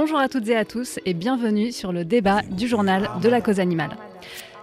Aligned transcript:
Bonjour 0.00 0.20
à 0.20 0.28
toutes 0.28 0.46
et 0.46 0.54
à 0.54 0.64
tous 0.64 1.00
et 1.06 1.12
bienvenue 1.12 1.72
sur 1.72 1.90
le 1.90 2.04
débat 2.04 2.42
du 2.42 2.68
journal 2.68 3.10
de 3.20 3.28
la 3.28 3.40
cause 3.40 3.58
animale. 3.58 3.96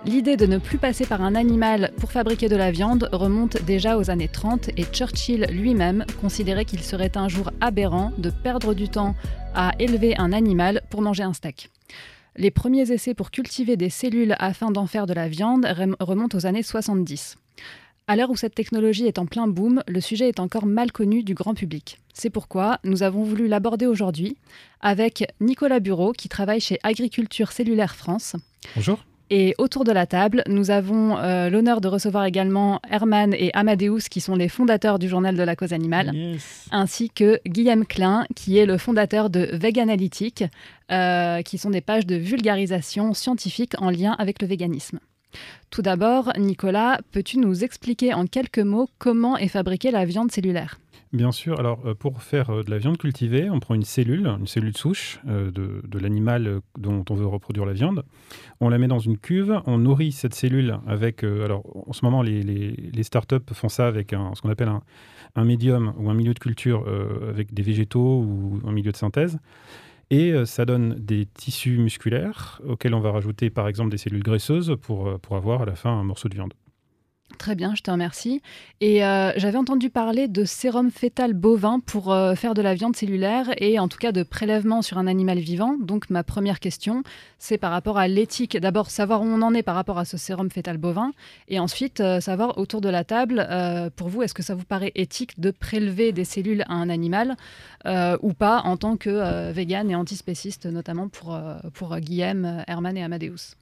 L'idée 0.06 0.38
de 0.38 0.46
ne 0.46 0.60
plus 0.60 0.78
passer 0.78 1.06
par 1.06 1.22
un 1.22 1.36
animal 1.36 1.92
pour 2.00 2.10
fabriquer 2.10 2.48
de 2.48 2.56
la 2.56 2.72
viande 2.72 3.10
remonte 3.12 3.62
déjà 3.64 3.98
aux 3.98 4.10
années 4.10 4.30
30 4.30 4.70
et 4.78 4.86
Churchill 4.86 5.46
lui-même 5.52 6.06
considérait 6.22 6.64
qu'il 6.64 6.82
serait 6.82 7.18
un 7.18 7.28
jour 7.28 7.52
aberrant 7.60 8.14
de 8.18 8.30
perdre 8.30 8.74
du 8.74 8.88
temps 8.88 9.14
à 9.54 9.74
élever 9.78 10.16
un 10.18 10.32
animal 10.32 10.82
pour 10.90 11.02
manger 11.02 11.24
un 11.24 11.34
steak. 11.34 11.70
Les 12.38 12.50
premiers 12.50 12.90
essais 12.94 13.14
pour 13.14 13.30
cultiver 13.30 13.76
des 13.76 13.90
cellules 13.90 14.38
afin 14.40 14.72
d'en 14.72 14.88
faire 14.88 15.06
de 15.06 15.14
la 15.14 15.28
viande 15.28 15.68
remontent 16.00 16.38
aux 16.38 16.46
années 16.46 16.64
70. 16.64 17.36
À 18.08 18.16
l'heure 18.16 18.30
où 18.30 18.36
cette 18.36 18.54
technologie 18.54 19.08
est 19.08 19.18
en 19.18 19.26
plein 19.26 19.48
boom, 19.48 19.82
le 19.88 20.00
sujet 20.00 20.30
est 20.30 20.40
encore 20.40 20.68
mal 20.68 20.92
connu 20.92 21.24
du 21.24 21.34
grand 21.34 21.56
public. 21.56 21.98
C'est 22.14 22.30
pourquoi 22.30 22.78
nous 22.84 23.02
avons 23.02 23.24
voulu 23.24 23.48
l'aborder 23.48 23.88
aujourd'hui 23.88 24.38
avec 24.80 25.26
Nicolas 25.42 25.80
Bureau 25.80 26.12
qui 26.12 26.30
travaille 26.30 26.60
chez 26.60 26.78
Agriculture 26.84 27.52
Cellulaire 27.52 27.96
France. 27.96 28.36
Bonjour. 28.76 29.00
Et 29.32 29.56
autour 29.58 29.86
de 29.86 29.92
la 29.92 30.06
table, 30.06 30.44
nous 30.48 30.70
avons 30.70 31.18
euh, 31.18 31.50
l'honneur 31.50 31.82
de 31.82 31.88
recevoir 31.88 32.26
également 32.26 32.80
Herman 32.88 33.34
et 33.34 33.50
Amadeus, 33.56 34.02
qui 34.12 34.22
sont 34.22 34.36
les 34.36 34.50
fondateurs 34.50 35.00
du 35.00 35.10
journal 35.10 35.36
de 35.36 35.42
la 35.42 35.56
cause 35.56 35.74
animale, 35.74 36.14
ainsi 36.70 37.10
que 37.10 37.40
Guillaume 37.48 37.88
Klein, 37.88 38.28
qui 38.36 38.60
est 38.60 38.68
le 38.68 38.78
fondateur 38.78 39.32
de 39.32 39.50
Veganalytic, 39.54 40.44
euh, 40.92 41.42
qui 41.42 41.58
sont 41.58 41.72
des 41.72 41.82
pages 41.82 42.06
de 42.06 42.18
vulgarisation 42.18 43.16
scientifique 43.16 43.74
en 43.80 43.90
lien 43.90 44.12
avec 44.20 44.44
le 44.44 44.48
véganisme. 44.48 45.00
Tout 45.70 45.82
d'abord, 45.82 46.32
Nicolas, 46.38 47.00
peux-tu 47.12 47.38
nous 47.38 47.64
expliquer 47.64 48.14
en 48.14 48.26
quelques 48.26 48.60
mots 48.60 48.90
comment 48.98 49.38
est 49.38 49.48
fabriquée 49.48 49.92
la 49.92 50.06
viande 50.06 50.32
cellulaire? 50.32 50.80
Bien 51.16 51.32
sûr. 51.32 51.60
Alors, 51.60 51.80
euh, 51.86 51.94
pour 51.94 52.22
faire 52.22 52.50
euh, 52.50 52.64
de 52.64 52.70
la 52.70 52.78
viande 52.78 52.98
cultivée, 52.98 53.50
on 53.50 53.62
prend 53.62 53.74
une 53.74 53.84
cellule, 53.84 54.28
une 54.28 54.48
cellule 54.48 54.76
souche 54.76 55.22
euh, 55.28 55.50
de, 55.50 56.00
l'animal 56.00 56.60
dont 56.78 57.06
on 57.10 57.16
veut 57.16 57.26
reproduire 57.26 57.66
la 57.66 57.72
viande. 57.72 58.04
On 58.60 58.68
la 58.68 58.78
met 58.78 58.88
dans 58.88 59.00
une 59.00 59.18
cuve, 59.18 59.62
on 59.66 59.78
nourrit 59.78 60.12
cette 60.12 60.34
cellule 60.34 60.78
avec. 60.88 61.24
alors, 61.24 61.64
en 61.88 61.94
ce 61.94 62.04
moment, 62.04 62.22
les, 62.22 62.44
les, 62.44 63.04
startups 63.04 63.38
font 63.54 63.70
ça 63.70 63.88
avec 63.88 64.12
ce 64.12 64.42
qu'on 64.42 64.50
appelle 64.50 64.72
un, 65.36 65.44
médium 65.46 65.94
ou 65.98 66.10
un 66.10 66.14
milieu 66.14 66.34
de 66.34 66.40
culture 66.40 66.86
avec 67.30 67.54
des 67.54 67.62
végétaux 67.62 68.22
ou 68.22 68.60
un 68.68 68.72
milieu 68.74 68.92
de 68.92 68.98
synthèse. 68.98 69.40
Et 70.12 70.46
ça 70.46 70.66
donne 70.66 70.96
des 70.96 71.26
tissus 71.26 71.78
musculaires 71.78 72.62
auxquels 72.68 72.94
on 72.94 73.00
va 73.00 73.12
rajouter 73.12 73.50
par 73.50 73.68
exemple 73.68 73.90
des 73.90 73.98
cellules 73.98 74.24
graisseuses 74.24 74.76
pour, 74.82 75.20
pour 75.20 75.36
avoir 75.36 75.64
à 75.64 75.66
la 75.66 75.76
fin 75.76 75.92
un 75.92 76.04
morceau 76.04 76.30
de 76.30 76.36
viande. 76.36 76.54
Très 77.38 77.56
bien, 77.56 77.76
je 77.76 77.82
te 77.82 77.92
remercie. 77.92 78.42
Et 78.82 79.04
euh, 79.04 79.32
j'avais 79.36 79.58
entendu 79.58 79.90
parler 79.90 80.28
de 80.28 80.46
sérum 80.46 80.92
fœtal 80.92 81.34
bovin 81.34 81.80
pour 81.80 82.14
euh, 82.14 82.36
faire 82.36 82.54
de 82.54 82.62
la 82.62 82.76
viande 82.76 82.96
cellulaire 82.96 83.50
et 83.58 83.78
en 83.80 83.88
tout 83.88 83.98
cas 83.98 84.12
de 84.12 84.24
prélèvement 84.24 84.82
sur 84.82 84.98
un 84.98 85.08
animal 85.08 85.40
vivant. 85.40 85.76
Donc 85.78 86.10
ma 86.10 86.24
première 86.24 86.60
question, 86.60 87.04
c'est 87.40 87.58
par 87.58 87.72
rapport 87.72 87.98
à 87.98 88.08
l'éthique. 88.08 88.58
D'abord, 88.58 88.90
savoir 88.90 89.22
où 89.22 89.26
on 89.26 89.42
en 89.42 89.54
est 89.54 89.64
par 89.64 89.76
rapport 89.76 89.98
à 89.98 90.06
ce 90.06 90.18
sérum 90.18 90.50
fœtal 90.50 90.78
bovin 90.78 91.12
et 91.48 91.60
ensuite 91.60 92.00
euh, 92.00 92.22
savoir 92.22 92.58
autour 92.58 92.80
de 92.80 92.90
la 92.90 93.04
table, 93.04 93.48
pour 93.96 94.10
vous, 94.10 94.24
est-ce 94.24 94.34
que 94.34 94.44
ça 94.44 94.56
vous 94.56 94.64
paraît 94.64 94.92
éthique 94.96 95.40
de 95.40 95.52
prélever 95.52 96.12
des 96.12 96.26
cellules 96.26 96.64
à 96.68 96.74
un 96.74 96.90
animal 96.90 97.36
ou 97.86 98.34
pas 98.34 98.62
en 98.62 98.78
tant 98.78 98.98
que 98.98 99.52
vegan 99.52 99.90
et 99.90 99.96
antispéciste, 99.96 100.66
notamment 100.66 101.08
pour, 101.08 101.40
pour 101.74 101.98
Guillaume, 101.98 102.64
Herman 102.68 102.98
et 102.98 103.04
Amadeus? 103.04 103.56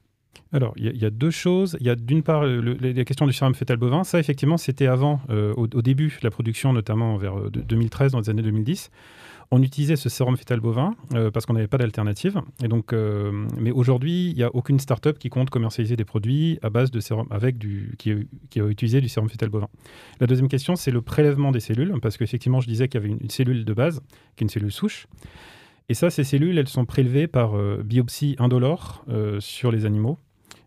Alors, 0.54 0.74
il 0.78 0.96
y, 0.96 1.06
a 1.06 1.10
deux 1.10 1.32
choses. 1.32 1.76
Il 1.80 1.88
y 1.88 1.90
a 1.90 1.96
d'une 1.96 2.22
part 2.22 2.46
la 2.46 3.06
question 3.06 3.26
du 3.26 3.34
sérum 3.34 3.56
fœtal 3.56 3.78
bovin. 3.78 4.04
Ça, 4.04 4.20
effectivement, 4.20 4.58
c'était 4.58 4.86
avant, 4.86 5.20
euh, 5.32 5.52
au, 5.56 5.82
début 5.82 6.10
de 6.10 6.24
la 6.24 6.30
production, 6.30 6.74
notamment 6.74 7.18
vers 7.18 7.50
2013, 7.50 8.08
euh, 8.08 8.12
dans 8.12 8.20
les 8.20 8.30
années 8.30 8.44
2010. 8.44 8.92
On 9.50 9.64
utilisait 9.64 9.96
ce 9.96 10.10
sérum 10.10 10.38
fœtal 10.38 10.60
bovin 10.60 10.94
euh, 11.16 11.32
parce 11.32 11.48
qu'on 11.48 11.54
n'avait 11.54 11.68
pas 11.68 11.80
d'alternative. 11.80 12.40
Et 12.64 12.68
donc, 12.68 12.94
mais 13.58 13.72
aujourd'hui, 13.72 14.30
il 14.30 14.36
n'y 14.36 14.44
a 14.44 14.54
aucune 14.54 14.80
start-up 14.80 15.18
qui 15.18 15.30
compte 15.30 15.50
commercialiser 15.50 15.96
des 15.96 16.06
produits 16.06 16.60
à 16.62 16.70
base 16.70 16.92
de 16.92 17.00
sérum 17.00 17.28
avec 17.32 17.58
du 17.58 17.96
qui, 17.98 18.14
qui 18.52 18.62
a 18.62 18.68
utilisé 18.68 19.02
du 19.02 19.10
sérum 19.10 19.30
fœtal 19.30 19.50
bovin. 19.50 19.70
La 20.20 20.28
deuxième 20.28 20.50
question, 20.50 20.76
c'est 20.76 20.92
le 20.92 21.02
prélèvement 21.02 21.52
des 21.52 21.62
cellules, 21.62 21.96
parce 22.00 22.18
qu'effectivement, 22.18 22.62
je 22.62 22.68
disais 22.68 22.88
qu'il 22.88 23.02
y 23.02 23.04
avait 23.04 23.14
une, 23.20 23.30
cellule 23.32 23.66
de 23.66 23.74
base, 23.74 24.02
qui 24.36 24.44
est 24.44 24.46
une 24.46 24.50
cellule 24.50 24.72
souche. 24.72 25.08
Et 25.90 25.96
ça, 25.96 26.12
ces 26.12 26.24
cellules, 26.24 26.60
elles 26.60 26.70
sont 26.70 26.86
prélevées 26.86 27.28
par 27.28 27.58
biopsie 27.84 28.36
indolore 28.40 29.04
sur 29.40 29.72
les 29.72 29.86
animaux. 29.86 30.20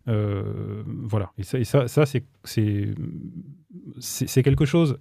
Euh, 0.09 0.83
voilà. 0.87 1.33
Et 1.39 1.43
ça, 1.43 1.59
et 1.59 1.65
ça, 1.65 2.07
c'est, 2.07 2.25
c'est, 3.99 4.43
quelque 4.43 4.65
chose 4.65 4.99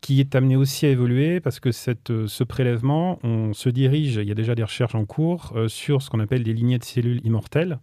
qui 0.00 0.20
est 0.20 0.34
amené 0.34 0.56
aussi 0.56 0.86
à 0.86 0.88
évoluer 0.88 1.40
parce 1.40 1.60
que 1.60 1.72
cette, 1.72 2.10
euh, 2.10 2.26
ce 2.26 2.44
prélèvement, 2.44 3.18
on 3.22 3.52
se 3.52 3.68
dirige, 3.68 4.16
il 4.16 4.28
y 4.28 4.30
a 4.30 4.34
déjà 4.34 4.54
des 4.54 4.64
recherches 4.64 4.94
en 4.94 5.04
cours, 5.04 5.52
euh, 5.56 5.68
sur 5.68 6.00
ce 6.02 6.08
qu'on 6.08 6.20
appelle 6.20 6.42
des 6.42 6.54
lignées 6.54 6.78
de 6.78 6.84
cellules 6.84 7.20
immortelles. 7.24 7.80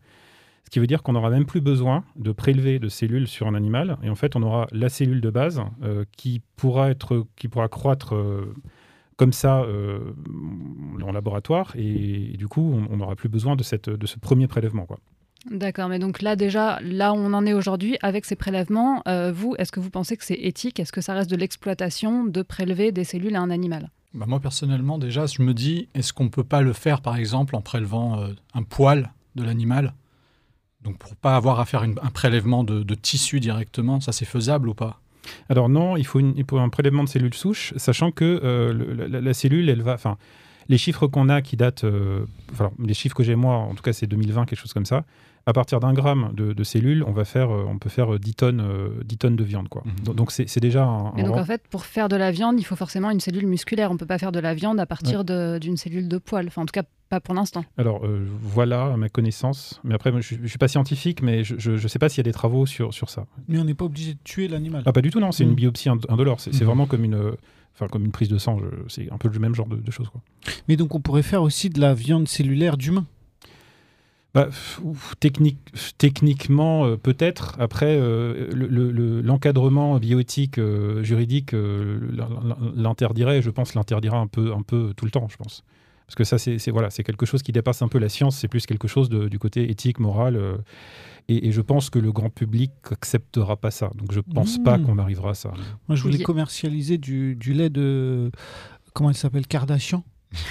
Ce 0.65 0.69
qui 0.69 0.79
veut 0.79 0.87
dire 0.87 1.03
qu'on 1.03 1.13
n'aura 1.13 1.29
même 1.29 1.45
plus 1.45 1.61
besoin 1.61 2.03
de 2.17 2.31
prélever 2.31 2.79
de 2.79 2.89
cellules 2.89 3.27
sur 3.27 3.47
un 3.47 3.53
animal. 3.53 3.97
Et 4.03 4.09
en 4.09 4.15
fait, 4.15 4.35
on 4.35 4.41
aura 4.41 4.67
la 4.71 4.89
cellule 4.89 5.21
de 5.21 5.29
base 5.29 5.61
qui, 6.17 6.41
pourra 6.57 6.89
être, 6.89 7.25
qui 7.37 7.47
pourra 7.47 7.69
croître 7.69 8.13
comme 9.15 9.31
ça 9.31 9.65
en 9.65 11.11
laboratoire. 11.13 11.71
Et, 11.77 12.35
du 12.35 12.49
coup, 12.49 12.85
on 12.89 12.97
n'aura 12.97 13.15
plus 13.15 13.29
besoin 13.29 13.55
de, 13.55 13.63
cette, 13.63 13.89
de 13.89 14.05
ce 14.05 14.19
premier 14.19 14.47
prélèvement. 14.47 14.85
Quoi. 14.85 14.99
D'accord, 15.51 15.87
mais 15.87 15.99
donc 15.99 16.21
là 16.21 16.35
déjà, 16.35 16.79
là 16.81 17.13
où 17.13 17.17
on 17.17 17.33
en 17.33 17.45
est 17.45 17.53
aujourd'hui 17.53 17.97
avec 18.01 18.25
ces 18.25 18.35
prélèvements, 18.35 19.01
euh, 19.07 19.31
vous, 19.31 19.55
est-ce 19.57 19.71
que 19.71 19.79
vous 19.79 19.89
pensez 19.89 20.17
que 20.17 20.25
c'est 20.25 20.35
éthique? 20.35 20.79
Est-ce 20.79 20.91
que 20.91 21.01
ça 21.01 21.13
reste 21.13 21.29
de 21.29 21.35
l'exploitation 21.35 22.25
de 22.25 22.41
prélever 22.41 22.91
des 22.91 23.03
cellules 23.03 23.35
à 23.35 23.41
un 23.41 23.49
animal? 23.49 23.89
Bah 24.13 24.25
Moi 24.27 24.39
personnellement 24.39 24.97
déjà, 24.97 25.25
je 25.25 25.41
me 25.41 25.53
dis, 25.53 25.87
est-ce 25.93 26.11
qu'on 26.11 26.25
ne 26.25 26.29
peut 26.29 26.43
pas 26.43 26.61
le 26.61 26.73
faire 26.73 27.01
par 27.01 27.15
exemple 27.15 27.55
en 27.55 27.61
prélevant 27.61 28.19
euh, 28.19 28.33
un 28.53 28.63
poil 28.63 29.13
de 29.35 29.43
l'animal? 29.43 29.93
Donc 30.81 30.97
pour 30.97 31.15
pas 31.15 31.35
avoir 31.35 31.59
à 31.59 31.65
faire 31.65 31.83
un 31.83 32.11
prélèvement 32.11 32.63
de, 32.63 32.95
tissu 32.95 33.39
directement, 33.39 33.99
ça 33.99 34.11
c'est 34.11 34.25
faisable 34.25 34.69
ou 34.69 34.73
pas? 34.73 34.99
Alors 35.49 35.69
non, 35.69 35.97
il 35.97 36.05
faut, 36.05 36.19
un 36.19 36.69
prélèvement 36.69 37.03
de 37.03 37.09
cellules 37.09 37.33
souches, 37.33 37.73
sachant 37.77 38.11
que 38.11 38.41
euh, 38.43 39.07
la, 39.07 39.21
la, 39.21 39.33
cellule, 39.33 39.69
elle 39.69 39.81
va... 39.81 39.93
Enfin, 39.93 40.17
les 40.69 40.77
chiffres 40.77 41.07
qu'on 41.07 41.29
a 41.29 41.41
qui 41.41 41.57
datent, 41.57 41.85
enfin, 42.51 42.71
les 42.83 42.93
chiffres 42.93 43.15
que 43.15 43.23
j'ai 43.23 43.35
moi, 43.35 43.55
en 43.55 43.73
tout 43.75 43.83
cas 43.83 43.93
c'est 43.93 44.07
2020, 44.07 44.45
quelque 44.45 44.59
chose 44.59 44.73
comme 44.73 44.85
ça, 44.85 45.05
à 45.47 45.53
partir 45.53 45.79
d'un 45.79 45.93
gramme 45.93 46.33
de, 46.33 46.63
cellules, 46.65 47.05
on, 47.07 47.13
va 47.13 47.23
faire, 47.23 47.49
euh, 47.51 47.63
on 47.69 47.79
peut 47.79 47.89
faire 47.89 48.19
10 48.19 48.35
tonnes, 48.35 48.57
10 48.57 49.15
euh, 49.15 49.17
tonnes 49.17 49.37
de 49.37 49.43
viande. 49.45 49.69
Quoi. 49.69 49.81
Mhm. 49.85 50.13
Donc 50.13 50.31
c'est 50.33 50.59
déjà 50.59 50.83
un, 50.83 51.13
Mais 51.15 51.23
donc 51.23 51.37
en 51.37 51.45
fait, 51.45 51.65
pour 51.69 51.85
faire 51.85 52.09
de 52.09 52.17
la 52.17 52.31
viande, 52.31 52.59
il 52.59 52.63
faut 52.63 52.75
forcément 52.75 53.09
une 53.09 53.21
cellule 53.21 53.47
musculaire. 53.47 53.89
On 53.89 53.93
ne 53.93 53.97
peut 53.97 54.05
pas 54.05 54.17
faire 54.17 54.33
de 54.33 54.41
la 54.41 54.53
viande 54.53 54.77
à 54.77 54.85
partir 54.85 55.23
d'une 55.23 55.77
cellule 55.77 56.09
de 56.09 56.17
poil. 56.17 56.47
Enfin, 56.47 56.63
en 56.63 56.65
tout 56.65 56.73
cas, 56.73 56.83
pas 57.07 57.21
pour 57.21 57.33
l'instant. 57.33 57.63
Alors 57.77 58.05
euh, 58.05 58.27
voilà, 58.41 58.87
à 58.87 58.97
ma 58.97 59.07
connaissance. 59.07 59.79
Mais 59.85 59.95
après, 59.95 60.11
je 60.19 60.35
ne 60.35 60.47
suis 60.47 60.57
pas 60.57 60.67
scientifique, 60.67 61.21
mais 61.21 61.45
je 61.45 61.71
ne 61.71 61.87
sais 61.87 61.99
pas 61.99 62.09
s'il 62.09 62.17
y 62.17 62.27
a 62.27 62.29
des 62.29 62.33
travaux 62.33 62.65
sur, 62.65 62.93
sur 62.93 63.09
ça. 63.09 63.25
Mais 63.47 63.57
on 63.57 63.63
n'est 63.63 63.73
pas 63.73 63.85
obligé 63.85 64.15
de 64.15 64.19
tuer 64.25 64.49
l'animal. 64.49 64.83
Ah, 64.85 64.91
pas 64.91 65.01
du 65.01 65.11
tout, 65.11 65.21
non. 65.21 65.31
C'est 65.31 65.45
une 65.45 65.51
mhm. 65.51 65.55
biopsie 65.55 65.87
indolore. 65.87 66.41
C'est 66.41 66.53
mhm. 66.53 66.65
vraiment 66.65 66.87
comme 66.87 67.05
une, 67.05 67.37
enfin, 67.77 67.87
comme 67.87 68.03
une 68.05 68.11
prise 68.11 68.29
de 68.29 68.37
sang. 68.37 68.59
C'est 68.87 69.11
un 69.11 69.17
peu 69.17 69.29
le 69.29 69.39
même 69.39 69.55
genre 69.55 69.67
de, 69.67 69.77
de 69.77 69.91
choses. 69.91 70.09
Quoi. 70.09 70.21
Mais 70.67 70.75
donc 70.75 70.95
on 70.95 70.99
pourrait 70.99 71.23
faire 71.23 71.43
aussi 71.43 71.69
de 71.69 71.79
la 71.79 71.93
viande 71.93 72.27
cellulaire 72.27 72.77
d'humain? 72.77 73.05
Bah, 74.37 74.49
technique, 75.19 75.57
techniquement, 75.97 76.85
euh, 76.85 76.95
peut-être. 76.95 77.55
Après, 77.59 77.97
euh, 77.97 78.51
l'encadrement 79.23 79.97
bioéthique 79.97 80.59
euh, 80.59 81.01
juridique 81.01 81.55
l'interdirait. 82.75 83.41
Je 83.41 83.49
pense 83.49 83.73
l'interdira 83.73 84.19
un 84.19 84.27
peu, 84.27 84.53
un 84.53 84.61
peu 84.61 84.93
tout 84.95 85.05
le 85.05 85.11
temps, 85.11 85.27
je 85.27 85.37
pense. 85.37 85.63
Parce 86.07 86.15
que 86.15 86.23
ça, 86.23 86.37
c'est 86.37 86.71
voilà, 86.71 86.89
c'est 86.89 87.03
quelque 87.03 87.25
chose 87.25 87.43
qui 87.43 87.51
dépasse 87.51 87.81
un 87.81 87.89
peu 87.89 87.99
la 87.99 88.09
science. 88.09 88.37
C'est 88.37 88.47
plus 88.47 88.65
quelque 88.65 88.87
chose 88.87 89.09
du 89.09 89.39
côté 89.39 89.69
éthique, 89.69 89.99
moral. 89.99 90.39
Et, 91.29 91.51
je 91.51 91.61
pense 91.61 91.89
que 91.89 91.99
le 91.99 92.13
grand 92.13 92.29
public 92.29 92.71
acceptera 92.89 93.57
pas 93.57 93.71
ça. 93.71 93.91
Donc 93.95 94.13
je 94.13 94.21
pense 94.21 94.57
pas 94.63 94.77
mmh. 94.77 94.85
qu'on 94.85 94.97
arrivera 94.97 95.31
à 95.31 95.33
ça. 95.33 95.51
Moi, 95.89 95.97
je 95.97 96.03
voulais 96.03 96.23
commercialiser 96.23 96.97
du, 96.97 97.35
du 97.35 97.53
lait 97.53 97.69
de 97.69 98.31
comment 98.93 99.09
il 99.09 99.17
s'appelle 99.17 99.45
Kardashian. 99.45 100.03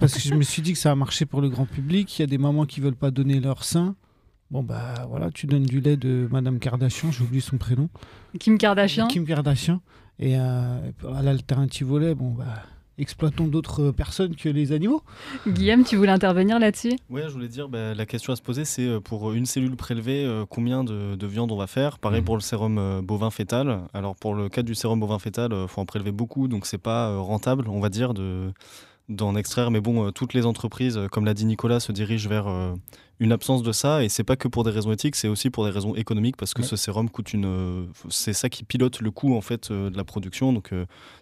Parce 0.00 0.14
que 0.14 0.20
je 0.20 0.34
me 0.34 0.42
suis 0.42 0.62
dit 0.62 0.72
que 0.72 0.78
ça 0.78 0.92
a 0.92 0.94
marché 0.94 1.26
pour 1.26 1.40
le 1.40 1.48
grand 1.48 1.66
public. 1.66 2.18
Il 2.18 2.22
y 2.22 2.24
a 2.24 2.26
des 2.26 2.38
mamans 2.38 2.66
qui 2.66 2.80
veulent 2.80 2.96
pas 2.96 3.10
donner 3.10 3.40
leur 3.40 3.64
sein. 3.64 3.96
Bon, 4.50 4.62
bah 4.62 4.94
voilà, 5.08 5.30
tu 5.30 5.46
donnes 5.46 5.66
du 5.66 5.80
lait 5.80 5.96
de 5.96 6.26
Madame 6.30 6.58
Kardashian, 6.58 7.12
j'ai 7.12 7.22
oublié 7.22 7.42
son 7.42 7.58
prénom. 7.58 7.90
Kim 8.40 8.56
Kardashian. 8.56 9.06
Kim 9.08 9.26
Kardashian. 9.26 9.82
Et 10.18 10.38
euh, 10.38 10.90
à 11.14 11.22
l'alternative 11.22 11.92
au 11.92 11.98
lait, 11.98 12.14
bon, 12.14 12.30
bah 12.30 12.62
exploitons 12.98 13.46
d'autres 13.46 13.90
personnes 13.90 14.34
que 14.34 14.48
les 14.48 14.72
animaux. 14.72 15.02
Guillaume, 15.46 15.84
tu 15.84 15.96
voulais 15.96 16.10
intervenir 16.10 16.58
là-dessus? 16.58 16.96
Oui, 17.10 17.22
je 17.26 17.32
voulais 17.32 17.48
dire, 17.48 17.68
bah, 17.68 17.94
la 17.94 18.06
question 18.06 18.32
à 18.32 18.36
se 18.36 18.42
poser, 18.42 18.64
c'est 18.64 18.86
euh, 18.86 19.00
pour 19.00 19.32
une 19.32 19.46
cellule 19.46 19.76
prélevée, 19.76 20.24
euh, 20.24 20.44
combien 20.48 20.84
de, 20.84 21.26
viande 21.26 21.52
on 21.52 21.56
va 21.56 21.66
faire? 21.66 21.98
Pareil 21.98 22.22
mmh. 22.22 22.24
pour 22.24 22.34
le 22.36 22.40
sérum 22.40 22.78
euh, 22.78 23.02
bovin 23.02 23.30
fœtal. 23.30 23.82
Alors 23.94 24.16
pour 24.16 24.34
le 24.34 24.48
cas 24.48 24.62
du 24.62 24.74
sérum 24.74 25.00
bovin 25.00 25.18
fœtal, 25.18 25.50
il 25.52 25.68
faut 25.68 25.80
en 25.80 25.86
prélever 25.86 26.12
beaucoup, 26.12 26.48
donc 26.48 26.66
c'est 26.66 26.78
pas 26.78 27.16
rentable, 27.18 27.68
on 27.68 27.80
va 27.80 27.88
dire, 27.88 28.14
de 28.14 28.52
d'en 29.08 29.36
extraire. 29.36 29.70
Mais 29.70 29.80
bon, 29.80 30.10
toutes 30.12 30.34
les 30.34 30.46
entreprises, 30.46 31.00
comme 31.10 31.24
l'a 31.24 31.34
dit 31.34 31.46
Nicolas, 31.46 31.80
se 31.80 31.92
dirigent 31.92 32.28
vers 32.28 32.46
une 33.20 33.32
absence 33.32 33.62
de 33.62 33.72
ça. 33.72 34.04
Et 34.04 34.08
c'est 34.08 34.24
pas 34.24 34.36
que 34.36 34.48
pour 34.48 34.64
des 34.64 34.70
raisons 34.70 34.92
éthiques, 34.92 35.16
c'est 35.16 35.28
aussi 35.28 35.50
pour 35.50 35.64
des 35.64 35.70
raisons 35.70 35.94
économiques 35.94 36.36
parce 36.36 36.54
que 36.54 36.62
ce 36.62 36.76
sérum 36.76 37.08
coûte 37.08 37.32
une. 37.32 37.88
c'est 38.10 38.32
ça 38.32 38.48
qui 38.48 38.64
pilote 38.64 39.00
le 39.00 39.10
coût 39.10 39.36
en 39.36 39.40
fait 39.40 39.72
de 39.72 39.96
la 39.96 40.04
production. 40.04 40.52
Donc, 40.52 40.70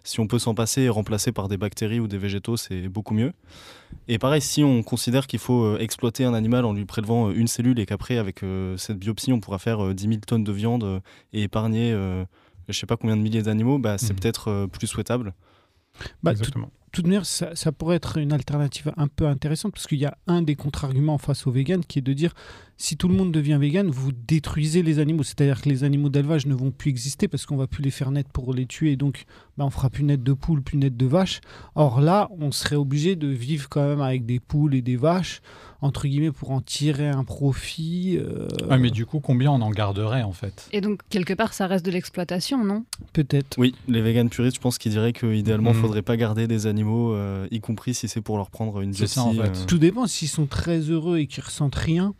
si 0.03 0.19
on 0.19 0.27
peut 0.27 0.39
s'en 0.39 0.53
passer 0.53 0.83
et 0.83 0.89
remplacer 0.89 1.31
par 1.31 1.47
des 1.47 1.57
bactéries 1.57 1.99
ou 1.99 2.07
des 2.07 2.17
végétaux, 2.17 2.57
c'est 2.57 2.87
beaucoup 2.87 3.13
mieux. 3.13 3.33
Et 4.07 4.17
pareil, 4.17 4.41
si 4.41 4.63
on 4.63 4.83
considère 4.83 5.27
qu'il 5.27 5.39
faut 5.39 5.77
exploiter 5.77 6.25
un 6.25 6.33
animal 6.33 6.65
en 6.65 6.73
lui 6.73 6.85
prélevant 6.85 7.31
une 7.31 7.47
cellule 7.47 7.79
et 7.79 7.85
qu'après, 7.85 8.17
avec 8.17 8.41
cette 8.77 8.99
biopsie, 8.99 9.31
on 9.31 9.39
pourra 9.39 9.59
faire 9.59 9.93
10 9.93 10.03
000 10.03 10.15
tonnes 10.25 10.43
de 10.43 10.51
viande 10.51 11.01
et 11.33 11.43
épargner 11.43 11.95
je 12.69 12.77
sais 12.77 12.85
pas 12.85 12.97
combien 12.97 13.15
de 13.15 13.21
milliers 13.21 13.43
d'animaux, 13.43 13.79
bah, 13.79 13.97
c'est 13.97 14.11
mmh. 14.11 14.15
peut-être 14.17 14.65
plus 14.71 14.87
souhaitable. 14.87 15.33
Bah, 16.21 16.31
Exactement 16.31 16.69
toute 16.97 17.05
manière, 17.05 17.27
ça, 17.27 17.55
ça, 17.55 17.71
pourrait 17.71 17.97
être 17.97 18.17
une 18.17 18.33
alternative 18.33 18.91
un 18.97 19.07
peu 19.07 19.27
intéressante 19.27 19.71
parce 19.71 19.85
qu'il 19.85 19.99
y 19.99 20.05
a 20.05 20.17
un 20.25 20.41
des 20.41 20.55
contre-arguments 20.55 21.19
face 21.19 21.45
aux 21.45 21.51
véganes 21.51 21.85
qui 21.85 21.99
est 21.99 22.01
de 22.01 22.11
dire 22.11 22.33
si 22.77 22.95
tout 22.95 23.07
le 23.07 23.15
monde 23.15 23.31
devient 23.31 23.57
vegan, 23.59 23.89
vous 23.89 24.11
détruisez 24.11 24.83
les 24.83 24.99
animaux. 24.99 25.23
C'est-à-dire 25.23 25.61
que 25.61 25.69
les 25.69 25.83
animaux 25.83 26.09
d'élevage 26.09 26.45
ne 26.45 26.53
vont 26.53 26.71
plus 26.71 26.89
exister 26.89 27.27
parce 27.27 27.45
qu'on 27.45 27.57
va 27.57 27.65
plus 27.65 27.81
les 27.83 27.89
faire 27.89 28.11
naître 28.11 28.29
pour 28.29 28.53
les 28.53 28.67
tuer. 28.67 28.91
Et 28.91 28.95
donc, 28.95 29.25
bah, 29.57 29.65
on 29.65 29.71
fera 29.71 29.89
plus 29.89 30.03
naître 30.03 30.23
de 30.23 30.33
poules, 30.33 30.61
plus 30.61 30.77
naître 30.77 30.95
de 30.95 31.05
vaches. 31.07 31.41
Or 31.73 32.01
là, 32.01 32.29
on 32.39 32.51
serait 32.51 32.75
obligé 32.75 33.15
de 33.15 33.27
vivre 33.27 33.67
quand 33.67 33.85
même 33.85 34.01
avec 34.01 34.27
des 34.27 34.39
poules 34.39 34.75
et 34.75 34.83
des 34.83 34.95
vaches, 34.95 35.41
entre 35.81 36.07
guillemets, 36.07 36.31
pour 36.31 36.51
en 36.51 36.61
tirer 36.61 37.09
un 37.09 37.23
profit. 37.23 38.19
Euh... 38.19 38.47
mais 38.77 38.91
du 38.91 39.07
coup, 39.07 39.19
combien 39.19 39.51
on 39.51 39.61
en 39.61 39.71
garderait 39.71 40.21
en 40.21 40.33
fait? 40.33 40.69
Et 40.71 40.81
donc, 40.81 41.01
quelque 41.09 41.33
part, 41.33 41.53
ça 41.53 41.65
reste 41.65 41.85
de 41.85 41.91
l'exploitation, 41.91 42.63
non? 42.63 42.85
Peut-être. 43.13 43.57
Oui, 43.57 43.73
les 43.87 44.01
véganes 44.03 44.29
puristes, 44.29 44.57
je 44.57 44.61
pense 44.61 44.77
qu'ils 44.77 44.91
diraient 44.91 45.13
qu'idéalement, 45.13 45.71
il 45.71 45.73
ne 45.73 45.79
mmh. 45.79 45.81
faudrait 45.81 46.01
pas 46.03 46.15
garder 46.15 46.47
des 46.47 46.67
animaux, 46.67 46.86
euh, 46.89 47.47
y 47.51 47.59
compris 47.59 47.93
si 47.93 48.07
c'est 48.07 48.21
pour 48.21 48.37
leur 48.37 48.49
prendre 48.49 48.81
une 48.81 48.93
ça 48.93 49.21
en 49.21 49.33
fait. 49.33 49.39
Euh. 49.39 49.65
Tout 49.67 49.77
dépend 49.77 50.07
s'ils 50.07 50.27
sont 50.27 50.45
très 50.45 50.79
heureux 50.79 51.19
et 51.19 51.27
qu'ils 51.27 51.43
ressentent 51.43 51.75
rien. 51.75 52.13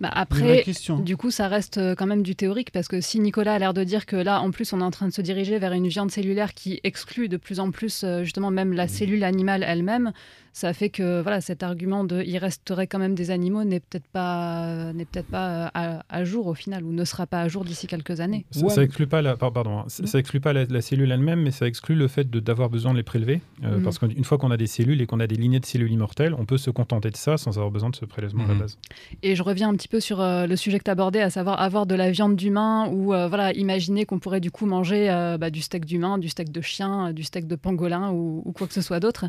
Bah 0.00 0.10
après, 0.12 0.64
du 1.00 1.16
coup, 1.16 1.32
ça 1.32 1.48
reste 1.48 1.78
euh, 1.78 1.96
quand 1.96 2.06
même 2.06 2.22
du 2.22 2.36
théorique 2.36 2.70
parce 2.70 2.86
que 2.86 3.00
si 3.00 3.18
Nicolas 3.18 3.54
a 3.54 3.58
l'air 3.58 3.74
de 3.74 3.82
dire 3.82 4.06
que 4.06 4.14
là, 4.14 4.40
en 4.40 4.52
plus, 4.52 4.72
on 4.72 4.80
est 4.80 4.84
en 4.84 4.92
train 4.92 5.08
de 5.08 5.12
se 5.12 5.20
diriger 5.20 5.58
vers 5.58 5.72
une 5.72 5.88
viande 5.88 6.12
cellulaire 6.12 6.54
qui 6.54 6.78
exclut 6.84 7.28
de 7.28 7.36
plus 7.36 7.58
en 7.58 7.72
plus 7.72 8.04
justement 8.22 8.52
même 8.52 8.72
la 8.72 8.86
cellule 8.86 9.24
animale 9.24 9.64
elle-même, 9.66 10.12
ça 10.52 10.72
fait 10.72 10.88
que 10.88 11.22
voilà, 11.22 11.40
cet 11.40 11.62
argument 11.62 12.04
de 12.04 12.22
il 12.26 12.36
resterait 12.38 12.86
quand 12.86 12.98
même 12.98 13.14
des 13.14 13.30
animaux 13.30 13.64
n'est 13.64 13.80
peut-être 13.80 14.06
pas 14.06 14.92
n'est 14.92 15.04
peut-être 15.04 15.28
pas 15.28 15.70
euh, 15.76 15.98
à, 16.08 16.24
jour 16.24 16.46
au 16.46 16.54
final 16.54 16.84
ou 16.84 16.92
ne 16.92 17.04
sera 17.04 17.26
pas 17.26 17.40
à 17.40 17.48
jour 17.48 17.64
d'ici 17.64 17.86
quelques 17.86 18.20
années. 18.20 18.44
Ça, 18.50 18.68
ça 18.68 18.82
exclut 18.82 19.06
pas 19.06 19.22
la 19.22 19.36
pardon, 19.36 19.78
hein, 19.78 19.84
ça, 19.86 20.18
exclut 20.18 20.40
pas 20.40 20.52
la, 20.52 20.80
cellule 20.80 21.12
elle-même, 21.12 21.42
mais 21.42 21.50
ça 21.50 21.66
exclut 21.66 21.94
le 21.94 22.08
fait 22.08 22.28
d'avoir 22.30 22.70
besoin 22.70 22.92
de 22.92 22.96
les 22.96 23.02
prélever 23.02 23.40
euh, 23.64 23.78
mmh. 23.78 23.82
parce 23.82 23.98
qu'une 23.98 24.24
fois 24.24 24.38
qu'on 24.38 24.50
a 24.50 24.56
des 24.56 24.66
cellules 24.66 25.00
et 25.00 25.06
qu'on 25.06 25.20
a 25.20 25.26
des 25.26 25.36
lignées 25.36 25.60
de 25.60 25.66
cellules 25.66 25.92
immortelles, 25.92 26.34
on 26.34 26.44
peut 26.44 26.58
se 26.58 26.70
contenter 26.70 27.10
de 27.10 27.16
ça 27.16 27.36
sans 27.36 27.56
avoir 27.56 27.70
besoin 27.70 27.90
de 27.90 27.96
ce 27.96 28.04
prélèvement 28.04 28.44
à 28.44 28.48
la 28.48 28.54
mmh. 28.54 28.58
base. 28.58 28.78
Et 29.22 29.36
je 29.36 29.42
reviens 29.42 29.68
un 29.68 29.74
petit 29.74 29.88
peu 29.88 30.00
sur 30.00 30.20
euh, 30.20 30.46
le 30.46 30.56
sujet 30.56 30.78
que 30.78 30.84
tu 30.84 30.90
abordais, 30.90 31.20
à 31.20 31.30
savoir 31.30 31.60
avoir 31.60 31.86
de 31.86 31.94
la 31.94 32.10
viande 32.10 32.36
d'humain 32.36 32.88
ou 32.88 33.06
voilà, 33.06 33.52
imaginer 33.52 34.04
qu'on 34.04 34.18
pourrait 34.18 34.40
du 34.40 34.50
coup 34.50 34.66
manger 34.66 35.06
bah, 35.38 35.50
du 35.50 35.60
steak 35.60 35.84
d'humain, 35.84 36.18
du 36.18 36.28
steak 36.28 36.50
de 36.50 36.60
chien, 36.60 37.12
du 37.12 37.22
steak 37.22 37.46
de 37.46 37.56
pangolin 37.56 38.10
ou, 38.10 38.42
ou 38.44 38.52
quoi 38.52 38.66
que 38.66 38.74
ce 38.74 38.80
soit 38.80 39.00
d'autre. 39.00 39.26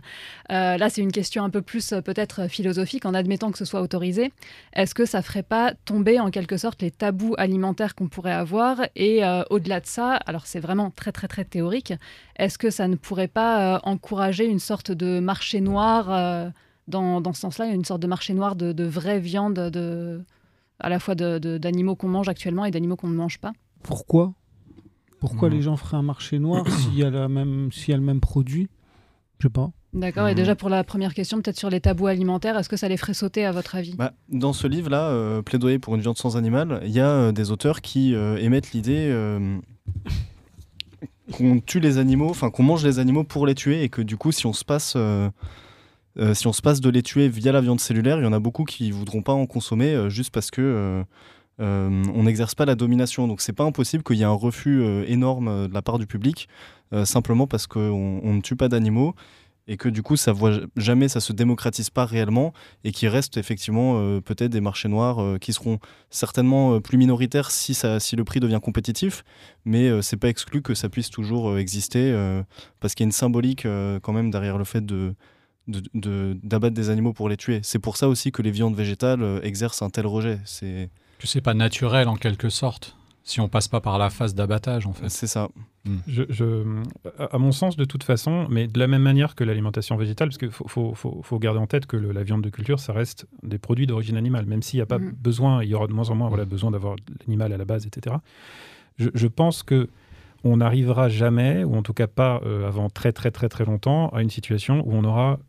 là, 0.50 0.89
c'est 0.89 1.01
une 1.01 1.12
question 1.12 1.19
un 1.38 1.50
peu 1.50 1.62
plus 1.62 1.94
euh, 1.94 2.01
peut-être 2.01 2.48
philosophique 2.48 3.06
en 3.06 3.13
admettant 3.13 3.51
que 3.51 3.57
ce 3.57 3.66
soit 3.66 3.81
autorisé. 3.81 4.31
Est-ce 4.74 4.95
que 4.95 5.06
ça 5.06 5.21
ferait 5.21 5.44
pas 5.44 5.74
tomber 5.86 6.19
en 6.19 6.31
quelque 6.31 6.57
sorte 6.57 6.81
les 6.81 6.92
tabous 6.92 7.36
alimentaires 7.38 7.95
qu'on 7.95 8.07
pourrait 8.07 8.33
avoir? 8.33 8.81
Et 8.95 9.24
euh, 9.24 9.44
au-delà 9.50 9.80
de 9.80 9.86
ça, 9.86 10.16
alors 10.16 10.45
c'est 10.45 10.60
vraiment 10.60 10.92
très 10.92 11.12
très 11.12 11.27
très 11.27 11.45
théorique, 11.45 11.94
est-ce 12.38 12.57
que 12.57 12.69
ça 12.69 12.88
ne 12.88 12.95
pourrait 12.95 13.27
pas 13.27 13.75
euh, 13.75 13.80
encourager 13.83 14.45
une 14.45 14.60
sorte 14.60 14.92
de 14.92 15.19
marché 15.19 15.62
noir 15.62 16.51
dans, 16.88 17.21
dans, 17.21 17.33
ce 17.33 17.42
sens-là, 17.42 17.68
une 17.68 17.86
sorte 17.86 18.01
de 18.01 18.07
marché 18.07 18.33
noir 18.33 18.56
de, 18.56 18.71
de 18.71 18.83
vraie 18.83 19.19
viande, 19.19 19.54
de, 19.54 20.24
à 20.80 20.89
la 20.89 21.00
fois 21.00 21.16
d'animaux 21.16 21.95
qu'on 21.95 22.07
mange 22.07 22.30
actuellement 22.30 22.66
et 22.66 22.71
d'animaux 22.71 22.95
qu'on 22.95 23.10
ne 23.10 23.16
mange 23.16 23.39
pas? 23.39 23.54
Pourquoi? 23.83 24.33
Pourquoi 25.19 25.50
les 25.50 25.62
gens 25.62 25.75
feraient 25.75 25.98
un 25.98 26.01
marché 26.01 26.39
noir 26.39 26.66
s'il 26.69 26.95
y, 26.95 27.04
a 27.04 27.10
la 27.10 27.27
même, 27.27 27.71
s'il 27.71 27.89
y 27.89 27.94
a 27.94 27.98
le 27.98 28.04
même 28.04 28.21
produit? 28.21 28.69
Je 29.39 29.48
sais 29.48 29.51
pas. 29.51 29.71
D'accord, 29.94 30.27
et 30.27 30.31
mhm. 30.31 30.38
déjà 30.38 30.56
pour 30.56 30.69
la 30.69 30.83
première 30.83 31.13
question, 31.13 31.41
peut-être 31.41 31.57
sur 31.57 31.69
les 31.69 31.80
tabous 31.80 32.07
alimentaires, 32.07 32.57
est-ce 32.57 32.69
que 32.69 32.77
ça 32.77 32.88
les 32.88 32.97
ferait 32.97 33.15
sauter 33.15 33.45
à 33.45 33.51
votre 33.51 33.75
avis? 33.75 33.95
Bah, 33.95 34.13
Dans 34.30 34.53
ce 34.53 34.68
livre-là, 34.68 35.09
euh, 35.09 35.41
Plaidoyer 35.41 35.80
pour 35.80 35.95
une 35.95 36.01
viande 36.01 36.18
sans 36.18 36.38
animal, 36.38 36.80
il 36.86 36.91
y 36.91 37.00
a 37.00 37.09
euh, 37.09 37.31
des 37.31 37.50
auteurs 37.50 37.81
qui 37.81 38.13
euh, 38.13 38.38
émettent 38.38 38.71
l'idée 38.71 39.12
qu'on 41.31 41.59
tue 41.59 41.80
les 41.80 41.97
animaux, 41.97 42.30
enfin 42.30 42.50
qu'on 42.50 42.63
mange 42.63 42.83
les 42.83 43.00
animaux 43.00 43.24
pour 43.24 43.47
les 43.47 43.56
tuer, 43.56 43.83
et 43.83 43.89
que 43.89 44.01
du 44.01 44.18
coup, 44.18 44.31
si 44.31 44.45
on 44.45 44.53
se 44.53 44.63
passe... 44.63 44.95
si 46.33 46.47
on 46.47 46.53
se 46.53 46.62
passe 46.62 46.81
de 46.81 46.89
les 46.89 47.01
tuer 47.01 47.27
via 47.27 47.51
la 47.51 47.62
viande 47.62 47.80
cellulaire, 47.80 48.19
il 48.19 48.24
y 48.24 48.27
en 48.27 48.33
a 48.33 48.39
beaucoup 48.39 48.65
qui 48.65 48.92
voudront 48.92 49.21
pas 49.24 49.33
en 49.33 49.45
consommer 49.45 50.09
juste 50.09 50.31
parce 50.31 50.51
que 50.51 51.03
on 51.59 52.24
n'exerce 52.24 52.56
pas 52.56 52.65
la 52.65 52.75
domination. 52.75 53.27
Donc 53.27 53.42
c'est 53.42 53.53
pas 53.53 53.63
impossible 53.63 54.03
qu'il 54.03 54.18
y 54.18 54.21
ait 54.21 54.25
un 54.25 54.31
refus 54.31 54.83
énorme 55.07 55.68
de 55.68 55.74
la 55.74 55.81
part 55.81 56.00
du 56.00 56.07
public, 56.07 56.47
simplement 57.06 57.47
parce 57.47 57.68
qu'on 57.68 58.33
ne 58.33 58.42
tue 58.42 58.56
pas 58.56 58.68
d'animaux 58.68 59.15
et 59.69 59.77
que 59.77 59.88
du 59.88 60.01
coup 60.04 60.18
ça 60.18 60.33
voit 60.33 60.60
jamais 60.75 61.07
ça 61.07 61.21
se 61.21 61.31
démocratise 61.31 61.89
pas 61.92 62.06
réellement 62.06 62.51
et 62.83 62.92
qu'il 62.92 63.07
reste 63.07 63.38
effectivement 63.38 64.00
euh, 64.00 64.19
peut-être 64.19 64.51
des 64.51 64.62
marchés 64.62 64.89
noirs 64.89 65.21
euh, 65.21 65.38
qui 65.38 65.54
seront 65.54 65.80
certainement 66.10 66.74
euh, 66.74 66.80
plus 66.81 66.98
minoritaires 66.98 67.51
si 67.51 67.75
le 68.16 68.24
prix 68.24 68.39
devient 68.39 68.60
compétitif 68.62 69.24
mais 69.66 70.01
c'est 70.01 70.18
pas 70.18 70.27
exclu 70.27 70.63
que 70.63 70.74
ça 70.74 70.89
puisse 70.89 71.12
toujours 71.12 71.57
exister 71.60 72.12
parce 72.80 72.95
qu'il 72.95 73.04
y 73.04 73.06
a 73.06 73.10
une 73.10 73.12
symbolique 73.12 73.68
quand 74.01 74.13
même 74.13 74.31
derrière 74.31 74.57
le 74.57 74.63
fait 74.63 74.83
de 74.86 75.13
d'abattre 75.68 76.74
des 76.74 76.89
animaux 76.89 77.13
pour 77.13 77.30
les 77.30 77.38
tuer. 77.38 77.60
C'est 77.62 77.77
pour 77.77 77.95
ça 77.98 78.07
aussi 78.07 78.31
que 78.31 78.42
les 78.42 78.50
viandes 78.50 78.75
végétales 78.75 79.39
exercent 79.44 79.83
un 79.83 79.92
tel 79.92 80.07
rejet. 80.07 80.39
C'est 80.45 80.89
que 81.19 81.27
c'est 81.27 81.42
pas 81.42 81.54
naturel 81.54 82.07
en 82.07 82.16
quelque 82.16 82.50
sorte 82.50 82.98
si 83.24 83.39
on 83.42 83.50
passe 83.50 83.68
pas 83.68 83.81
par 83.81 83.98
la 83.98 84.10
phase 84.10 84.36
d'abattage 84.36 84.88
en 84.88 84.94
fait. 84.94 85.10
C'est 85.10 85.27
ça. 85.27 85.50
Hmm. 85.86 85.98
Je, 86.07 86.63
à 87.18 87.38
mon 87.38 87.51
sens, 87.51 87.77
de 87.77 87.86
toute 87.86 88.04
façon, 88.04 88.48
mais 88.50 88.68
de 88.68 88.80
la 88.80 88.88
même 88.88 89.01
manière 89.01 89.36
que 89.36 89.44
l'alimentation 89.44 89.95
végétale, 89.95 90.30
parce 90.30 90.38
qu'il 90.38 90.51
faut, 90.51 90.68
faut, 90.68 91.21
faut, 91.21 91.39
garder 91.39 91.60
en 91.60 91.68
tête 91.68 91.86
que 91.86 91.95
la 91.95 92.24
viande 92.24 92.44
de 92.44 92.50
culture, 92.50 92.80
ça 92.80 92.92
reste 92.92 93.27
des 93.44 93.57
produits 93.57 93.88
d'origine 93.88 94.18
animale, 94.18 94.45
même 94.45 94.62
s'il 94.62 94.77
n'y 94.77 94.83
a 94.83 94.86
pas 94.86 95.00
hmm. 95.00 95.13
besoin, 95.18 95.63
il 95.63 95.69
y 95.69 95.75
aura 95.75 95.88
de 95.88 95.94
moins 95.94 96.10
en 96.10 96.16
moins 96.16 96.27
voilà, 96.27 96.45
besoin 96.45 96.71
d'avoir 96.71 96.95
l'animal 97.19 97.54
à 97.54 97.57
la 97.57 97.66
base, 97.66 97.86
etc. 97.86 98.18
Je, 98.98 99.27
pense 99.27 99.63
que 99.63 99.88
on 100.44 100.57
n'arrivera 100.57 101.07
jamais, 101.07 101.63
ou 101.63 101.75
en 101.75 101.81
tout 101.81 101.94
cas 101.94 102.07
pas 102.07 102.42
euh, 102.45 102.68
avant 102.68 102.89
très 102.89 103.13
très 103.13 103.31
très 103.31 103.48
très 103.48 103.63
longtemps, 103.63 104.10
à 104.10 104.21
une 104.21 104.30
situation 104.30 104.83
où 104.86 104.94
on 104.94 105.06
aura 105.06 105.39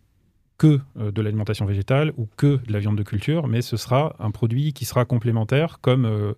que 0.61 0.79
euh, 0.99 1.11
de 1.11 1.23
l'alimentation 1.23 1.65
végétale 1.65 2.13
ou 2.19 2.29
que 2.37 2.61
de 2.67 2.71
la 2.71 2.81
viande 2.81 2.99
de 2.99 3.03
culture, 3.03 3.49
mais 3.49 3.63
ce 3.63 3.79
sera 3.79 4.15
un 4.19 4.31
produit 4.31 4.75
qui 4.75 4.85
sera 4.85 5.07
complémentaire, 5.07 5.79
comme, 5.81 6.05
euh, 6.05 6.35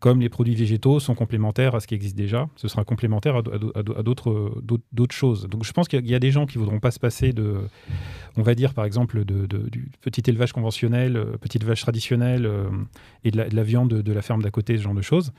comme 0.00 0.22
les 0.22 0.30
produits 0.30 0.54
végétaux 0.54 1.00
sont 1.00 1.14
complémentaires 1.14 1.74
à 1.74 1.80
ce 1.80 1.86
qui 1.86 1.94
existe 1.94 2.16
déjà. 2.16 2.48
Ce 2.56 2.66
sera 2.66 2.84
complémentaire 2.84 3.36
à, 3.36 3.42
d'autres, 3.42 4.62
d'autres 4.62 5.14
choses. 5.14 5.48
Donc 5.50 5.66
je 5.66 5.72
pense 5.72 5.86
qu'il 5.86 6.08
y 6.08 6.14
a 6.14 6.18
des 6.18 6.30
gens 6.30 6.46
qui 6.46 6.56
voudront 6.56 6.80
pas 6.80 6.90
se 6.90 6.98
passer 6.98 7.34
de, 7.34 7.58
on 8.38 8.42
va 8.42 8.54
dire 8.54 8.72
par 8.72 8.86
exemple, 8.86 9.26
de, 9.26 9.44
du 9.46 9.90
petit 10.00 10.22
élevage 10.30 10.54
conventionnel, 10.54 11.18
euh, 11.18 11.36
petit 11.36 11.58
élevage 11.58 11.82
traditionnel 11.82 12.50
et 13.24 13.30
de 13.30 13.36
la, 13.36 13.62
viande 13.62 13.92
de, 13.92 14.12
la 14.14 14.22
ferme 14.22 14.40
d'à 14.40 14.50
côté, 14.50 14.78
ce 14.78 14.82
genre 14.82 14.94
de 14.94 15.02
choses. 15.02 15.34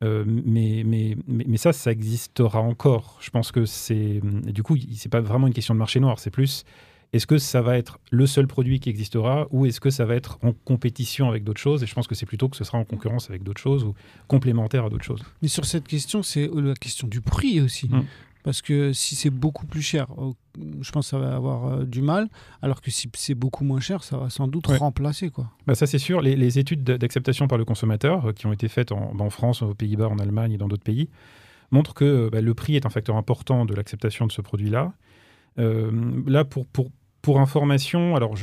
mais, 0.00 0.84
mais, 0.86 1.16
mais, 1.26 1.56
ça, 1.56 1.72
ça 1.72 1.90
existera 1.90 2.60
encore. 2.60 3.18
Je 3.20 3.30
pense 3.30 3.50
que 3.50 3.64
c'est. 3.64 4.20
Du 4.22 4.62
coup, 4.62 4.76
c'est 4.94 5.10
pas 5.10 5.20
vraiment 5.20 5.48
une 5.48 5.54
question 5.54 5.74
de 5.74 5.80
marché 5.80 5.98
noir, 5.98 6.20
c'est 6.20 6.30
plus 6.30 6.64
est-ce 7.14 7.28
que 7.28 7.38
ça 7.38 7.62
va 7.62 7.78
être 7.78 8.00
le 8.10 8.26
seul 8.26 8.48
produit 8.48 8.80
qui 8.80 8.90
existera 8.90 9.46
ou 9.52 9.66
est-ce 9.66 9.80
que 9.80 9.88
ça 9.88 10.04
va 10.04 10.16
être 10.16 10.36
en 10.42 10.52
compétition 10.52 11.28
avec 11.28 11.44
d'autres 11.44 11.60
choses? 11.60 11.84
Et 11.84 11.86
je 11.86 11.94
pense 11.94 12.08
que 12.08 12.16
c'est 12.16 12.26
plutôt 12.26 12.48
que 12.48 12.56
ce 12.56 12.64
sera 12.64 12.76
en 12.76 12.84
concurrence 12.84 13.30
avec 13.30 13.44
d'autres 13.44 13.60
choses 13.60 13.84
ou 13.84 13.94
complémentaire 14.26 14.86
à 14.86 14.90
d'autres 14.90 15.04
choses. 15.04 15.22
Mais 15.40 15.46
sur 15.46 15.64
cette 15.64 15.86
question, 15.86 16.24
c'est 16.24 16.48
euh, 16.48 16.60
la 16.60 16.74
question 16.74 17.06
du 17.06 17.20
prix 17.20 17.60
aussi. 17.60 17.88
Mmh. 17.88 18.02
Parce 18.42 18.62
que 18.62 18.92
si 18.92 19.14
c'est 19.14 19.30
beaucoup 19.30 19.64
plus 19.64 19.80
cher, 19.80 20.08
oh, 20.18 20.34
je 20.80 20.90
pense 20.90 21.06
que 21.06 21.10
ça 21.10 21.18
va 21.18 21.36
avoir 21.36 21.66
euh, 21.66 21.84
du 21.84 22.02
mal. 22.02 22.28
Alors 22.62 22.80
que 22.80 22.90
si 22.90 23.08
c'est 23.14 23.36
beaucoup 23.36 23.62
moins 23.62 23.78
cher, 23.78 24.02
ça 24.02 24.18
va 24.18 24.28
sans 24.28 24.48
doute 24.48 24.66
remplacer. 24.66 25.30
Quoi. 25.30 25.48
Bah 25.68 25.76
ça, 25.76 25.86
c'est 25.86 26.00
sûr. 26.00 26.20
Les, 26.20 26.58
études 26.58 26.82
d'acceptation 26.82 27.46
par 27.46 27.58
le 27.58 27.64
consommateur 27.64 28.26
euh, 28.26 28.32
qui 28.32 28.46
ont 28.46 28.52
été 28.52 28.66
faites 28.66 28.90
en, 28.90 29.30
France, 29.30 29.62
aux 29.62 29.72
Pays-Bas, 29.72 30.08
en 30.08 30.18
Allemagne 30.18 30.54
et 30.54 30.58
dans 30.58 30.68
d'autres 30.68 30.82
pays 30.82 31.08
montrent 31.70 31.94
que 31.94 32.28
bah, 32.28 32.40
le 32.40 32.54
prix 32.54 32.74
est 32.74 32.86
un 32.86 32.90
facteur 32.90 33.16
important 33.16 33.66
de 33.66 33.74
l'acceptation 33.74 34.26
de 34.26 34.32
ce 34.32 34.42
produit-là. 34.42 34.92
là, 35.56 36.44
pour, 36.44 36.66
pour, 36.66 36.90
pour 37.24 37.40
information, 37.40 38.14
alors 38.16 38.34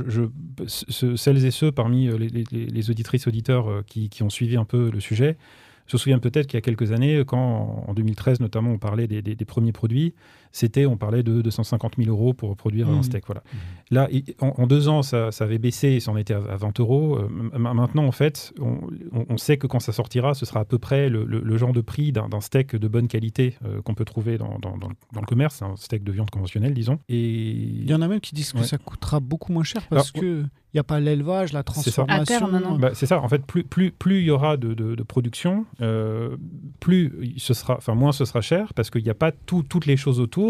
celles 0.67 1.45
et 1.45 1.51
ceux 1.51 1.71
parmi 1.71 2.07
euh, 2.07 2.17
les, 2.17 2.89
auditrices 2.89 3.27
auditeurs 3.27 3.69
euh, 3.69 3.83
qui, 3.85 4.23
ont 4.23 4.31
suivi 4.31 4.57
un 4.57 4.65
peu 4.65 4.89
le 4.89 4.99
sujet, 4.99 5.37
se 5.85 5.99
souvient 5.99 6.17
peut-être 6.17 6.47
qu'il 6.47 6.57
y 6.57 6.57
a 6.57 6.61
quelques 6.61 6.91
années, 6.91 7.23
quand 7.25 7.85
en 7.87 7.93
2013 7.93 8.39
notamment 8.39 8.71
on 8.71 8.79
parlait 8.79 9.07
des 9.07 9.45
premiers 9.45 9.71
produits, 9.71 10.15
c'était, 10.51 10.85
on 10.85 10.97
parlait 10.97 11.23
de 11.23 11.41
250 11.41 11.93
000 11.97 12.09
euros 12.09 12.33
pour 12.33 12.55
produire 12.55 12.89
un 12.89 12.99
mmh. 12.99 13.03
steak. 13.03 13.25
Voilà. 13.25 13.41
Mmh. 13.41 13.57
Là, 13.91 14.09
en, 14.39 14.67
deux 14.67 14.87
ans, 14.87 15.01
ça, 15.01 15.29
avait 15.39 15.57
baissé 15.57 15.89
et 15.89 15.99
ça 15.99 16.11
en 16.11 16.17
était 16.17 16.33
à, 16.33 16.39
20 16.39 16.79
euros. 16.79 17.17
Euh, 17.17 17.27
maintenant, 17.57 18.05
en 18.05 18.11
fait, 18.11 18.53
on, 18.59 19.37
sait 19.37 19.57
que 19.57 19.67
quand 19.67 19.79
ça 19.79 19.91
sortira, 19.91 20.33
ce 20.33 20.45
sera 20.45 20.61
à 20.61 20.65
peu 20.65 20.77
près 20.77 21.09
le, 21.09 21.57
genre 21.57 21.73
de 21.73 21.81
prix 21.81 22.11
d'un 22.11 22.41
steak 22.41 22.75
de 22.75 22.87
bonne 22.87 23.07
qualité 23.07 23.55
euh, 23.65 23.81
qu'on 23.81 23.93
peut 23.93 24.05
trouver 24.05 24.37
dans, 24.37 24.57
le 24.57 25.25
commerce, 25.25 25.61
un 25.61 25.75
steak 25.75 26.03
de 26.03 26.11
viande 26.11 26.29
conventionnelle, 26.29 26.73
disons. 26.73 26.99
Et... 27.09 27.19
Il 27.21 27.89
y 27.89 27.93
en 27.93 28.01
a 28.01 28.07
même 28.07 28.19
qui 28.19 28.35
disent 28.35 28.53
que 28.53 28.63
ça 28.63 28.77
coûtera 28.77 29.19
beaucoup 29.19 29.51
moins 29.51 29.63
cher 29.63 29.81
parce 29.89 30.11
que 30.11 30.45
il 30.73 30.77
n'y 30.77 30.79
a 30.79 30.85
pas 30.85 31.01
l'élevage, 31.01 31.51
la 31.51 31.63
transformation. 31.63 32.47
Bah, 32.79 32.91
c'est 32.93 33.05
ça. 33.05 33.19
En 33.19 33.27
fait, 33.27 33.45
plus 33.45 33.65
plus 33.65 33.91
plus 33.91 34.19
il 34.19 34.25
y 34.25 34.31
aura 34.31 34.55
de, 34.55 35.03
production, 35.03 35.65
euh, 35.81 36.37
plus 36.79 37.35
ce 37.37 37.53
sera, 37.53 37.75
enfin 37.75 37.93
moins 37.93 38.13
ce 38.13 38.23
sera 38.23 38.39
cher 38.39 38.73
parce 38.73 38.89
qu'il 38.89 39.03
n'y 39.03 39.09
a 39.09 39.15
pas 39.15 39.33
toutes 39.33 39.85
les 39.85 39.97
choses 39.97 40.21
autour 40.21 40.40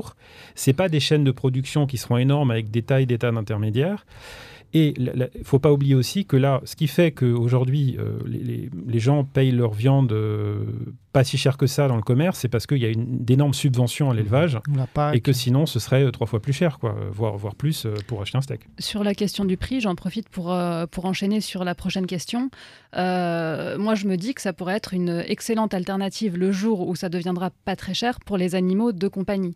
c'est 0.55 0.73
pas 0.73 0.89
des 0.89 0.99
chaînes 0.99 1.23
de 1.23 1.31
production 1.31 1.85
qui 1.85 1.97
seront 1.97 2.17
énormes 2.17 2.51
avec 2.51 2.71
des 2.71 2.81
tailles 2.81 3.05
d'état 3.05 3.31
d'intermédiaires. 3.31 4.05
Et 4.73 4.93
il 4.97 5.11
ne 5.15 5.43
faut 5.43 5.59
pas 5.59 5.71
oublier 5.71 5.95
aussi 5.95 6.25
que 6.25 6.37
là, 6.37 6.61
ce 6.63 6.75
qui 6.75 6.87
fait 6.87 7.11
qu'aujourd'hui, 7.11 7.97
euh, 7.99 8.19
les, 8.25 8.69
les, 8.87 8.99
gens 8.99 9.25
payent 9.25 9.51
leur 9.51 9.73
viande 9.73 10.13
euh, 10.13 10.63
pas 11.11 11.25
si 11.25 11.37
cher 11.37 11.57
que 11.57 11.67
ça 11.67 11.89
dans 11.89 11.97
le 11.97 12.01
commerce, 12.01 12.39
c'est 12.39 12.47
parce 12.47 12.67
qu'il 12.67 12.77
y 12.77 12.85
a 12.85 12.91
d'énormes 12.95 13.53
subventions 13.53 14.09
à 14.11 14.13
l'élevage 14.13 14.57
et 15.13 15.19
que 15.19 15.33
sinon, 15.33 15.65
ce 15.65 15.79
serait 15.79 16.03
euh, 16.03 16.11
trois 16.11 16.25
fois 16.25 16.39
plus 16.39 16.53
cher, 16.53 16.79
quoi, 16.79 16.95
voire, 17.11 17.35
voire 17.35 17.55
plus 17.55 17.85
pour 18.07 18.21
acheter 18.21 18.37
un 18.37 18.41
steak. 18.41 18.61
Sur 18.79 19.03
la 19.03 19.13
question 19.13 19.43
du 19.43 19.57
prix, 19.57 19.81
j'en 19.81 19.95
profite 19.95 20.29
pour, 20.29 20.57
pour 20.91 21.05
enchaîner 21.05 21.41
sur 21.41 21.65
la 21.65 21.75
prochaine 21.75 22.05
question. 22.05 22.49
moi, 22.93 23.95
je 23.95 24.07
me 24.07 24.15
dis 24.15 24.33
que 24.33 24.41
ça 24.41 24.53
pourrait 24.53 24.75
être 24.75 24.93
une 24.93 25.23
excellente 25.27 25.73
alternative 25.73 26.37
le 26.37 26.53
jour 26.53 26.87
où 26.87 26.95
ça 26.95 27.09
deviendra 27.09 27.49
pas 27.65 27.75
très 27.75 27.93
cher 27.93 28.19
pour 28.21 28.37
les 28.37 28.55
animaux 28.55 28.93
de 28.93 29.07
compagnie. 29.09 29.55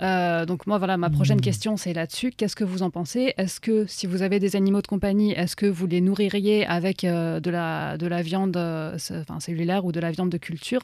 Euh, 0.00 0.46
donc 0.46 0.66
moi, 0.66 0.78
voilà, 0.78 0.96
ma 0.96 1.10
prochaine 1.10 1.38
hmm. 1.38 1.42
question, 1.42 1.76
c'est 1.76 1.92
là-dessus. 1.92 2.30
Qu'est-ce 2.30 2.56
que 2.56 2.64
vous 2.64 2.82
en 2.82 2.90
pensez? 2.90 3.34
Est-ce 3.36 3.60
que 3.60 3.86
si 3.86 4.06
vous 4.06 4.22
avez 4.22 4.38
des 4.38 4.56
animaux 4.56 4.82
de 4.82 4.86
compagnie, 4.86 5.32
est-ce 5.32 5.56
que 5.56 5.66
vous 5.66 5.86
les 5.86 6.00
nourririez 6.00 6.66
avec 6.66 7.04
euh, 7.04 7.40
de, 7.40 7.50
la, 7.50 7.96
de 7.96 8.06
la 8.06 8.22
viande 8.22 8.56
euh, 8.56 8.96
cellulaire 8.98 9.84
ou 9.84 9.92
de 9.92 10.00
la 10.00 10.10
viande 10.10 10.30
de 10.30 10.38
culture? 10.38 10.82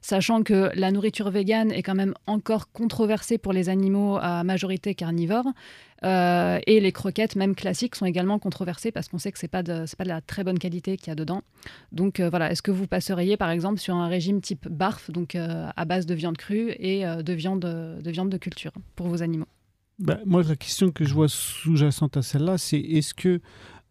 Sachant 0.00 0.42
que 0.42 0.70
la 0.74 0.90
nourriture 0.90 1.30
végane 1.30 1.72
est 1.72 1.82
quand 1.82 1.94
même 1.94 2.14
encore 2.26 2.70
controversée 2.72 3.38
pour 3.38 3.52
les 3.52 3.68
animaux 3.68 4.18
à 4.20 4.44
majorité 4.44 4.94
carnivore. 4.94 5.46
Euh, 6.04 6.58
et 6.66 6.80
les 6.80 6.92
croquettes, 6.92 7.36
même 7.36 7.54
classiques, 7.54 7.94
sont 7.94 8.06
également 8.06 8.38
controversées 8.38 8.90
parce 8.90 9.08
qu'on 9.08 9.18
sait 9.18 9.30
que 9.30 9.38
ce 9.38 9.44
n'est 9.44 9.50
pas, 9.50 9.62
de, 9.62 9.84
pas 9.96 10.04
de 10.04 10.08
la 10.08 10.20
très 10.20 10.42
bonne 10.42 10.58
qualité 10.58 10.96
qu'il 10.96 11.08
y 11.08 11.10
a 11.10 11.14
dedans. 11.14 11.42
Donc 11.92 12.18
euh, 12.18 12.28
voilà, 12.28 12.50
est-ce 12.50 12.62
que 12.62 12.70
vous 12.70 12.86
passeriez 12.86 13.36
par 13.36 13.50
exemple 13.50 13.78
sur 13.78 13.94
un 13.94 14.08
régime 14.08 14.40
type 14.40 14.68
BARF, 14.68 15.10
donc 15.10 15.34
euh, 15.34 15.68
à 15.76 15.84
base 15.84 16.06
de 16.06 16.14
viande 16.14 16.36
crue 16.36 16.70
et 16.78 17.04
de, 17.04 17.32
viande, 17.32 17.60
de 17.60 18.10
viande 18.10 18.30
de 18.30 18.36
culture 18.36 18.72
pour 18.96 19.08
vos 19.08 19.22
animaux? 19.22 19.46
Bah, 19.98 20.18
Moi, 20.26 20.42
la 20.42 20.56
question 20.56 20.90
que 20.90 21.04
je 21.04 21.14
vois 21.14 21.28
sous-jacente 21.28 22.16
à 22.16 22.22
celle-là, 22.22 22.58
c'est 22.58 22.80
est-ce 22.80 23.14
que 23.14 23.40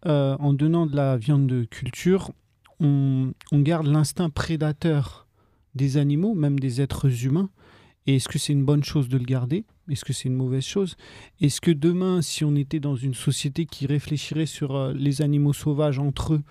en 0.04 0.54
donnant 0.54 0.88
de 0.88 0.96
la 0.96 1.16
viande 1.16 1.48
de 1.48 1.64
culture, 1.64 2.32
on, 2.80 3.34
on 3.52 3.60
garde 3.60 3.88
l'instinct 3.88 4.30
prédateur 4.30 5.28
des 5.76 5.98
animaux, 5.98 6.34
même 6.34 6.60
des 6.60 6.82
êtres 6.82 7.26
humains? 7.26 7.50
Et 8.08 8.16
est-ce 8.16 8.28
que 8.28 8.40
c'est 8.40 8.52
une 8.52 8.66
bonne 8.66 8.84
chose 8.84 9.10
de 9.10 9.18
le 9.18 9.24
garder? 9.24 9.64
Est-ce 9.90 10.06
que 10.06 10.14
c'est 10.14 10.30
une 10.30 10.36
mauvaise 10.36 10.64
chose? 10.64 10.96
Est-ce 11.40 11.62
que 11.62 11.72
demain, 11.72 12.22
si 12.22 12.46
on 12.46 12.56
était 12.56 12.80
dans 12.80 12.96
une 12.96 13.14
société 13.14 13.66
qui 13.66 13.88
réfléchirait 13.88 14.46
sur 14.46 14.76
euh, 14.76 14.94
les 14.94 15.22
animaux 15.22 15.54
sauvages 15.54 16.00
entre 16.00 16.36
eux, 16.36 16.42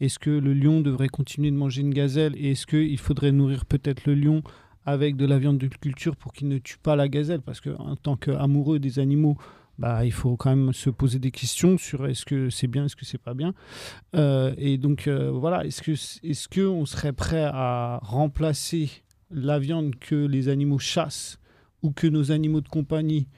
est-ce 0.00 0.18
que 0.18 0.30
le 0.30 0.54
lion 0.54 0.80
devrait 0.80 1.08
continuer 1.08 1.50
de 1.50 1.56
manger 1.56 1.82
une 1.82 1.92
gazelle? 1.92 2.34
Et 2.36 2.52
est-ce 2.52 2.66
qu'il 2.66 2.98
faudrait 2.98 3.32
nourrir 3.32 3.66
peut-être 3.66 4.06
le 4.06 4.14
lion 4.14 4.42
avec 4.86 5.16
de 5.16 5.26
la 5.26 5.38
viande 5.38 5.58
de 5.58 5.68
culture 5.68 6.16
pour 6.16 6.32
qu'il 6.32 6.48
ne 6.48 6.58
tue 6.58 6.78
pas 6.78 6.96
la 6.96 7.08
gazelle? 7.08 7.42
Parce 7.42 7.60
qu'en 7.60 7.96
tant 7.96 8.16
qu'amoureux 8.16 8.78
des 8.78 8.98
animaux, 8.98 9.36
bah, 9.78 10.04
il 10.04 10.12
faut 10.12 10.36
quand 10.36 10.50
même 10.50 10.72
se 10.72 10.90
poser 10.90 11.18
des 11.18 11.30
questions 11.30 11.78
sur 11.78 12.06
est-ce 12.06 12.24
que 12.24 12.50
c'est 12.50 12.66
bien, 12.66 12.86
est-ce 12.86 12.96
que 12.96 13.04
c'est 13.04 13.18
pas 13.18 13.34
bien? 13.34 13.54
Euh, 14.14 14.54
et 14.56 14.78
donc 14.78 15.06
euh, 15.06 15.30
voilà, 15.30 15.64
est-ce 15.64 15.82
que 15.82 15.92
est-ce 15.92 16.84
serait 16.86 17.12
prêt 17.12 17.44
à 17.44 17.98
remplacer 18.02 18.90
la 19.30 19.58
viande 19.58 19.96
que 19.96 20.14
les 20.14 20.48
animaux 20.48 20.78
chassent 20.78 21.38
ou 21.82 21.92
que 21.92 22.06
nos 22.06 22.32
animaux 22.32 22.60
de 22.60 22.68
compagnie 22.68 23.28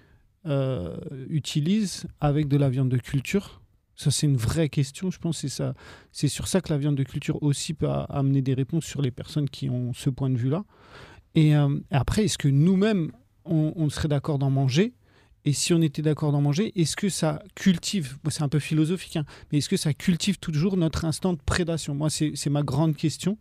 euh, 0.47 0.97
utilisent 1.29 2.07
avec 2.21 2.49
de 2.49 2.57
la 2.57 2.69
viande 2.69 2.89
de 2.89 2.99
culture? 2.99 3.63
Ça, 3.95 4.11
c'est 4.11 4.27
une 4.27 4.37
vraie 4.37 4.69
question, 4.69 5.11
je 5.11 5.19
pense. 5.19 5.47
C'est 6.13 6.29
sur 6.29 6.49
ça 6.49 6.61
que 6.61 6.73
la 6.73 6.79
viande 6.79 6.97
de 6.97 7.05
culture 7.05 7.41
aussi 7.43 7.75
peut 7.75 7.89
amener 7.89 8.43
des 8.43 8.55
réponses 8.55 8.85
sur 8.85 9.03
les 9.03 9.11
personnes 9.11 9.49
qui 9.49 9.69
ont 9.69 9.93
ce 9.93 10.11
point 10.11 10.31
de 10.31 10.37
vue-là. 10.37 10.65
Et 11.35 11.55
euh, 11.55 11.79
après, 11.91 12.25
est-ce 12.25 12.39
que 12.39 12.49
nous-mêmes, 12.49 13.13
on, 13.45 13.89
serait 13.91 14.09
d'accord 14.09 14.39
d'en 14.39 14.51
manger? 14.51 14.95
Et 15.45 15.53
si 15.53 15.75
on 15.75 15.83
était 15.83 16.03
d'accord 16.03 16.33
d'en 16.33 16.41
manger, 16.41 16.73
est-ce 16.81 16.97
que 16.97 17.09
ça 17.09 17.43
cultive 17.55 18.19
C'est 18.31 18.43
un 18.43 18.49
peu 18.49 18.61
philosophique, 18.61 19.17
hein, 19.17 19.25
mais 19.51 19.59
est-ce 19.59 19.69
que 19.69 19.77
ça 19.77 19.93
cultive 19.93 20.39
toujours 20.39 20.77
notre 20.77 21.05
instant 21.05 21.33
de 21.33 21.41
prédation? 21.45 21.95
Moi, 21.95 22.11
c'est 22.11 22.51
ma 22.51 22.63
grande 22.63 22.97
question. 22.97 23.39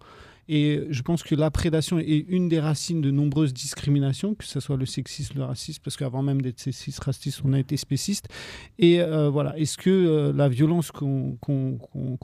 Et 0.47 0.81
je 0.89 1.01
pense 1.01 1.23
que 1.23 1.35
la 1.35 1.51
prédation 1.51 1.99
est 1.99 2.25
une 2.27 2.49
des 2.49 2.59
racines 2.59 3.01
de 3.01 3.11
nombreuses 3.11 3.53
discriminations, 3.53 4.35
que 4.35 4.45
ce 4.45 4.59
soit 4.59 4.77
le 4.77 4.85
sexisme, 4.85 5.37
le 5.37 5.43
racisme, 5.43 5.81
parce 5.83 5.97
qu'avant 5.97 6.21
même 6.21 6.41
d'être 6.41 6.59
sexiste, 6.59 7.03
raciste, 7.03 7.41
on 7.45 7.53
a 7.53 7.59
été 7.59 7.77
spéciste. 7.77 8.27
Et 8.79 9.01
euh, 9.01 9.29
voilà, 9.29 9.57
est-ce 9.57 9.77
que 9.77 9.89
euh, 9.89 10.33
la 10.33 10.49
violence 10.49 10.91
qu'on 10.91 11.37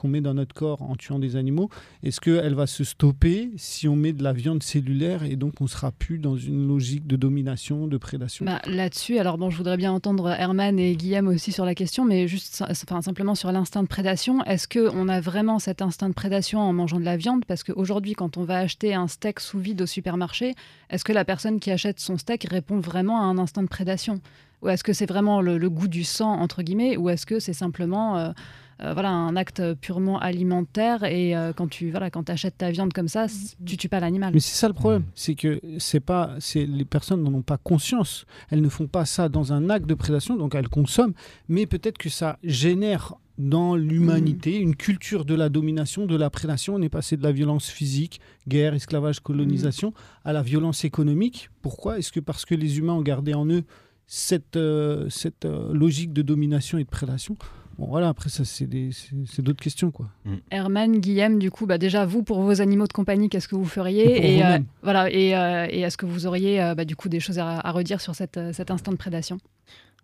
met 0.04 0.20
dans 0.20 0.34
notre 0.34 0.54
corps 0.54 0.82
en 0.82 0.96
tuant 0.96 1.18
des 1.18 1.36
animaux, 1.36 1.68
est-ce 2.02 2.20
qu'elle 2.20 2.54
va 2.54 2.66
se 2.66 2.84
stopper 2.84 3.50
si 3.56 3.88
on 3.88 3.96
met 3.96 4.12
de 4.12 4.22
la 4.22 4.32
viande 4.32 4.62
cellulaire 4.62 5.22
et 5.22 5.36
donc 5.36 5.60
on 5.60 5.66
sera 5.66 5.92
plus 5.92 6.18
dans 6.18 6.36
une 6.36 6.66
logique 6.66 7.06
de 7.06 7.16
domination, 7.16 7.86
de 7.86 7.96
prédation? 7.96 8.44
Bah, 8.44 8.60
Là-dessus, 8.66 9.18
alors 9.18 9.38
bon, 9.38 9.50
je 9.50 9.56
voudrais 9.56 9.76
bien 9.76 9.92
entendre 9.92 10.28
Herman 10.28 10.78
et 10.78 10.96
Guillaume 10.96 11.28
aussi 11.28 11.52
sur 11.52 11.64
la 11.64 11.74
question, 11.74 12.04
mais 12.04 12.28
juste 12.28 12.62
enfin, 12.68 13.02
simplement 13.02 13.34
sur 13.34 13.52
l'instinct 13.52 13.82
de 13.82 13.88
prédation. 13.88 14.44
Est-ce 14.44 14.68
qu'on 14.68 15.08
a 15.08 15.20
vraiment 15.20 15.58
cet 15.58 15.82
instinct 15.82 16.08
de 16.08 16.14
prédation 16.14 16.60
en 16.60 16.72
mangeant 16.72 17.00
de 17.00 17.04
la 17.04 17.16
viande? 17.16 17.44
Parce 17.44 17.64
qu'aujourd'hui, 17.64 18.14
quand 18.18 18.36
on 18.36 18.44
va 18.44 18.58
acheter 18.58 18.94
un 18.94 19.06
steak 19.06 19.38
sous 19.38 19.60
vide 19.60 19.80
au 19.80 19.86
supermarché, 19.86 20.54
est-ce 20.90 21.04
que 21.04 21.12
la 21.12 21.24
personne 21.24 21.60
qui 21.60 21.70
achète 21.70 22.00
son 22.00 22.18
steak 22.18 22.48
répond 22.50 22.80
vraiment 22.80 23.20
à 23.20 23.24
un 23.24 23.38
instinct 23.38 23.62
de 23.62 23.68
prédation? 23.68 24.20
Ou 24.60 24.68
est-ce 24.68 24.82
que 24.82 24.92
c'est 24.92 25.06
vraiment 25.06 25.40
le, 25.40 25.70
goût 25.70 25.86
du 25.86 26.02
sang, 26.02 26.32
entre 26.32 26.62
guillemets, 26.62 26.96
ou 26.96 27.08
est-ce 27.10 27.26
que 27.26 27.38
c'est 27.38 27.52
simplement 27.52 28.18
euh, 28.18 28.30
euh, 28.82 28.92
voilà, 28.92 29.10
un 29.10 29.36
acte 29.36 29.74
purement 29.74 30.18
alimentaire 30.18 31.04
et 31.04 31.36
euh, 31.36 31.52
quand 31.52 31.68
tu 31.68 31.90
voilà, 31.92 32.10
quand 32.10 32.28
achètes 32.28 32.58
ta 32.58 32.72
viande 32.72 32.92
comme 32.92 33.06
ça, 33.06 33.26
tu 33.64 33.76
tues 33.76 33.88
pas 33.88 34.00
l'animal? 34.00 34.34
Mais 34.34 34.40
c'est 34.40 34.56
ça 34.56 34.66
le 34.66 34.74
problème, 34.74 35.04
c'est 35.14 35.36
que 35.36 35.60
c'est 35.78 36.00
pas, 36.00 36.34
c'est 36.40 36.66
les 36.66 36.84
personnes 36.84 37.22
n'en 37.22 37.34
ont 37.34 37.42
pas 37.42 37.56
conscience. 37.56 38.26
Elles 38.50 38.62
ne 38.62 38.68
font 38.68 38.88
pas 38.88 39.04
ça 39.04 39.28
dans 39.28 39.52
un 39.52 39.70
acte 39.70 39.86
de 39.86 39.94
prédation, 39.94 40.34
donc 40.34 40.56
elles 40.56 40.68
consomment, 40.68 41.14
mais 41.48 41.66
peut-être 41.66 41.98
que 41.98 42.08
ça 42.08 42.38
génère 42.42 43.14
dans 43.38 43.76
l'humanité, 43.76 44.58
une 44.58 44.74
culture 44.74 45.24
de 45.24 45.34
la 45.34 45.48
domination, 45.48 46.06
de 46.06 46.16
la 46.16 46.28
prédation. 46.28 46.74
On 46.74 46.82
est 46.82 46.88
passé 46.88 47.16
de 47.16 47.22
la 47.22 47.30
violence 47.30 47.68
physique, 47.68 48.20
guerre, 48.48 48.74
esclavage, 48.74 49.20
colonisation, 49.20 49.94
à 50.24 50.32
la 50.32 50.42
violence 50.42 50.84
économique. 50.84 51.48
Pourquoi? 51.62 51.98
Est-ce 51.98 52.10
que 52.10 52.20
parce 52.20 52.44
que 52.44 52.56
les 52.56 52.78
humains 52.78 52.94
ont 52.94 53.02
gardé 53.02 53.34
en 53.34 53.48
eux 53.48 53.62
cette, 54.08 54.56
euh, 54.56 55.08
cette 55.08 55.44
euh, 55.44 55.72
logique 55.72 56.12
de 56.12 56.22
domination 56.22 56.78
et 56.78 56.84
de 56.84 56.88
prédation? 56.88 57.36
Bon, 57.78 57.86
voilà, 57.86 58.08
après, 58.08 58.28
ça, 58.28 58.44
c'est 58.44 58.66
d'autres 59.38 59.62
questions, 59.62 59.92
quoi. 59.92 60.08
Mm. 60.24 60.34
Herman, 60.50 60.98
Guillaume, 60.98 61.38
du 61.38 61.52
coup, 61.52 61.64
bah, 61.64 61.78
déjà, 61.78 62.06
vous, 62.06 62.24
pour 62.24 62.42
vos 62.42 62.60
animaux 62.60 62.88
de 62.88 62.92
compagnie, 62.92 63.28
qu'est-ce 63.28 63.46
que 63.46 63.54
vous 63.54 63.64
feriez? 63.64 64.36
Et, 64.36 64.44
euh, 64.44 64.58
voilà, 64.82 65.08
et, 65.12 65.28
et 65.72 65.80
est-ce 65.82 65.96
que 65.96 66.06
vous 66.06 66.26
auriez, 66.26 66.74
bah, 66.76 66.84
du 66.84 66.96
coup, 66.96 67.08
des 67.08 67.20
choses 67.20 67.38
à, 67.38 67.60
à 67.60 67.70
redire 67.70 68.00
sur 68.00 68.16
cette, 68.16 68.40
cet 68.52 68.72
instinct 68.72 68.90
de 68.90 68.96
prédation? 68.96 69.38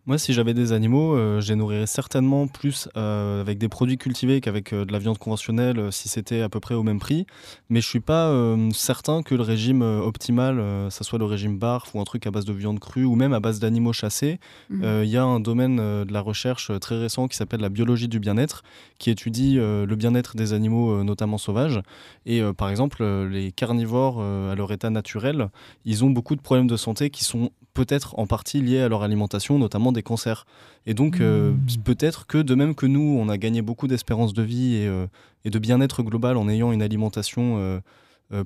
Moi, 0.06 0.18
si 0.18 0.34
j'avais 0.34 0.52
des 0.52 0.72
animaux, 0.72 1.16
euh, 1.16 1.40
je 1.40 1.48
les 1.48 1.56
nourrirais 1.56 1.86
certainement 1.86 2.46
plus 2.46 2.88
euh, 2.94 3.40
avec 3.40 3.56
des 3.56 3.70
produits 3.70 3.96
cultivés 3.96 4.42
qu'avec 4.42 4.74
euh, 4.74 4.84
de 4.84 4.92
la 4.92 4.98
viande 4.98 5.16
conventionnelle 5.16 5.90
si 5.92 6.10
c'était 6.10 6.42
à 6.42 6.50
peu 6.50 6.60
près 6.60 6.74
au 6.74 6.82
même 6.82 6.98
prix. 6.98 7.26
Mais 7.70 7.80
je 7.80 7.88
suis 7.88 8.00
pas 8.00 8.32
certain 8.72 9.22
que 9.22 9.34
le 9.34 9.42
régime 9.42 9.82
optimal, 9.82 10.62
ça 10.90 11.04
soit 11.04 11.18
le 11.18 11.24
régime 11.24 11.58
BARF 11.58 11.94
ou 11.94 12.00
un 12.00 12.04
truc 12.04 12.26
à 12.26 12.30
base 12.30 12.44
de 12.44 12.52
viande 12.52 12.78
crue 12.78 13.04
ou 13.04 13.14
même 13.14 13.32
à 13.32 13.40
base 13.40 13.60
d'animaux 13.60 13.92
chassés. 13.92 14.38
Mmh. 14.70 14.84
Il 15.02 15.08
y 15.08 15.16
a 15.16 15.24
un 15.24 15.40
domaine 15.40 15.76
de 15.76 16.12
la 16.12 16.20
recherche 16.20 16.70
très 16.80 16.98
récent 16.98 17.28
qui 17.28 17.36
s'appelle 17.36 17.60
la 17.60 17.68
biologie 17.68 18.08
du 18.08 18.20
bien-être, 18.20 18.62
qui 18.98 19.10
étudie 19.10 19.56
le 19.56 19.94
bien-être 19.94 20.36
des 20.36 20.52
animaux, 20.52 21.02
notamment 21.02 21.38
sauvages. 21.38 21.80
Et 22.26 22.42
par 22.56 22.68
exemple, 22.68 23.04
les 23.04 23.52
carnivores 23.52 24.20
à 24.20 24.54
leur 24.54 24.70
état 24.72 24.90
naturel, 24.90 25.48
ils 25.84 26.04
ont 26.04 26.10
beaucoup 26.10 26.36
de 26.36 26.42
problèmes 26.42 26.68
de 26.68 26.76
santé 26.76 27.10
qui 27.10 27.24
sont 27.24 27.50
peut-être 27.74 28.18
en 28.18 28.26
partie 28.26 28.62
liés 28.62 28.80
à 28.80 28.88
leur 28.88 29.02
alimentation, 29.02 29.58
notamment 29.58 29.92
des 29.92 30.02
cancers. 30.02 30.46
Et 30.86 30.94
donc, 30.94 31.20
euh, 31.20 31.50
hmm. 31.50 31.82
peut-être 31.84 32.26
que 32.26 32.38
de 32.38 32.54
même 32.54 32.74
que 32.74 32.86
nous, 32.86 33.18
on 33.20 33.28
a 33.28 33.36
gagné 33.36 33.60
beaucoup 33.60 33.88
d'espérance 33.88 34.32
de 34.32 34.42
vie 34.42 34.76
et, 34.76 34.86
euh, 34.86 35.06
de 35.44 35.58
bien-être 35.58 36.02
global 36.02 36.36
en 36.36 36.48
ayant 36.48 36.72
une 36.72 36.82
alimentation 36.82 37.56
euh, 37.58 37.80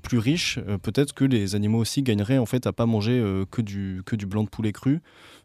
plus 0.03 0.19
riche, 0.19 0.59
peut-être 0.83 1.15
que 1.15 1.25
les 1.25 1.55
animaux 1.55 1.79
aussi 1.79 2.03
gagneraient 2.03 2.37
en 2.37 2.47
fait 2.47 2.67
à 2.67 2.73
pas 2.73 2.85
manger 2.85 3.25
que, 3.51 3.63
du, 3.63 4.03
que 4.05 4.17
du 4.17 4.27
blanc 4.27 4.43
de 4.43 4.49
poulet 4.49 4.73
cru. 4.73 5.01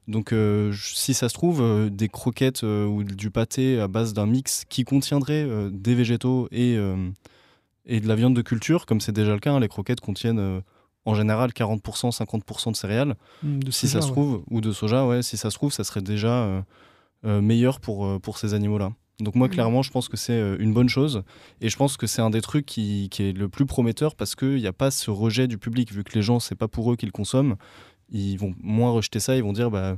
Donc, 0.08 0.34
si 0.74 1.14
ça 1.14 1.30
se 1.30 1.34
trouve, 1.34 1.90
des 1.90 2.10
croquettes 2.10 2.64
ou 2.64 3.04
du 3.04 3.30
pâté 3.30 3.80
à 3.80 3.88
base 3.88 4.14
d'un 4.14 4.26
mix 4.26 4.66
qui 4.68 4.84
contiendrait 4.84 5.48
des 5.72 5.96
végétaux 5.96 6.50
et 6.52 6.78
Et 7.86 8.00
de 8.02 8.08
la 8.08 8.16
viande 8.16 8.36
de 8.36 8.42
culture, 8.42 8.86
comme 8.86 9.00
c'est 9.00 9.14
déjà 9.14 9.34
le 9.34 9.40
cas, 9.40 9.54
hein, 9.54 9.60
les 9.60 9.70
croquettes 9.70 10.02
contiennent 10.02 10.62
en 11.06 11.16
général 11.16 11.52
40%, 11.52 12.12
50% 12.12 12.72
de 12.72 12.76
céréales. 12.76 13.16
Mm, 13.44 13.60
de 13.60 13.72
si 13.72 13.88
soja, 13.88 13.94
ça 13.94 14.02
se 14.02 14.08
ouais. 14.08 14.12
trouve, 14.14 14.44
ou 14.50 14.62
de 14.62 14.72
soja, 14.72 15.06
ouais, 15.06 15.22
si 15.24 15.38
ça 15.38 15.50
se 15.50 15.56
trouve, 15.56 15.74
ça 15.74 15.84
serait 15.84 16.02
déjà 16.02 16.44
euh, 16.44 16.62
euh, 17.26 17.42
meilleur 17.42 17.80
pour, 17.80 18.06
euh, 18.06 18.20
pour 18.20 18.38
ces 18.38 18.54
animaux-là. 18.54 18.92
Donc 19.20 19.36
moi, 19.36 19.48
Mhm. 19.48 19.54
clairement, 19.54 19.82
je 19.84 19.92
pense 19.92 20.10
que 20.10 20.18
c'est 20.18 20.40
une 20.60 20.74
bonne 20.74 20.90
chose. 20.90 21.24
Et 21.62 21.70
je 21.70 21.78
pense 21.78 21.98
que 21.98 22.08
c'est 22.08 22.22
un 22.22 22.32
des 22.32 22.42
trucs 22.42 22.66
qui, 22.66 23.10
qui 23.12 23.24
est 23.24 23.32
le 23.38 23.48
plus 23.48 23.66
prometteur 23.66 24.16
parce 24.16 24.34
qu'il 24.36 24.56
n'y 24.56 24.68
a 24.68 24.74
pas 24.74 24.90
ce 24.92 25.12
rejet 25.12 25.48
du 25.48 25.58
public. 25.60 25.94
Vu 25.94 26.04
que 26.04 26.14
les 26.16 26.24
gens, 26.24 26.40
c'est 26.40 26.56
pas 26.56 26.68
pour 26.68 26.92
eux 26.92 26.96
qu'ils 26.96 27.12
consomment, 27.12 27.56
ils 28.10 28.38
vont 28.38 28.56
moins 28.62 28.92
rejeter 28.92 29.20
ça. 29.20 29.36
Ils 29.36 29.44
vont 29.44 29.54
dire, 29.54 29.70
bah, 29.70 29.98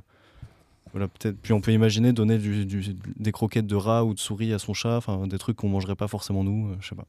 voilà, 0.96 1.10
peut-être. 1.10 1.38
Puis 1.42 1.52
on 1.52 1.60
peut 1.60 1.74
imaginer 1.74 2.14
donner 2.14 2.38
du- 2.38 2.66
du- 2.66 2.96
des 3.18 3.32
croquettes 3.34 3.68
de 3.68 3.76
rat 3.76 4.06
ou 4.06 4.14
de 4.14 4.20
souris 4.20 4.54
à 4.54 4.60
son 4.60 4.74
chat, 4.74 4.96
enfin 4.96 5.28
des 5.28 5.38
trucs 5.38 5.58
qu'on 5.58 5.68
mangerait 5.68 5.96
pas 5.98 6.08
forcément 6.08 6.44
nous, 6.46 6.70
euh, 6.70 6.78
je 6.80 6.88
sais 6.88 6.96
pas. 6.96 7.04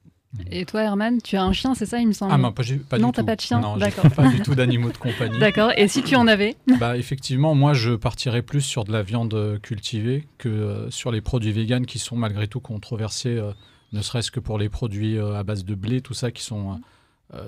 Et 0.50 0.64
toi, 0.66 0.82
Herman, 0.82 1.22
tu 1.22 1.36
as 1.36 1.42
un 1.44 1.52
chien, 1.52 1.74
c'est 1.76 1.86
ça, 1.86 1.98
il 2.00 2.08
me 2.08 2.12
semble? 2.12 2.32
Ah, 2.34 2.36
non, 2.36 2.50
pas, 2.52 2.62
Non, 2.98 3.06
du 3.08 3.12
t'as 3.14 3.22
tout. 3.22 3.26
pas 3.26 3.36
de 3.36 3.40
chien? 3.40 3.60
D'accord. 3.78 4.10
pas 4.10 4.28
du 4.28 4.40
tout 4.40 4.56
d'animaux 4.56 4.90
de 4.90 4.96
compagnie. 4.96 5.38
D'accord. 5.40 5.70
Et 5.76 5.86
si 5.88 6.02
tu 6.02 6.16
en 6.16 6.26
avais? 6.26 6.56
Bah, 6.80 6.98
effectivement, 6.98 7.54
moi, 7.54 7.74
je 7.74 7.92
partirais 7.92 8.42
plus 8.42 8.60
sur 8.60 8.82
de 8.84 8.90
la 8.92 9.02
viande 9.02 9.32
euh, 9.34 9.58
cultivée 9.60 10.26
que 10.38 10.48
euh, 10.48 10.90
sur 10.90 11.12
les 11.12 11.20
produits 11.20 11.52
véganes 11.52 11.86
qui 11.86 12.00
sont 12.00 12.16
malgré 12.16 12.48
tout 12.48 12.58
controversés, 12.60 13.36
euh, 13.38 13.52
ne 13.92 14.02
serait-ce 14.02 14.32
que 14.32 14.40
pour 14.40 14.58
les 14.58 14.68
produits 14.68 15.16
euh, 15.16 15.36
à 15.38 15.44
base 15.44 15.64
de 15.64 15.74
blé, 15.76 16.00
tout 16.00 16.12
ça, 16.14 16.30
qui 16.32 16.42
sont 16.42 16.80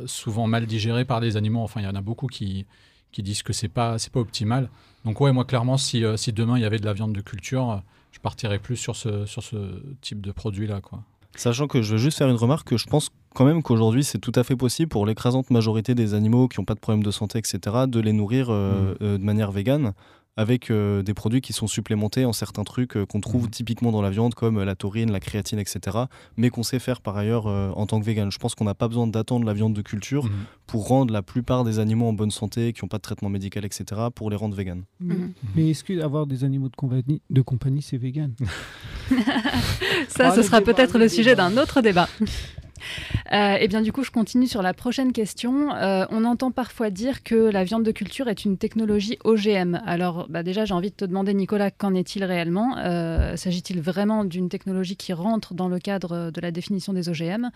souvent 0.07 0.47
mal 0.49 0.67
digérés 0.67 1.05
par 1.05 1.21
les 1.21 1.37
animaux. 1.37 1.61
Enfin, 1.63 1.81
il 1.81 1.85
y 1.85 1.89
en 1.89 1.95
a 1.95 2.01
beaucoup 2.01 2.27
qui, 2.27 2.67
qui 3.13 3.23
disent 3.23 3.43
que 3.43 3.53
c'est 3.53 3.69
pas, 3.69 3.99
c'est 3.99 4.13
pas 4.13 4.21
optimal. 4.21 4.71
Donc, 5.05 5.21
ouais, 5.21 5.33
moi, 5.33 5.45
clairement, 5.45 5.77
si, 5.77 6.05
euh, 6.05 6.17
si 6.17 6.33
demain 6.33 6.59
il 6.59 6.63
y 6.63 6.67
avait 6.67 6.79
de 6.79 6.87
la 6.87 6.93
viande 6.93 7.13
de 7.13 7.21
culture, 7.21 7.71
euh, 7.71 7.77
je 8.13 8.19
partirais 8.21 8.59
plus 8.59 8.77
sur 8.77 8.97
ce, 8.97 9.27
sur 9.27 9.43
ce 9.43 9.83
type 10.01 10.21
de 10.21 10.33
produit-là, 10.33 10.81
quoi. 10.81 11.03
Sachant 11.37 11.69
que 11.69 11.83
je 11.83 11.93
veux 11.93 11.99
juste 11.99 12.19
faire 12.19 12.29
une 12.29 12.37
remarque 12.37 12.69
que 12.69 12.77
je 12.77 12.87
pense 12.87 13.11
quand 13.35 13.45
même 13.45 13.63
qu'aujourd'hui 13.63 14.03
c'est 14.03 14.19
tout 14.19 14.33
à 14.35 14.43
fait 14.43 14.57
possible 14.57 14.89
pour 14.89 15.07
l'écrasante 15.07 15.51
majorité 15.51 15.95
des 15.95 16.15
animaux 16.15 16.49
qui 16.49 16.59
n'ont 16.59 16.65
pas 16.65 16.75
de 16.75 16.81
problème 16.81 17.05
de 17.05 17.11
santé, 17.13 17.39
etc., 17.39 17.61
de 17.87 18.01
les 18.01 18.13
nourrir 18.13 18.49
euh, 18.51 18.97
euh, 19.03 19.19
de 19.19 19.23
manière 19.23 19.53
végane 19.53 19.93
avec 20.39 20.71
euh, 20.71 21.03
des 21.03 21.15
produits 21.15 21.41
qui 21.41 21.53
sont 21.53 21.67
supplémentés 21.67 22.25
en 22.25 22.33
certains 22.33 22.63
trucs 22.63 22.97
euh, 22.97 23.05
qu'on 23.05 23.21
trouve 23.21 23.45
Mhm. 23.47 23.51
typiquement 23.51 23.91
dans 23.91 24.01
la 24.03 24.11
viande 24.11 24.35
comme 24.35 24.59
euh, 24.59 24.65
la 24.65 24.77
taurine, 24.77 25.11
la 25.11 25.19
créatine, 25.19 25.59
etc., 25.59 25.99
mais 26.37 26.49
qu'on 26.51 26.63
sait 26.63 26.79
faire 26.79 27.01
par 27.01 27.17
ailleurs 27.17 27.49
euh, 27.49 27.71
en 27.75 27.87
tant 27.87 27.99
que 27.99 28.05
vegan. 28.07 28.31
Je 28.31 28.39
pense 28.39 28.55
qu'on 28.55 28.65
n'a 28.65 28.75
pas 28.75 28.87
besoin 28.87 29.09
d'attendre 29.09 29.45
la 29.45 29.53
viande 29.53 29.75
de 29.75 29.83
culture 29.83 30.27
Mhm. 30.27 30.31
pour 30.69 30.87
rendre 30.87 31.13
la 31.13 31.23
plupart 31.23 31.65
des 31.65 31.81
animaux 31.81 32.07
en 32.07 32.13
bonne 32.13 32.31
santé, 32.31 32.73
qui 32.73 32.85
n'ont 32.85 32.89
pas 32.89 32.99
de 32.99 33.03
traitement 33.03 33.29
médical, 33.31 33.65
etc., 33.65 33.85
pour 34.15 34.31
les 34.31 34.37
rendre 34.37 34.55
véganes. 34.55 34.85
Mais, 35.01 35.15
Mhm. 35.17 35.33
mais 35.57 35.71
est-ce 35.71 35.83
que 35.83 36.01
avoir 36.01 36.27
des 36.29 36.45
animaux 36.45 36.69
de 36.69 36.77
compagnie, 36.77 37.21
de 37.29 37.43
compagnie 37.43 37.83
c'est 37.83 37.97
vegan? 37.99 38.33
Ça, 40.09 40.29
Ah, 40.31 40.35
ce 40.35 40.43
sera 40.43 40.61
peut-être 40.61 40.95
le 40.99 41.05
le 41.05 41.09
sujet 41.09 41.35
d'un 41.35 41.57
autre 41.57 41.81
débat. 41.81 42.09
Euh, 43.33 43.57
et 43.61 43.69
bien 43.69 43.83
du 43.83 43.93
coup, 43.93 44.03
je 44.05 44.11
continue 44.11 44.47
sur 44.47 44.63
la 44.63 44.75
prochaine 44.75 45.13
question. 45.13 45.75
Euh, 45.75 46.07
on 46.11 46.25
entend 46.25 46.51
parfois 46.51 46.91
dire 46.91 47.23
que 47.23 47.35
la 47.35 47.65
viande 47.65 47.83
de 47.85 47.93
culture 47.93 48.29
est 48.29 48.45
une 48.45 48.59
technologie 48.59 49.19
OGM. 49.25 49.81
Alors 49.87 50.27
bah 50.29 50.43
déjà, 50.43 50.65
j'ai 50.65 50.75
envie 50.75 50.91
de 50.91 50.97
te 50.97 51.05
demander, 51.05 51.35
Nicolas, 51.35 51.71
qu'en 51.71 51.95
est-il 51.95 52.25
réellement? 52.25 52.77
Euh, 52.79 53.37
S'agit-il 53.37 53.81
vraiment 53.81 54.25
d'une 54.25 54.49
technologie 54.49 54.97
qui 54.97 55.13
rentre 55.13 55.55
dans 55.55 55.69
le 55.69 55.79
cadre 55.79 56.31
de 56.31 56.41
la 56.41 56.51
définition 56.51 56.93
des 56.93 57.09
OGM 57.09 57.51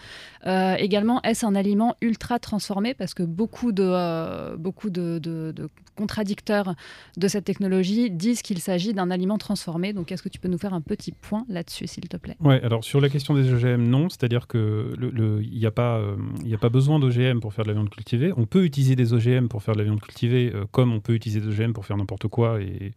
Euh, 0.46 0.74
Également, 0.78 1.22
est-ce 1.22 1.46
un 1.46 1.54
aliment 1.54 1.96
ultra 2.00 2.38
transformé? 2.38 2.94
Parce 2.94 3.14
que 3.14 3.22
beaucoup 3.22 3.72
de, 3.72 4.56
beaucoup 4.56 4.90
de 4.90 5.20
contradicteurs 5.94 6.74
de 7.16 7.28
cette 7.28 7.44
technologie 7.44 8.10
disent 8.10 8.42
qu'il 8.42 8.58
s'agit 8.58 8.92
d'un 8.92 9.10
aliment 9.10 9.38
transformé. 9.38 9.92
Donc, 9.92 10.12
est-ce 10.12 10.22
que 10.22 10.28
tu 10.28 10.38
peux 10.38 10.48
nous 10.48 10.58
faire 10.58 10.74
un 10.74 10.80
petit 10.80 11.12
point 11.12 11.44
là-dessus, 11.48 11.86
s'il 11.86 12.08
te 12.08 12.16
plaît? 12.16 12.36
Ouais, 12.40 12.60
alors 12.62 12.84
sur 12.84 13.00
la 13.00 13.08
question 13.08 13.34
des 13.34 13.52
OGM, 13.52 13.82
non, 13.82 14.08
c'est-à-dire 14.08 14.46
que 14.46 14.92
le- 14.98 15.10
le- 15.10 15.42
il 15.42 15.58
n'y 15.58 15.66
a, 15.66 15.70
pas, 15.70 15.98
euh, 15.98 16.16
a 16.52 16.58
pas 16.58 16.68
besoin 16.68 16.98
d'OGM 16.98 17.40
pour 17.40 17.52
faire 17.54 17.64
de 17.64 17.68
la 17.68 17.74
viande 17.74 17.90
cultivée. 17.90 18.32
On 18.36 18.46
peut 18.46 18.64
utiliser 18.64 18.96
des 18.96 19.12
OGM 19.12 19.48
pour 19.48 19.62
faire 19.62 19.74
de 19.74 19.78
la 19.78 19.84
viande 19.84 20.00
cultivée, 20.00 20.52
euh, 20.54 20.64
comme 20.70 20.92
on 20.92 21.00
peut 21.00 21.14
utiliser 21.14 21.40
des 21.40 21.48
OGM 21.48 21.72
pour 21.72 21.86
faire 21.86 21.96
n'importe 21.96 22.28
quoi. 22.28 22.60
Et, 22.60 22.92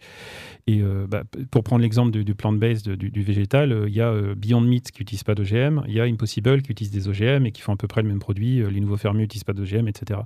euh, 0.81 1.05
bah, 1.07 1.23
pour 1.51 1.63
prendre 1.63 1.81
l'exemple 1.81 2.11
du, 2.11 2.35
plant-based, 2.35 2.89
du, 2.89 3.21
végétal, 3.23 3.85
il 3.87 3.93
y 3.93 4.01
a 4.01 4.13
Beyond 4.35 4.61
Meat 4.61 4.91
qui 4.91 5.01
n'utilise 5.01 5.23
pas 5.23 5.35
d'OGM, 5.35 5.83
il 5.87 5.93
y 5.93 5.99
a 5.99 6.03
Impossible 6.03 6.61
qui 6.61 6.71
utilise 6.71 6.91
des 6.91 7.07
OGM 7.07 7.45
et 7.45 7.51
qui 7.51 7.61
font 7.61 7.73
à 7.73 7.77
peu 7.77 7.87
près 7.87 8.01
le 8.01 8.07
même 8.07 8.19
produit, 8.19 8.63
les 8.69 8.79
nouveaux 8.79 8.97
fermiers 8.97 9.23
n'utilisent 9.23 9.43
pas 9.43 9.53
d'OGM, 9.53 9.87
etc. 9.87 10.21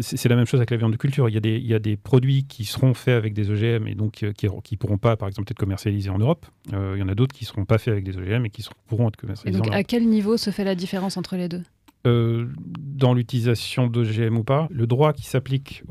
C'est 0.00 0.28
la 0.28 0.36
même 0.36 0.46
chose 0.46 0.60
avec 0.60 0.70
la 0.70 0.76
viande 0.76 0.92
de 0.92 0.96
culture. 0.96 1.28
Il 1.28 1.34
y, 1.34 1.38
a 1.38 1.40
des, 1.44 1.56
il 1.56 1.66
y 1.66 1.74
a 1.74 1.78
des 1.78 1.96
produits 1.96 2.44
qui 2.44 2.64
seront 2.64 2.94
faits 2.94 3.14
avec 3.16 3.34
des 3.34 3.50
OGM 3.50 3.86
et 3.86 3.94
donc 3.94 4.22
euh, 4.22 4.32
qui 4.32 4.46
ne 4.46 4.76
pourront 4.78 4.98
pas, 4.98 5.16
par 5.16 5.28
exemple, 5.28 5.50
être 5.52 5.58
commercialisés 5.58 6.10
en 6.10 6.18
Europe. 6.18 6.46
Euh, 6.72 6.94
il 6.96 7.00
y 7.00 7.02
en 7.02 7.08
a 7.08 7.14
d'autres 7.14 7.34
qui 7.34 7.44
ne 7.44 7.48
seront 7.48 7.64
pas 7.64 7.78
faits 7.78 7.92
avec 7.92 8.04
des 8.04 8.16
OGM 8.16 8.46
et 8.46 8.50
qui 8.50 8.62
seront- 8.62 8.74
pourront 8.88 9.08
être 9.08 9.18
Et 9.18 9.20
commercialisés 9.20 9.58
donc, 9.58 9.68
en 9.68 9.72
à 9.72 9.76
Europe. 9.76 9.86
quel 9.88 10.06
niveau 10.08 10.36
se 10.36 10.50
fait 10.50 10.64
la 10.64 10.74
différence 10.74 11.16
entre 11.16 11.36
les 11.36 11.48
deux? 11.48 11.62
Euh, 12.06 12.46
dans 12.58 13.14
l'utilisation 13.14 13.86
d'OGM 13.86 14.36
ou 14.36 14.44
pas, 14.44 14.68
le 14.70 14.86
droit 14.86 15.12
qui 15.14 15.24
s'applique 15.26 15.82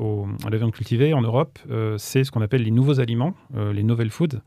à 0.46 0.50
la 0.50 0.58
viande 0.58 0.70
cultivée 0.72 1.12
en 1.12 1.22
Europe, 1.22 1.58
euh, 1.70 1.96
c'est 1.98 2.22
ce 2.22 2.30
qu'on 2.30 2.40
appelle 2.42 2.62
les 2.62 2.70
nouveaux 2.70 3.00
aliments, 3.00 3.34
euh, 3.56 3.72
les 3.72 3.82
novel 3.82 4.10
foods. 4.10 4.38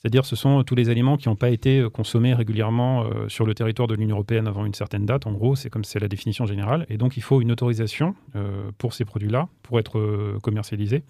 C'est-à-dire 0.00 0.24
ce 0.24 0.36
sont 0.36 0.62
tous 0.62 0.76
les 0.76 0.90
aliments 0.90 1.16
qui 1.16 1.28
n'ont 1.28 1.36
pas 1.36 1.50
été 1.50 1.80
euh, 1.80 1.90
consommés 1.90 2.32
régulièrement 2.32 3.04
euh, 3.04 3.28
sur 3.28 3.44
le 3.44 3.54
territoire 3.54 3.88
de 3.88 3.96
l'Union 3.96 4.14
européenne 4.14 4.46
avant 4.46 4.64
une 4.64 4.74
certaine 4.74 5.04
date. 5.04 5.26
En 5.26 5.32
gros, 5.32 5.56
c'est 5.56 5.70
comme 5.70 5.82
c'est 5.82 5.98
la 5.98 6.06
définition 6.06 6.46
générale. 6.46 6.86
Et 6.88 6.96
donc, 6.96 7.16
il 7.16 7.22
faut 7.22 7.40
une 7.40 7.50
autorisation 7.50 8.14
euh, 8.36 8.70
pour 8.78 8.94
ces 8.94 9.04
produits-là, 9.04 9.48
pour 9.62 9.80
être 9.80 10.38
commercialisés. 10.42 11.02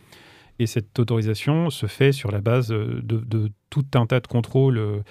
Et 0.59 0.67
cette 0.67 0.99
autorisation 0.99 1.69
se 1.69 1.87
fait 1.87 2.13
sur 2.13 2.31
la 2.31 2.41
base 2.41 2.69
de, 2.69 3.51
tout 3.71 3.85
un 3.95 4.07
tas 4.07 4.21
de 4.21 4.27
contrôles 4.27 5.05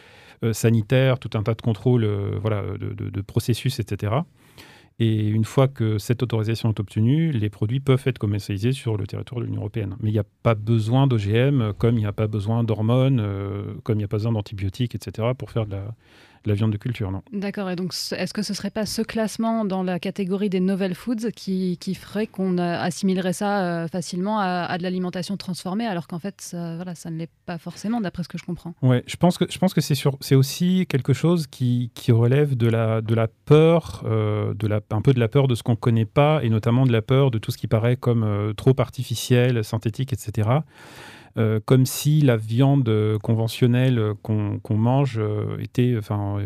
sanitaires, 0.52 1.20
tout 1.20 1.30
un 1.36 1.44
tas 1.44 1.54
de 1.54 1.62
contrôles 1.62 2.06
voilà, 2.42 2.64
de 2.78 3.22
processus, 3.22 3.80
etc. 3.80 4.12
Et 5.00 5.28
une 5.28 5.46
fois 5.46 5.68
que 5.68 6.00
cette 6.00 6.24
autorisation 6.24 6.70
est 6.70 6.80
obtenue, 6.80 7.32
les 7.32 7.50
produits 7.50 7.80
peuvent 7.80 8.02
être 8.06 8.18
commercialisés 8.18 8.72
sur 8.72 8.98
le 8.98 9.06
territoire 9.06 9.42
de 9.42 9.46
l'Union 9.46 9.60
européenne. 9.60 9.96
Mais 10.00 10.10
il 10.10 10.14
n'y 10.14 10.20
a 10.20 10.26
pas 10.42 10.56
besoin 10.56 11.06
d'OGM, 11.06 11.74
comme 11.78 11.96
il 11.96 12.00
n'y 12.00 12.08
a 12.08 12.14
pas 12.14 12.28
besoin 12.28 12.64
d'hormones, 12.64 13.20
euh, 13.20 13.76
comme 13.84 13.98
il 13.98 14.00
n'y 14.00 14.06
a 14.06 14.08
pas 14.08 14.18
besoin 14.18 14.32
d'antibiotiques, 14.32 14.96
etc., 14.96 15.30
pour 15.38 15.52
faire 15.52 15.68
de 15.68 15.72
la, 15.72 15.96
la 16.46 16.54
viande 16.54 16.72
de 16.72 16.78
culture. 16.78 17.12
Non. 17.12 17.22
D'accord. 17.34 17.70
Et 17.70 17.76
donc, 17.76 17.94
ce- 17.94 18.16
est-ce 18.16 18.34
que 18.34 18.42
ce 18.42 18.54
serait 18.54 18.70
pas 18.70 18.86
ce 18.86 19.02
classement 19.02 19.66
dans 19.66 19.84
la 19.84 20.00
catégorie 20.00 20.50
des 20.50 20.60
novel 20.60 20.96
foods 20.96 21.32
qui, 21.36 21.78
qui 21.80 21.96
ferait 21.96 22.28
qu'on 22.28 22.58
euh, 22.58 22.80
assimilerait 22.80 23.34
ça 23.34 23.64
euh, 23.64 23.88
facilement 23.88 24.40
à, 24.40 24.66
à 24.66 24.78
de 24.78 24.84
l'alimentation 24.84 25.38
transformée, 25.38 25.86
alors 25.88 26.08
qu'en 26.08 26.20
fait, 26.20 26.36
ça, 26.40 26.76
voilà, 26.76 26.96
ça 26.96 27.10
ne 27.10 27.18
l'est 27.18 27.30
pas 27.46 27.58
forcément, 27.58 28.02
d'après 28.02 28.24
ce 28.24 28.28
que 28.30 28.38
je 28.38 28.44
comprends. 28.46 28.74
Ouais, 28.82 29.04
je 29.08 29.16
pense 29.16 29.38
que 29.38 29.46
je 29.50 29.58
pense 29.58 29.74
que 29.74 29.82
c'est 29.82 30.36
aussi 30.36 30.86
quelque 30.90 31.14
chose 31.14 31.48
qui, 31.48 31.92
qui 31.94 32.12
relève 32.12 32.56
de 32.56 32.68
la 32.68 33.02
de 33.02 33.16
la 33.16 33.28
peur, 33.28 34.04
euh, 34.06 34.54
de 34.54 34.68
la 34.68 34.80
un 34.92 35.02
peu 35.02 35.14
de 35.14 35.20
la 35.20 35.28
peur 35.28 35.48
de 35.48 35.56
ce 35.56 35.64
qu'on 35.64 35.76
connaît 35.76 36.06
pas 36.06 36.40
et 36.44 36.50
notamment 36.50 36.86
de 36.86 36.92
la 36.92 37.02
peur 37.02 37.32
de 37.32 37.38
tout 37.38 37.52
ce 37.52 37.58
qui 37.58 37.68
paraît 37.68 37.96
comme 37.98 38.24
euh, 38.24 38.54
trop 38.54 38.74
artificiel, 38.80 39.64
synthétique, 39.64 40.14
etc. 40.14 40.50
Euh, 41.38 41.60
comme 41.66 41.86
si 41.86 42.22
la 42.22 42.36
viande 42.36 42.90
euh, 42.90 43.20
conventionnelle 43.20 44.00
euh, 44.00 44.14
qu'on 44.24 44.60
mange 44.76 45.18
euh, 45.20 45.58
était, 45.60 45.96
enfin, 46.00 46.38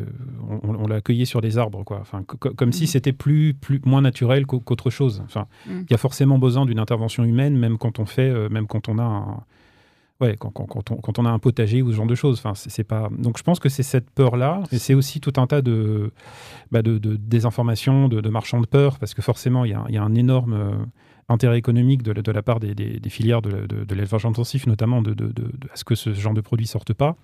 on, 0.50 0.76
on 0.76 0.88
l'a 0.88 0.96
accueillie 0.96 1.26
sur 1.26 1.40
des 1.40 1.58
arbres, 1.58 1.84
quoi. 1.84 2.00
Enfin, 2.02 2.24
co- 2.24 2.36
co- 2.38 2.54
comme 2.54 2.74
si 2.74 2.84
Mhm. 2.84 2.88
c'était 2.88 3.14
plus, 3.14 3.54
plus 3.54 3.80
moins 3.86 4.02
naturel 4.02 4.46
qu'au- 4.46 4.60
qu'autre 4.60 4.90
chose. 4.90 5.22
Enfin, 5.26 5.46
il 5.68 5.74
Mhm. 5.76 5.86
y 5.92 5.94
a 5.94 5.98
forcément 5.98 6.38
besoin 6.40 6.66
d'une 6.66 6.80
intervention 6.80 7.24
humaine, 7.24 7.56
même 7.58 7.78
quand 7.78 8.00
on 8.00 8.06
fait, 8.06 8.50
même 8.50 8.68
quand 8.68 8.90
on 8.90 8.98
a 8.98 9.04
un, 9.04 9.44
ouais, 10.20 10.36
quand, 10.38 10.50
quand- 10.52 10.66
quand 10.66 10.92
on, 10.92 10.96
quand 10.98 11.20
on 11.20 11.26
a 11.26 11.30
un 11.30 11.40
potager 11.40 11.82
ou 11.82 11.92
ce 11.92 11.96
genre 11.96 12.06
de 12.06 12.16
choses. 12.16 12.40
Enfin, 12.40 12.54
c'est 12.54 12.84
pas. 12.84 13.10
Donc, 13.18 13.38
je 13.38 13.44
pense 13.44 13.60
que 13.62 13.70
c'est 13.70 13.84
cette 13.84 14.10
peur-là, 14.10 14.62
et 14.74 14.78
c'est 14.78 14.94
aussi 14.94 15.22
tout 15.22 15.34
un 15.38 15.48
tas 15.48 15.62
de, 15.62 16.12
bah, 16.72 16.82
de, 16.82 16.98
de 16.98 17.16
désinformation, 17.16 18.10
de, 18.10 18.20
de 18.20 18.30
marchands 18.30 18.60
de 18.60 18.68
peur, 18.68 19.00
parce 19.00 19.14
que 19.14 19.22
forcément, 19.22 19.64
il 19.64 19.72
y 19.72 19.74
a, 19.74 19.86
il 19.88 19.96
y 19.96 19.98
a 19.98 20.04
un 20.04 20.16
énorme 20.16 20.88
intérêt 21.32 21.58
économique 21.58 22.04
de, 22.04 22.32
la- 22.32 22.44
part 22.44 22.60
des, 22.60 22.74
filières 23.10 23.42
de, 23.42 23.68
l'élevage 23.94 24.26
intensif, 24.26 24.68
notamment 24.68 25.02
de, 25.02 25.16
à 25.72 25.76
ce 25.76 25.84
que 25.84 25.96
ce 25.96 26.14
genre 26.14 26.34
de 26.34 26.42
produits 26.42 26.68
sortent 26.68 26.94
pas. 26.94 27.16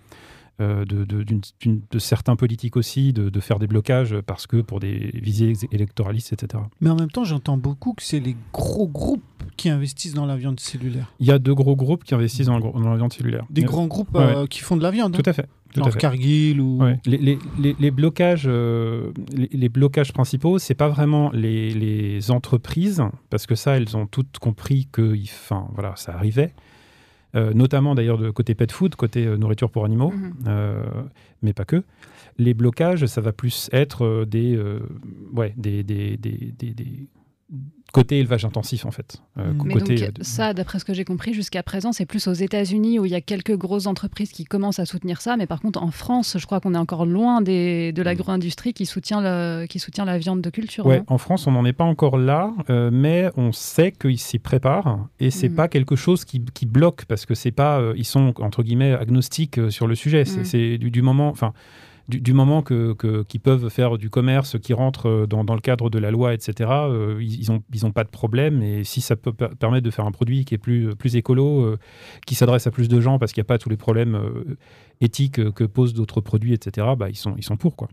Euh, 0.59 0.85
de, 0.85 1.03
de, 1.05 1.23
de 1.23 1.99
certains 1.99 2.35
politiques 2.35 2.75
aussi, 2.77 3.13
de, 3.13 3.29
de 3.29 3.39
faire 3.39 3.59
des 3.59 3.67
blocages 3.67 4.15
parce 4.25 4.47
que 4.47 4.57
pour 4.57 4.79
des 4.79 5.11
visées 5.13 5.53
électoralistes, 5.71 6.33
etc. 6.33 6.63
Mais 6.81 6.89
en 6.89 6.95
même 6.95 7.11
temps, 7.11 7.23
j'entends 7.23 7.57
beaucoup 7.57 7.93
que 7.93 8.01
c'est 8.03 8.19
les 8.19 8.35
gros 8.53 8.87
groupes 8.87 9.21
qui 9.55 9.69
investissent 9.69 10.13
dans 10.13 10.25
la 10.25 10.35
viande 10.35 10.59
cellulaire. 10.59 11.13
Il 11.19 11.27
y 11.27 11.31
a 11.31 11.39
deux 11.39 11.53
gros 11.55 11.75
groupes 11.75 12.03
qui 12.03 12.13
investissent 12.15 12.47
dans, 12.47 12.55
le 12.57 12.61
gro- 12.63 12.79
dans 12.81 12.89
la 12.89 12.97
viande 12.97 13.13
cellulaire. 13.13 13.45
Des 13.49 13.63
Euh, 13.63 13.65
grands 13.65 13.87
groupes 13.87 14.13
ouais, 14.15 14.21
euh, 14.23 14.45
qui 14.47 14.59
font 14.59 14.77
de 14.77 14.83
la 14.83 14.91
viande. 14.91 15.15
hein. 15.15 15.19
Tout 15.23 15.29
à 15.29 15.33
fait. 15.33 15.47
Tout 15.73 15.81
à 15.81 15.83
Genre 15.83 15.93
fait. 15.93 15.99
Cargill 15.99 16.61
ou. 16.61 16.81
Ouais. 16.81 16.99
Les, 17.05 17.17
les- 17.17 17.39
les- 17.59 17.75
les 17.79 17.91
blocages, 17.91 18.45
euh, 18.47 19.11
les, 19.33 19.69
blocages 19.69 20.13
principaux, 20.13 20.59
c'est 20.59 20.75
pas 20.75 20.87
vraiment 20.87 21.29
les, 21.33 22.31
entreprises, 22.31 23.03
parce 23.29 23.45
que 23.45 23.55
ça, 23.55 23.77
elles 23.77 23.95
ont 23.97 24.07
toutes 24.07 24.37
compris 24.39 24.87
que, 24.91 25.15
enfin, 25.23 25.67
voilà, 25.73 25.93
ça 25.97 26.13
arrivait. 26.13 26.53
Euh, 27.35 27.53
notamment 27.53 27.93
d'ailleurs 27.93 28.17
de 28.17 28.29
côté 28.31 28.55
pet 28.55 28.71
food, 28.71 28.95
côté 28.95 29.25
euh, 29.25 29.35
nourriture 29.37 29.69
pour 29.69 29.83
animaux, 29.85 30.11
Mhm. 30.11 30.33
euh, 30.47 30.83
mais 31.41 31.53
pas 31.53 31.65
que. 31.65 31.83
Les 32.37 32.53
blocages, 32.53 33.05
ça 33.05 33.19
va 33.19 33.33
plus 33.33 33.69
être 33.73 34.23
des, 34.25 34.57
ouais, 35.33 35.53
des, 35.57 35.83
des- 35.83 36.15
des- 36.73 37.09
côté 37.93 38.19
élevage 38.19 38.43
intensif 38.43 38.85
en 38.85 38.91
fait. 38.91 39.21
Mm. 39.37 39.41
Mais 39.63 39.73
côté, 39.75 39.95
donc, 39.95 40.03
euh, 40.09 40.11
de- 40.11 40.23
ça, 40.23 40.53
d'après 40.53 40.77
ce 40.79 40.85
que 40.85 40.93
j'ai 40.93 41.05
compris 41.05 41.33
jusqu'à 41.33 41.63
présent, 41.63 41.93
c'est 41.93 42.05
plus 42.05 42.27
aux 42.27 42.33
États-Unis 42.33 42.99
où 42.99 43.05
il 43.05 43.11
y 43.11 43.15
a 43.15 43.21
quelques 43.21 43.55
grosses 43.55 43.87
entreprises 43.87 44.31
qui 44.33 44.43
commencent 44.43 44.79
à 44.79 44.85
soutenir 44.85 45.21
ça. 45.21 45.37
Mais 45.37 45.47
par 45.47 45.61
contre, 45.61 45.81
en 45.81 45.89
France, 45.91 46.35
je 46.37 46.45
crois 46.45 46.59
qu'on 46.59 46.73
est 46.73 46.77
encore 46.77 47.05
loin 47.05 47.39
des, 47.41 47.93
de 47.93 48.01
l'agro-industrie 48.01 48.73
qui 48.73 48.85
soutient, 48.85 49.21
le, 49.21 49.65
qui 49.67 49.79
soutient 49.79 50.03
la 50.03 50.17
viande 50.17 50.41
de 50.41 50.49
culture. 50.49 50.85
Ouais, 50.85 51.01
en 51.07 51.17
France, 51.17 51.47
on 51.47 51.51
n'en 51.53 51.63
est 51.63 51.73
pas 51.73 51.85
encore 51.85 52.17
là, 52.17 52.53
euh, 52.69 52.89
mais 52.91 53.29
on 53.37 53.53
sait 53.53 53.93
qu'ils 53.93 54.19
s'y 54.19 54.37
préparent 54.37 55.07
et 55.21 55.31
c'est 55.31 55.49
Mhm. 55.49 55.55
pas 55.55 55.67
quelque 55.69 55.95
chose 55.95 56.25
qui, 56.25 56.43
qui 56.53 56.65
bloque 56.65 57.05
parce 57.05 57.25
que 57.25 57.35
c'est 57.35 57.51
pas, 57.51 57.79
euh, 57.79 57.93
ils 57.95 58.05
sont 58.05 58.33
entre 58.41 58.63
guillemets 58.63 58.91
agnostiques 58.93 59.57
euh, 59.59 59.69
sur 59.69 59.87
le 59.87 59.95
sujet. 59.95 60.25
C'est 60.25 60.39
Mhm. 60.39 60.45
c'est 60.45 60.77
du, 60.77 60.91
du 60.91 61.01
moment, 61.01 61.29
enfin, 61.29 61.53
du, 62.09 62.21
du 62.21 62.33
moment 62.33 62.61
que 62.61 62.93
que- 62.93 63.23
qu'ils 63.23 63.41
peuvent 63.41 63.69
faire 63.69 63.97
du 63.97 64.09
commerce 64.09 64.57
qui 64.59 64.73
rentre 64.73 65.07
euh, 65.07 65.25
dans, 65.27 65.43
dans 65.43 65.55
le 65.55 65.61
cadre 65.61 65.89
de 65.89 65.99
la 65.99 66.09
loi, 66.11 66.33
etc. 66.33 66.69
euh, 66.71 67.17
ils, 67.21 67.39
ils 67.41 67.51
ont 67.51 67.63
ils 67.73 67.85
ont 67.85 67.91
pas 67.91 68.03
de 68.03 68.09
problème 68.09 68.61
et 68.63 68.83
si 68.83 69.01
ça 69.01 69.15
peut 69.15 69.33
per- 69.33 69.49
permettre 69.59 69.85
de 69.85 69.91
faire 69.91 70.05
un 70.05 70.11
produit 70.11 70.45
qui 70.45 70.55
est 70.55 70.57
plus 70.57 70.95
plus 70.95 71.15
écolo, 71.15 71.61
euh, 71.63 71.77
qui 72.25 72.35
s'adresse 72.35 72.65
à 72.67 72.71
plus 72.71 72.87
de 72.87 72.99
gens 73.01 73.19
parce 73.19 73.33
qu'il 73.33 73.41
n'y 73.41 73.45
a 73.47 73.51
pas 73.51 73.57
tous 73.57 73.69
les 73.69 73.77
problèmes 73.77 74.15
euh, 74.15 74.55
éthiques 75.01 75.51
que 75.53 75.63
posent 75.63 75.93
d'autres 75.93 76.21
produits, 76.21 76.53
etc. 76.53 76.87
Bah, 76.97 77.09
ils 77.09 77.15
sont 77.15 77.35
ils 77.37 77.43
sont 77.43 77.57
pour 77.57 77.75
quoi. 77.75 77.89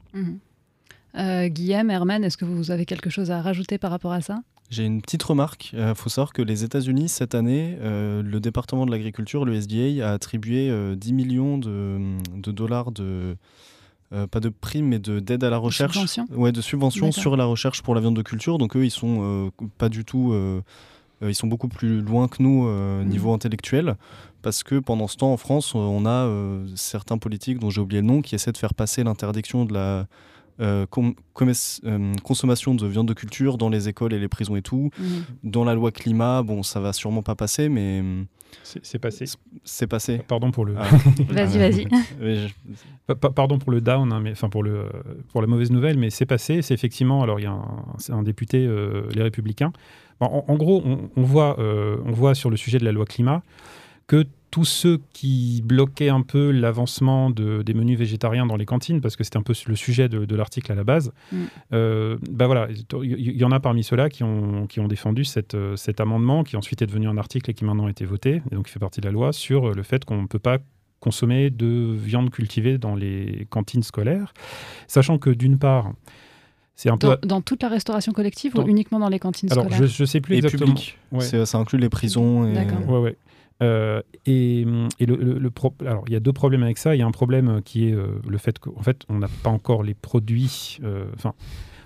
Euh, 1.17 1.49
Guillaume, 1.49 1.91
Herman, 1.91 2.25
est-ce 2.25 2.37
que 2.37 2.45
vous 2.45 2.71
avez 2.71 2.87
quelque 2.87 3.09
chose 3.11 3.31
à 3.31 3.41
rajouter 3.41 3.79
par 3.79 3.91
rapport 3.91 4.13
à 4.13 4.21
ça? 4.21 4.41
J'ai 4.71 4.85
une 4.85 5.01
petite 5.03 5.23
remarque. 5.23 5.73
Il 5.75 5.93
faut 5.95 6.09
savoir 6.09 6.33
que 6.33 6.43
les 6.43 6.65
États-Unis, 6.65 7.09
cette 7.09 7.35
année, 7.35 7.77
euh, 7.81 8.23
le 8.23 8.41
département 8.41 8.87
de 8.87 8.91
l'agriculture, 8.91 9.45
le 9.45 9.55
SDA, 9.61 10.09
a 10.09 10.13
attribué 10.13 10.71
euh, 10.71 10.97
10 10.97 11.13
millions 11.13 11.59
de, 11.59 11.99
de 12.37 12.51
dollars 12.51 12.91
de. 12.91 13.37
Euh, 14.15 14.27
pas 14.27 14.41
de 14.41 14.49
primes, 14.49 14.87
mais 14.87 14.99
de- 14.99 15.19
d'aide 15.21 15.43
à 15.45 15.51
la 15.51 15.59
recherche. 15.59 15.93
subventions 15.95 16.27
Ouais, 16.35 16.53
de 16.53 16.61
subventions 16.61 17.11
sur 17.13 17.37
la 17.37 17.45
recherche 17.45 17.83
pour 17.83 17.95
la 17.95 18.01
viande 18.01 18.17
de 18.17 18.23
culture. 18.23 18.59
Donc 18.59 18.77
eux, 18.77 18.85
ils 18.85 18.91
sont 18.91 19.19
euh, 19.23 19.51
pas 19.79 19.89
du 19.89 20.05
tout. 20.05 20.33
euh, 20.33 20.61
ils 21.23 21.35
sont 21.35 21.47
beaucoup 21.47 21.69
plus 21.69 22.01
loin 22.03 22.29
que 22.29 22.43
nous 22.43 22.65
Mhm. 22.69 23.09
niveau 23.09 23.33
intellectuel. 23.33 23.97
Parce 24.43 24.63
que 24.63 24.79
pendant 24.79 25.09
ce 25.09 25.17
temps, 25.17 25.33
en 25.33 25.39
France, 25.39 25.75
on 25.75 26.05
a 26.05 26.29
certains 26.75 27.17
politiques, 27.17 27.59
dont 27.59 27.71
j'ai 27.71 27.81
oublié 27.81 28.03
le 28.03 28.07
nom, 28.07 28.21
qui 28.21 28.35
essaient 28.35 28.53
de 28.53 28.59
faire 28.59 28.75
passer 28.75 29.03
l'interdiction 29.05 29.65
de 29.65 29.73
la 29.73 30.07
euh, 30.61 30.87
com- 30.89 31.15
euh, 31.43 32.13
consommation 32.23 32.75
de 32.77 32.87
viande 32.87 33.09
de 33.09 33.15
culture 33.15 33.59
dans 33.59 33.69
les 33.71 33.89
écoles 33.89 34.13
et 34.13 34.21
les 34.21 34.29
prisons 34.29 34.55
et 34.55 34.63
tout. 34.63 34.91
Mhm. 35.01 35.25
Dans 35.45 35.65
la 35.65 35.75
loi 35.75 35.91
climat, 35.91 36.43
bon, 36.43 36.63
ça 36.63 36.79
va 36.79 36.93
sûrement 36.93 37.23
pas 37.23 37.35
passer, 37.35 37.69
mais 37.69 38.03
C'est 38.63 38.99
passé. 38.99 39.25
c'est 39.65 39.87
passé. 39.87 40.21
Pardon 40.27 40.51
pour 40.51 40.65
le. 40.65 40.75
Ah. 40.79 40.85
Vas-y, 41.31 41.59
vas-y. 41.59 41.87
Je- 42.21 43.13
Pardon 43.15 43.59
pour 43.59 43.71
le 43.73 43.81
down, 43.81 44.13
hein, 44.13 44.21
mais 44.21 44.33
enfin 44.33 44.49
pour 44.49 44.63
le 44.63 44.87
pour 45.33 45.41
la 45.41 45.47
mauvaise 45.47 45.71
nouvelle, 45.71 45.99
mais 45.99 46.11
c'est 46.11 46.27
passé. 46.27 46.63
C'est 46.63 46.75
effectivement. 46.75 47.23
Alors 47.23 47.39
il 47.41 47.45
y 47.45 47.47
a 47.47 47.53
un, 48.11 48.23
député, 48.23 48.67
euh, 48.67 49.03
les 49.15 49.23
Républicains. 49.23 49.73
Bon, 50.21 50.27
en, 50.27 50.45
en 50.49 50.55
gros, 50.57 50.83
on, 50.85 51.11
on 51.17 51.23
voit 51.23 51.59
euh, 51.61 51.97
on 52.07 52.13
voit 52.13 52.35
sur 52.35 52.49
le 52.51 52.57
sujet 52.57 52.79
de 52.79 52.85
la 52.85 52.93
loi 52.93 53.05
climat 53.05 53.43
que 54.07 54.25
tous 54.55 54.65
ceux 54.65 55.01
qui 55.13 55.63
bloquaient 55.65 56.11
un 56.11 56.23
peu 56.23 56.53
l'avancement 56.53 57.29
de- 57.31 57.63
des 57.63 57.75
menus 57.75 57.99
végétariens 57.99 58.47
dans 58.47 58.55
les 58.57 58.67
cantines, 58.67 59.01
parce 59.01 59.17
que 59.17 59.25
c'était 59.25 59.37
un 59.37 59.43
peu 59.43 59.53
le 59.67 59.75
sujet 59.75 60.09
de, 60.09 60.25
de 60.27 60.37
l'article 60.37 60.71
à 60.71 60.77
la 60.77 60.85
base, 60.85 61.13
Mm. 61.33 61.37
euh, 61.73 62.19
bah 62.31 62.47
voilà, 62.47 62.69
il 63.03 63.19
y, 63.21 63.39
y 63.41 63.45
en 63.45 63.51
a 63.51 63.59
parmi 63.59 63.83
ceux-là 63.83 64.09
qui 64.09 64.23
ont, 64.23 64.69
qui 64.69 64.79
ont 64.79 64.87
défendu 64.87 65.25
cette, 65.25 65.55
euh, 65.57 65.75
cet 65.75 65.99
amendement, 66.01 66.45
qui 66.45 66.57
ensuite 66.57 66.83
est 66.83 66.87
devenu 66.87 67.09
un 67.09 67.19
article 67.19 67.51
et 67.51 67.55
qui 67.55 67.65
maintenant 67.65 67.87
a 67.87 67.91
été 67.91 68.05
voté, 68.05 68.43
et 68.49 68.55
donc 68.55 68.69
il 68.69 68.71
fait 68.73 68.79
partie 68.79 69.01
de 69.01 69.07
la 69.07 69.13
loi, 69.13 69.33
sur 69.33 69.73
le 69.73 69.83
fait 69.83 70.05
qu'on 70.05 70.23
ne 70.23 70.27
peut 70.29 70.39
pas 70.39 70.59
consommer 71.01 71.51
de 71.51 71.93
viande 71.93 72.31
cultivée 72.31 72.79
dans 72.79 72.95
les 72.95 73.49
cantines 73.51 73.83
scolaires, 73.83 74.33
sachant 74.87 75.19
que 75.19 75.31
d'une 75.31 75.59
part, 75.59 75.93
c'est 76.77 76.91
un 76.91 76.97
peu... 76.97 77.09
Dans, 77.23 77.29
dans 77.29 77.41
toute 77.41 77.63
la 77.65 77.69
restauration 77.71 78.13
collective 78.13 78.55
Dans- 78.55 78.63
ou 78.65 78.69
uniquement 78.69 79.01
dans 79.01 79.09
les 79.09 79.19
cantines 79.19 79.51
Alors, 79.51 79.65
scolaires 79.65 79.89
je 79.89 80.03
ne 80.03 80.07
sais 80.07 80.21
plus 80.21 80.35
et 80.37 80.39
exactement. 80.39 80.67
public. 80.75 80.97
Ouais. 81.11 81.23
C'est- 81.25 81.45
Ça 81.45 81.59
inclut 81.59 81.79
les 81.79 81.89
prisons. 81.89 82.47
Et... 82.49 82.53
D'accord. 82.55 82.89
Ouais, 82.89 82.99
ouais. 83.01 83.17
Euh, 83.63 84.03
et 84.27 84.67
et 84.99 85.07
le, 85.07 85.51
alors, 85.87 86.05
il 86.07 86.13
y 86.13 86.17
a 86.17 86.21
deux 86.21 86.33
problèmes 86.33 86.63
avec 86.63 86.79
ça. 86.79 86.95
Il 86.95 86.99
y 86.99 87.03
a 87.03 87.07
un 87.07 87.11
problème 87.13 87.63
qui 87.65 87.89
est 87.89 87.93
euh, 87.93 88.21
le 88.27 88.39
fait 88.39 88.59
qu'en 88.59 88.83
fait, 88.83 89.03
on 89.09 89.19
n'a 89.19 89.29
pas 89.43 89.51
encore 89.51 89.83
les 89.83 89.95
produits. 89.95 90.79
euh, 90.83 91.07
Enfin, 91.15 91.35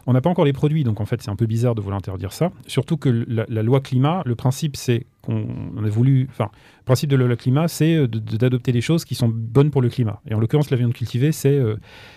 on 0.08 0.14
n'a 0.14 0.20
pas 0.22 0.30
encore 0.30 0.46
les 0.46 0.52
produits, 0.54 0.84
donc 0.84 1.00
en 1.00 1.04
fait, 1.06 1.20
c'est 1.22 1.30
un 1.30 1.36
peu 1.36 1.44
bizarre 1.46 1.74
de 1.74 1.80
vouloir 1.82 1.98
interdire 1.98 2.32
ça. 2.32 2.50
Surtout 2.66 2.96
que 2.96 3.08
la, 3.28 3.62
loi 3.62 3.80
climat, 3.80 4.22
le 4.24 4.34
principe, 4.34 4.74
c'est 4.76 5.04
qu'on 5.20 5.46
on 5.76 5.84
a 5.84 5.88
voulu. 5.90 6.26
Enfin, 6.30 6.48
le 6.80 6.84
principe 6.86 7.10
de 7.10 7.16
la 7.16 7.26
loi 7.26 7.36
climat, 7.36 7.68
c'est 7.68 7.94
euh, 7.94 8.08
de- 8.08 8.18
de- 8.18 8.36
d'adopter 8.38 8.72
des 8.72 8.80
choses 8.80 9.04
qui 9.04 9.14
sont 9.14 9.28
bonnes 9.28 9.70
pour 9.70 9.82
le 9.82 9.90
climat. 9.90 10.20
Et 10.28 10.34
en 10.34 10.40
l'occurrence, 10.40 10.70
la 10.70 10.76
viande 10.78 10.94
cultivée, 10.94 11.30
c'est 11.32 11.52
euh, 11.58 11.76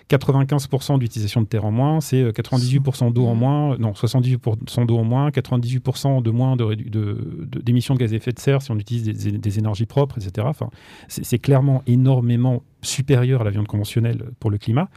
95% 0.10 1.00
d'utilisation 1.00 1.42
de 1.42 1.48
terre 1.48 1.66
en 1.66 1.72
moins, 1.72 2.00
c'est 2.02 2.22
euh, 2.22 2.32
98% 2.32 3.12
d'eau 3.12 3.26
en 3.28 3.36
moins, 3.36 3.78
non, 3.78 3.92
78% 3.92 4.86
d'eau 4.86 4.98
en 4.98 5.04
moins, 5.04 5.30
98% 5.30 6.22
de 6.22 6.32
moins 6.32 6.56
rédu- 6.56 6.90
de- 6.90 7.46
de- 7.46 7.60
d'émissions 7.60 7.94
de, 7.96 8.00
gaz 8.00 8.14
à 8.14 8.16
effet 8.16 8.32
de 8.32 8.40
serre 8.40 8.62
si 8.62 8.72
on 8.72 8.78
utilise 8.80 9.04
des, 9.04 9.32
des 9.38 9.60
énergies 9.60 9.86
propres, 9.86 10.18
etc. 10.18 10.48
Enfin, 10.50 10.70
c'est 11.08 11.40
clairement 11.40 11.84
énormément 11.88 12.64
supérieur 12.82 13.42
à 13.42 13.44
la 13.44 13.52
viande 13.52 13.68
conventionnelle 13.68 14.24
pour 14.40 14.50
le 14.50 14.58
climat. 14.58 14.90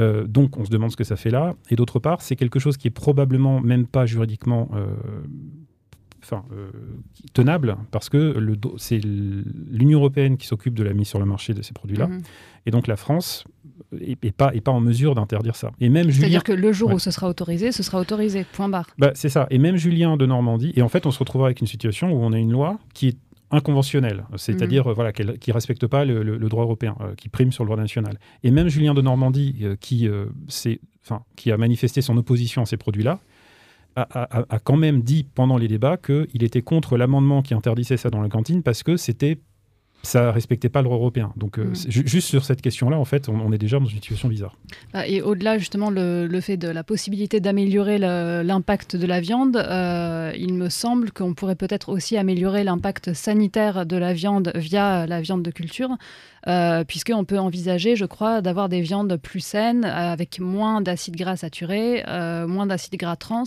Euh, 0.00 0.26
donc, 0.26 0.56
on 0.58 0.64
se 0.64 0.70
demande 0.70 0.90
ce 0.90 0.96
que 0.96 1.04
ça 1.04 1.16
fait 1.16 1.30
là. 1.30 1.54
Et 1.70 1.76
d'autre 1.76 1.98
part, 1.98 2.20
c'est 2.22 2.36
quelque 2.36 2.58
chose 2.58 2.76
qui 2.76 2.88
est 2.88 2.92
probablement 2.92 3.60
même 3.60 3.86
pas 3.86 4.06
juridiquement 4.06 4.68
euh, 4.74 4.86
enfin, 6.22 6.44
euh, 6.52 6.70
tenable, 7.32 7.76
parce 7.90 8.08
que 8.08 8.36
c'est 8.76 8.98
l'Union 8.98 9.98
européenne 9.98 10.36
qui 10.36 10.46
s'occupe 10.46 10.74
de 10.74 10.82
la 10.82 10.94
mise 10.94 11.06
sur 11.08 11.18
le 11.18 11.26
marché 11.26 11.54
de 11.54 11.62
ces 11.62 11.72
produits-là. 11.72 12.08
Mhm. 12.08 12.22
Et 12.66 12.70
donc, 12.70 12.86
la 12.86 12.96
France 12.96 13.44
n'est 13.92 14.16
est 14.22 14.32
pas, 14.32 14.54
est 14.54 14.60
pas 14.60 14.72
en 14.72 14.80
mesure 14.80 15.14
d'interdire 15.14 15.54
ça. 15.54 15.70
Et 15.80 15.88
même 15.88 16.08
Julien. 16.08 16.20
C'est-à-dire 16.20 16.44
que 16.44 16.52
le 16.52 16.72
jour 16.72 16.88
Ouais. 16.88 16.94
où 16.94 16.98
ce 16.98 17.10
sera 17.10 17.28
autorisé, 17.28 17.72
ce 17.72 17.82
sera 17.82 18.00
autorisé. 18.00 18.46
Point 18.54 18.68
barre. 18.68 18.88
Bah, 18.98 19.12
c'est 19.14 19.28
ça. 19.28 19.46
Et 19.50 19.58
même 19.58 19.76
Julien 19.76 20.16
de 20.16 20.26
Normandie. 20.26 20.72
Et 20.74 20.82
en 20.82 20.88
fait, 20.88 21.06
on 21.06 21.10
se 21.10 21.18
retrouvera 21.18 21.48
avec 21.48 21.60
une 21.60 21.66
situation 21.66 22.10
où 22.10 22.16
on 22.24 22.32
a 22.32 22.38
une 22.38 22.52
loi 22.52 22.78
qui 22.94 23.08
est 23.08 23.18
inconventionnelle, 23.54 24.24
c'est-à-dire 24.36 24.90
euh, 24.90 24.92
voilà, 24.94 25.12
qui 25.12 25.22
ne 25.24 25.52
respecte 25.54 25.86
pas 25.86 26.04
le, 26.04 26.22
le- 26.22 26.36
le 26.36 26.48
droit 26.48 26.64
européen, 26.64 26.96
euh, 27.00 27.14
qui 27.14 27.28
prime 27.28 27.52
sur 27.52 27.64
le 27.64 27.68
droit 27.68 27.76
national. 27.80 28.18
Et 28.42 28.50
même 28.50 28.68
Julien 28.68 28.94
de 28.94 29.00
Normandie, 29.02 29.56
euh, 29.62 29.76
qui, 29.80 30.08
euh, 30.08 30.26
qui 31.36 31.50
a 31.52 31.56
manifesté 31.56 32.02
son 32.02 32.16
opposition 32.16 32.62
à 32.62 32.66
ces 32.66 32.76
produits-là, 32.76 33.20
a, 33.96 34.02
a- 34.02 34.40
a- 34.40 34.44
a 34.48 34.58
quand 34.58 34.76
même 34.76 35.02
dit 35.02 35.24
pendant 35.34 35.56
les 35.56 35.68
débats 35.68 35.96
qu'il 35.96 36.42
était 36.42 36.62
contre 36.62 36.96
l'amendement 36.96 37.42
qui 37.42 37.54
interdisait 37.54 37.96
ça 37.96 38.10
dans 38.10 38.20
la 38.20 38.28
cantine 38.28 38.62
parce 38.62 38.82
que 38.82 38.96
c'était 38.96 39.38
ça 40.04 40.30
respectait 40.32 40.68
pas 40.68 40.80
le 40.80 40.84
droit 40.84 40.96
européen. 40.96 41.32
Donc, 41.36 41.58
euh, 41.58 41.72
ju- 41.88 42.06
juste 42.06 42.28
sur 42.28 42.44
cette 42.44 42.62
question-là, 42.62 42.98
en 42.98 43.04
fait, 43.04 43.28
on, 43.28 43.34
on 43.40 43.52
est 43.52 43.58
déjà 43.58 43.78
dans 43.78 43.84
une 43.86 43.96
situation 43.96 44.28
bizarre. 44.28 44.56
Bah, 44.92 45.06
Et 45.08 45.20
au-delà, 45.22 45.58
justement, 45.58 45.90
le, 45.90 46.26
le 46.26 46.40
fait 46.40 46.56
de 46.56 46.68
la 46.68 46.84
possibilité 46.84 47.40
d'améliorer 47.40 47.98
l'impact 47.98 48.96
de 48.96 49.06
la 49.06 49.20
viande, 49.20 49.56
euh, 49.56 50.32
il 50.36 50.54
me 50.54 50.68
semble 50.68 51.10
qu'on 51.10 51.34
pourrait 51.34 51.56
peut-être 51.56 51.88
aussi 51.88 52.16
améliorer 52.16 52.64
l'impact 52.64 53.12
sanitaire 53.14 53.86
de 53.86 53.96
la 53.96 54.12
viande 54.12 54.52
via 54.54 55.06
la 55.06 55.20
viande 55.20 55.42
de 55.42 55.50
culture, 55.50 55.90
euh, 56.46 56.84
puisqu'on 56.84 57.24
peut 57.24 57.38
envisager, 57.38 57.96
je 57.96 58.04
crois, 58.04 58.40
d'avoir 58.40 58.68
des 58.68 58.80
viandes 58.80 59.16
plus 59.16 59.40
saines, 59.40 59.84
euh, 59.84 60.12
avec 60.12 60.40
moins 60.40 60.80
d'acides 60.80 61.16
gras 61.16 61.36
saturés, 61.36 62.04
euh, 62.08 62.46
moins 62.46 62.66
d'acides 62.66 62.96
gras 62.96 63.16
trans. 63.16 63.44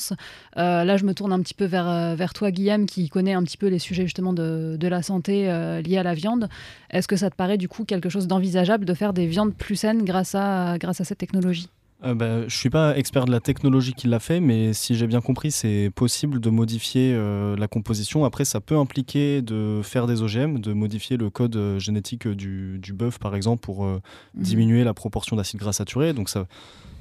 Euh, 0.57 0.83
là, 0.83 0.97
je 0.97 1.05
me 1.05 1.13
tourne 1.13 1.33
un 1.33 1.39
petit 1.41 1.53
peu 1.53 1.65
vers, 1.65 2.15
vers 2.15 2.33
toi, 2.33 2.51
Guillaume, 2.51 2.85
qui 2.85 3.09
connaît 3.09 3.33
un 3.33 3.43
petit 3.43 3.57
peu 3.57 3.67
les 3.67 3.79
sujets 3.79 4.03
justement 4.03 4.33
de, 4.33 4.77
de 4.79 4.87
la 4.87 5.01
santé 5.01 5.43
liés 5.85 5.97
à 5.97 6.03
la 6.03 6.13
viande. 6.13 6.49
Est-ce 6.89 7.07
que 7.07 7.15
ça 7.15 7.29
te 7.29 7.35
paraît 7.35 7.57
du 7.57 7.67
coup 7.67 7.85
quelque 7.85 8.09
chose 8.09 8.27
d'envisageable 8.27 8.85
de 8.85 8.93
faire 8.93 9.13
des 9.13 9.27
viandes 9.27 9.53
plus 9.53 9.75
saines 9.75 10.03
grâce 10.03 10.35
à, 10.35 10.77
grâce 10.79 11.01
à 11.01 11.03
cette 11.03 11.17
technologie? 11.17 11.69
Euh, 12.03 12.13
bah, 12.13 12.47
je 12.47 12.55
suis 12.55 12.69
pas 12.69 12.95
expert 12.95 13.25
de 13.25 13.31
la 13.31 13.39
technologie 13.39 13.93
qui 13.93 14.07
l'a 14.07 14.19
fait, 14.19 14.39
mais 14.39 14.71
si 14.73 14.93
j'ai 14.95 15.07
bien 15.07 15.19
compris, 15.19 15.49
c'est 15.51 15.89
possible 15.95 16.39
de 16.39 16.51
modifier 16.51 17.11
euh, 17.15 17.55
la 17.57 17.67
composition. 17.67 18.23
Après, 18.23 18.45
ça 18.45 18.61
peut 18.61 18.77
impliquer 18.77 19.41
de 19.41 19.81
faire 19.83 20.05
des 20.05 20.21
OGM, 20.21 20.59
de 20.59 20.73
modifier 20.73 21.17
le 21.17 21.31
code 21.31 21.55
euh, 21.55 21.79
génétique 21.79 22.27
du, 22.27 22.77
du 22.77 22.93
bœuf, 22.93 23.17
par 23.17 23.35
exemple, 23.35 23.61
pour 23.61 23.83
euh, 23.83 23.99
Mhm. 24.35 24.43
diminuer 24.43 24.83
la 24.83 24.93
proportion 24.93 25.35
d'acides 25.35 25.59
gras 25.59 25.73
saturés. 25.73 26.13
Donc 26.13 26.29
ça, 26.29 26.45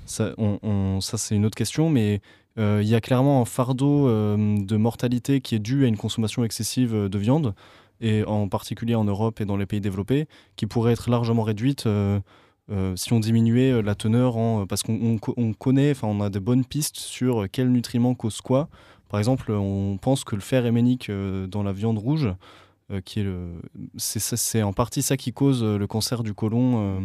ça, 0.07 0.33
on- 0.39 0.59
on- 0.63 1.01
ça 1.03 1.19
c'est 1.19 1.37
une 1.37 1.45
autre 1.45 1.57
question, 1.57 1.91
mais 1.91 2.23
euh, 2.59 2.81
il 2.83 2.89
y 2.89 2.95
a 2.95 3.03
clairement 3.03 3.43
un 3.43 3.45
fardeau 3.45 4.09
euh, 4.09 4.57
de 4.65 4.77
mortalité 4.79 5.43
qui 5.43 5.55
est 5.55 5.59
dû 5.59 5.85
à 5.85 5.89
une 5.89 5.99
consommation 5.99 6.43
excessive 6.43 6.95
euh, 6.95 7.09
de 7.11 7.19
viande, 7.19 7.55
et 8.01 8.25
en 8.25 8.49
particulier 8.49 8.95
en 8.95 9.05
Europe 9.05 9.43
et 9.43 9.45
dans 9.45 9.59
les 9.59 9.67
pays 9.67 9.81
développés, 9.83 10.27
qui 10.57 10.65
pourrait 10.67 10.93
être 10.95 11.11
largement 11.11 11.43
réduite. 11.43 11.85
euh, 11.87 12.19
euh, 12.71 12.97
si 12.97 13.13
on 13.13 13.21
diminuait 13.21 13.73
euh, 13.73 13.83
la 13.83 13.95
teneur 13.95 14.37
en... 14.37 14.67
Parce 14.67 14.83
qu'on 14.83 14.99
on 15.01 15.19
co- 15.19 15.35
on 15.37 15.53
connaît, 15.53 15.93
enfin 15.93 16.09
on 16.09 16.21
a 16.21 16.31
des 16.31 16.41
bonnes 16.41 16.65
pistes 16.65 16.97
sur 16.97 17.43
euh, 17.43 17.49
quels 17.51 17.71
nutriments 17.71 18.15
causent 18.15 18.41
quoi. 18.41 18.69
Par 19.09 19.21
exemple, 19.21 19.53
on 19.53 19.99
pense 19.99 20.25
que 20.25 20.35
le 20.35 20.41
fer 20.41 20.67
héménique 20.67 21.11
euh, 21.11 21.47
dans 21.47 21.63
la 21.63 21.73
viande 21.73 21.99
rouge, 21.99 22.29
euh, 22.91 23.01
qui 23.01 23.21
est 23.21 23.25
le... 23.25 23.61
C'est 23.97 24.63
en 24.63 24.73
partie 24.73 25.03
ça 25.03 25.17
qui 25.17 25.33
cause 25.33 25.63
euh, 25.63 25.79
le 25.79 25.87
cancer 25.87 26.25
du 26.25 26.35
côlon 26.35 26.73
euh, 26.75 27.01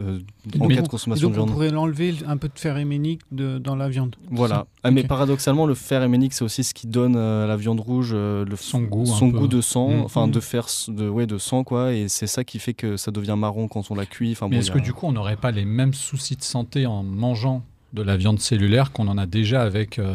euh, 0.00 0.18
en 0.54 0.58
donc 0.58 0.68
cas 0.70 0.74
on- 0.78 0.82
de 0.82 0.86
Et 0.86 0.88
consommation 0.88 1.28
donc 1.28 1.34
de 1.36 1.40
on 1.40 1.44
viande. 1.44 1.54
pourrait 1.54 1.70
l'enlever 1.70 2.14
un 2.26 2.36
peu 2.36 2.48
de 2.48 2.58
fer 2.58 2.76
héménique 2.78 3.20
de, 3.30 3.58
dans 3.58 3.76
la 3.76 3.88
viande. 3.88 4.16
Voilà. 4.30 4.66
Ah, 4.82 4.90
mais 4.90 5.04
paradoxalement, 5.04 5.66
le 5.66 5.74
fer 5.74 6.02
héménique, 6.02 6.32
c'est 6.32 6.44
aussi 6.44 6.64
ce 6.64 6.72
qui 6.74 6.86
donne 6.86 7.14
euh, 7.16 7.44
à 7.44 7.46
la 7.46 7.56
viande 7.56 7.80
rouge 7.80 8.12
euh, 8.14 8.44
le, 8.44 8.56
Son 8.56 8.80
goût, 8.82 9.04
son 9.06 9.28
goût 9.28 9.48
de 9.48 9.60
sang, 9.60 9.88
Mm. 9.90 10.00
enfin 10.02 10.26
Mm. 10.26 10.30
de 10.30 10.40
fer, 10.40 10.66
de, 10.88 11.08
ouais, 11.08 11.26
de 11.26 11.38
sang, 11.38 11.62
quoi. 11.64 11.92
Et 11.92 12.08
c'est 12.08 12.26
ça 12.26 12.44
qui 12.44 12.58
fait 12.58 12.74
que 12.74 12.96
ça 12.96 13.10
devient 13.10 13.36
marron 13.38 13.68
quand 13.68 13.90
on 13.90 13.94
la 13.94 14.06
cuit. 14.06 14.32
Enfin, 14.32 14.46
Mais 14.48 14.56
bon, 14.56 14.60
est-ce 14.62 14.70
que 14.70 14.78
du 14.78 14.92
coup, 14.92 15.06
on 15.06 15.12
n'aurait 15.12 15.36
pas 15.36 15.50
les 15.50 15.64
mêmes 15.64 15.94
soucis 15.94 16.36
de 16.36 16.42
santé 16.42 16.86
en 16.86 17.02
mangeant 17.02 17.62
de 17.92 18.02
la 18.02 18.16
viande 18.16 18.40
cellulaire 18.40 18.92
qu'on 18.92 19.08
en 19.08 19.18
a 19.18 19.26
déjà 19.26 19.62
avec 19.62 19.98
euh, 19.98 20.14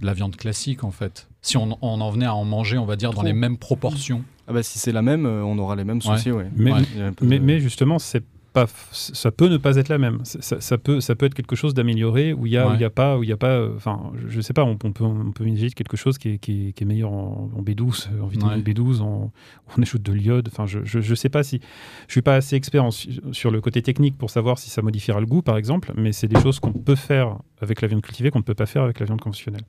de 0.00 0.04
la 0.06 0.12
viande 0.12 0.36
classique 0.36 0.84
en 0.84 0.90
fait? 0.90 1.28
Si 1.40 1.56
on, 1.56 1.78
on 1.80 2.00
en 2.00 2.10
venait 2.10 2.26
à 2.26 2.34
en 2.34 2.44
manger, 2.44 2.76
on 2.76 2.84
va 2.86 2.96
dire, 2.96 3.12
dans 3.12 3.22
les 3.22 3.32
mêmes 3.32 3.56
proportions. 3.56 4.22
Ah 4.48 4.52
bah 4.52 4.62
si 4.62 4.78
c'est 4.78 4.92
la 4.92 5.02
même, 5.02 5.26
euh, 5.26 5.42
on 5.44 5.58
aura 5.58 5.74
les 5.76 5.84
mêmes 5.84 6.02
soucis, 6.02 6.30
ouais. 6.30 6.48
Mais, 6.56 6.72
Ouais. 6.72 6.80
De- 7.20 7.38
mais 7.38 7.58
justement, 7.60 7.98
c'est 7.98 8.22
pas, 8.64 8.66
ça 8.92 9.30
peut 9.30 9.48
ne 9.48 9.58
pas 9.58 9.76
être 9.76 9.88
la 9.90 9.98
même. 9.98 10.20
Ça, 10.24 10.78
peut, 10.78 11.00
ça 11.00 11.14
peut 11.14 11.26
être 11.26 11.34
quelque 11.34 11.56
chose 11.56 11.74
d'amélioré 11.74 12.32
où 12.32 12.46
il 12.46 12.52
y 12.52 12.56
a, 12.56 12.70
a 12.70 12.90
pas, 12.90 13.18
où 13.18 13.22
il 13.22 13.28
y 13.28 13.32
a 13.32 13.36
pas. 13.36 13.50
euh, 13.58 13.74
Enfin, 13.76 14.12
je, 14.16 14.28
je 14.28 14.40
sais 14.40 14.54
pas. 14.54 14.64
On, 14.64 14.78
on 14.82 14.92
peut, 14.92 15.04
on 15.04 15.30
peut 15.32 15.44
imaginer 15.46 15.70
quelque 15.70 15.96
chose 15.98 16.16
qui 16.16 16.30
est, 16.30 16.38
qui 16.38 16.68
est, 16.68 16.72
qui 16.72 16.84
est 16.84 16.86
meilleur 16.86 17.12
en, 17.12 17.50
en 17.54 17.62
B12, 17.62 18.08
en 18.22 18.26
vitamine 18.26 18.56
Ouais. 18.56 18.62
B12, 18.72 19.02
en, 19.02 19.30
on 19.76 19.82
ajoute 19.82 20.02
de 20.02 20.12
l'iode. 20.12 20.48
Enfin, 20.50 20.66
je, 20.66 20.78
je, 20.84 21.00
je 21.00 21.14
sais 21.14 21.28
pas 21.28 21.42
si, 21.42 21.60
je 22.08 22.12
suis 22.12 22.22
pas 22.22 22.34
assez 22.36 22.56
expert 22.56 22.82
en- 22.84 22.90
sur 22.90 23.50
le 23.50 23.60
côté 23.60 23.82
technique 23.82 24.16
pour 24.16 24.30
savoir 24.30 24.58
si 24.58 24.70
ça 24.70 24.80
modifiera 24.80 25.20
le 25.20 25.26
goût, 25.26 25.42
par 25.42 25.58
exemple. 25.58 25.92
Mais 25.96 26.12
c'est 26.12 26.28
des 26.28 26.40
choses 26.40 26.58
qu'on 26.58 26.72
peut 26.72 26.94
faire 26.96 27.36
avec 27.60 27.80
la 27.80 27.88
viande 27.88 28.02
cultivée 28.02 28.30
qu'on 28.30 28.38
ne 28.38 28.44
peut 28.44 28.54
pas 28.54 28.66
faire 28.66 28.82
avec 28.82 29.00
la 29.00 29.06
viande 29.06 29.20
conventionnelle. 29.20 29.62